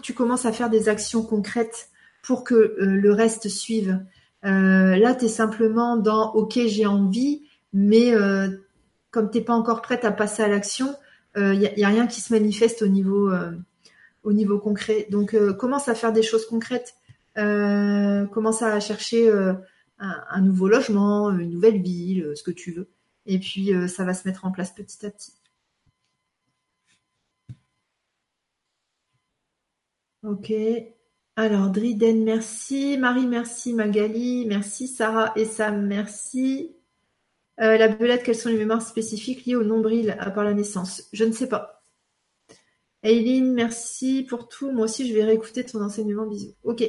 tu 0.01 0.13
commences 0.13 0.45
à 0.45 0.51
faire 0.51 0.69
des 0.69 0.89
actions 0.89 1.23
concrètes 1.23 1.89
pour 2.21 2.43
que 2.43 2.55
euh, 2.55 2.75
le 2.85 3.11
reste 3.11 3.49
suive. 3.49 4.03
Euh, 4.45 4.95
là, 4.97 5.15
tu 5.15 5.25
es 5.25 5.27
simplement 5.27 5.97
dans 5.97 6.33
OK, 6.33 6.59
j'ai 6.65 6.85
envie, 6.85 7.43
mais 7.73 8.13
euh, 8.13 8.49
comme 9.11 9.29
t'es 9.29 9.41
pas 9.41 9.53
encore 9.53 9.81
prête 9.81 10.05
à 10.05 10.11
passer 10.11 10.43
à 10.43 10.47
l'action, 10.47 10.95
il 11.37 11.59
n'y 11.59 11.83
a, 11.85 11.87
rien 11.87 12.07
qui 12.07 12.19
se 12.19 12.33
manifeste 12.33 12.81
au 12.81 12.87
niveau, 12.87 13.31
au 14.23 14.33
niveau 14.33 14.59
concret. 14.59 15.07
Donc, 15.09 15.33
commence 15.55 15.87
à 15.87 15.95
faire 15.95 16.11
des 16.11 16.23
choses 16.23 16.45
concrètes. 16.45 16.95
commence 17.35 18.61
à 18.61 18.79
chercher 18.81 19.31
un, 19.99 20.41
nouveau 20.41 20.67
logement, 20.67 21.29
une 21.31 21.51
nouvelle 21.51 21.81
ville, 21.81 22.33
ce 22.35 22.43
que 22.43 22.51
tu 22.51 22.73
veux. 22.73 22.89
Et 23.25 23.39
puis, 23.39 23.71
ça 23.87 24.03
va 24.03 24.13
se 24.13 24.27
mettre 24.27 24.45
en 24.45 24.51
place 24.51 24.71
petit 24.73 25.05
à 25.05 25.09
petit. 25.09 25.31
Ok. 30.23 30.51
Alors, 31.37 31.69
Driden, 31.69 32.23
merci. 32.23 32.97
Marie, 32.97 33.25
merci. 33.25 33.73
Magali, 33.73 34.45
merci. 34.45 34.87
Sarah 34.87 35.31
et 35.35 35.45
Sam, 35.45 35.87
merci. 35.87 36.75
Euh, 37.61 37.77
la 37.77 37.87
belette, 37.87 38.23
quelles 38.23 38.35
sont 38.35 38.49
les 38.49 38.57
mémoires 38.57 38.81
spécifiques 38.81 39.45
liées 39.45 39.55
au 39.55 39.63
nombril 39.63 40.15
à 40.19 40.29
part 40.31 40.43
la 40.43 40.53
naissance? 40.53 41.07
Je 41.13 41.23
ne 41.23 41.31
sais 41.31 41.47
pas. 41.47 41.83
Aileen, 43.03 43.53
merci 43.53 44.23
pour 44.27 44.49
tout. 44.49 44.71
Moi 44.71 44.85
aussi, 44.85 45.07
je 45.07 45.13
vais 45.13 45.23
réécouter 45.23 45.63
ton 45.63 45.81
enseignement. 45.81 46.25
Bisous. 46.25 46.53
Ok. 46.63 46.83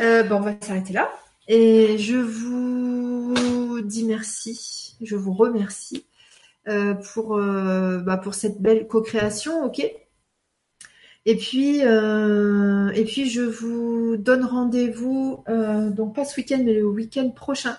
Euh, 0.00 0.22
bon, 0.24 0.36
on 0.36 0.40
va 0.40 0.54
s'arrêter 0.60 0.92
là. 0.92 1.10
Et 1.48 1.96
je 1.98 2.16
vous 2.16 3.80
dis 3.82 4.04
merci. 4.04 4.96
Je 5.00 5.16
vous 5.16 5.32
remercie 5.32 6.06
euh, 6.68 6.94
pour, 6.94 7.38
bah, 7.38 8.16
pour 8.16 8.34
cette 8.34 8.60
belle 8.60 8.88
co-création. 8.88 9.64
Ok? 9.64 9.86
Et 11.26 11.36
puis, 11.36 11.80
euh, 11.82 12.90
et 12.94 13.04
puis 13.04 13.28
je 13.28 13.42
vous 13.42 14.16
donne 14.16 14.44
rendez-vous, 14.44 15.42
euh, 15.48 15.90
donc 15.90 16.14
pas 16.14 16.24
ce 16.24 16.40
week-end, 16.40 16.62
mais 16.64 16.74
le 16.74 16.86
week-end 16.86 17.28
prochain, 17.30 17.76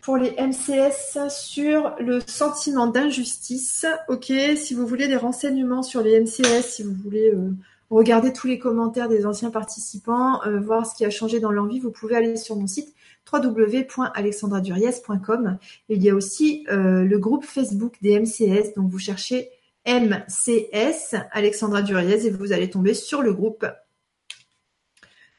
pour 0.00 0.16
les 0.16 0.30
MCS 0.38 1.28
sur 1.28 1.96
le 1.98 2.20
sentiment 2.26 2.86
d'injustice. 2.86 3.84
Ok, 4.08 4.32
si 4.56 4.74
vous 4.74 4.86
voulez 4.86 5.08
des 5.08 5.16
renseignements 5.16 5.82
sur 5.82 6.02
les 6.02 6.20
MCS, 6.20 6.62
si 6.62 6.84
vous 6.84 6.94
voulez 6.94 7.32
euh, 7.32 7.50
regarder 7.90 8.32
tous 8.32 8.46
les 8.46 8.60
commentaires 8.60 9.08
des 9.08 9.26
anciens 9.26 9.50
participants, 9.50 10.40
euh, 10.46 10.60
voir 10.60 10.86
ce 10.86 10.94
qui 10.94 11.04
a 11.04 11.10
changé 11.10 11.40
dans 11.40 11.50
l'envie, 11.50 11.80
vous 11.80 11.90
pouvez 11.90 12.14
aller 12.14 12.36
sur 12.36 12.54
mon 12.56 12.66
site 12.66 12.94
www.alexandraduriez.com. 13.30 15.58
Il 15.88 16.02
y 16.02 16.10
a 16.10 16.14
aussi 16.14 16.66
euh, 16.70 17.04
le 17.04 17.18
groupe 17.18 17.44
Facebook 17.44 17.96
des 18.00 18.18
MCS, 18.18 18.72
donc 18.76 18.90
vous 18.90 18.98
cherchez 18.98 19.50
MCS 19.88 21.16
Alexandra 21.32 21.80
Duriez 21.80 22.26
et 22.26 22.30
vous 22.30 22.52
allez 22.52 22.68
tomber 22.68 22.92
sur 22.92 23.22
le 23.22 23.32
groupe. 23.32 23.66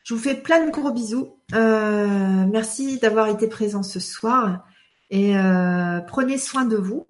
Je 0.03 0.15
vous 0.15 0.19
fais 0.19 0.33
plein 0.33 0.65
de 0.65 0.71
gros 0.71 0.91
bisous. 0.91 1.39
Euh, 1.53 2.45
merci 2.51 2.97
d'avoir 2.97 3.27
été 3.27 3.47
présent 3.47 3.83
ce 3.83 3.99
soir 3.99 4.65
et 5.11 5.37
euh, 5.37 5.99
prenez 6.01 6.39
soin 6.39 6.65
de 6.65 6.77
vous. 6.77 7.05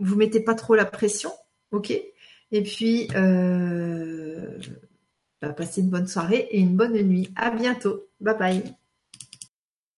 Vous 0.00 0.16
mettez 0.16 0.40
pas 0.40 0.56
trop 0.56 0.74
la 0.74 0.84
pression, 0.84 1.30
ok? 1.70 1.92
Et 2.50 2.62
puis 2.62 3.08
euh, 3.14 4.58
bah, 5.40 5.52
passez 5.52 5.80
une 5.80 5.90
bonne 5.90 6.08
soirée 6.08 6.48
et 6.50 6.58
une 6.58 6.76
bonne 6.76 7.00
nuit. 7.02 7.32
À 7.36 7.50
bientôt. 7.52 8.08
Bye 8.20 8.36
bye. 8.36 8.81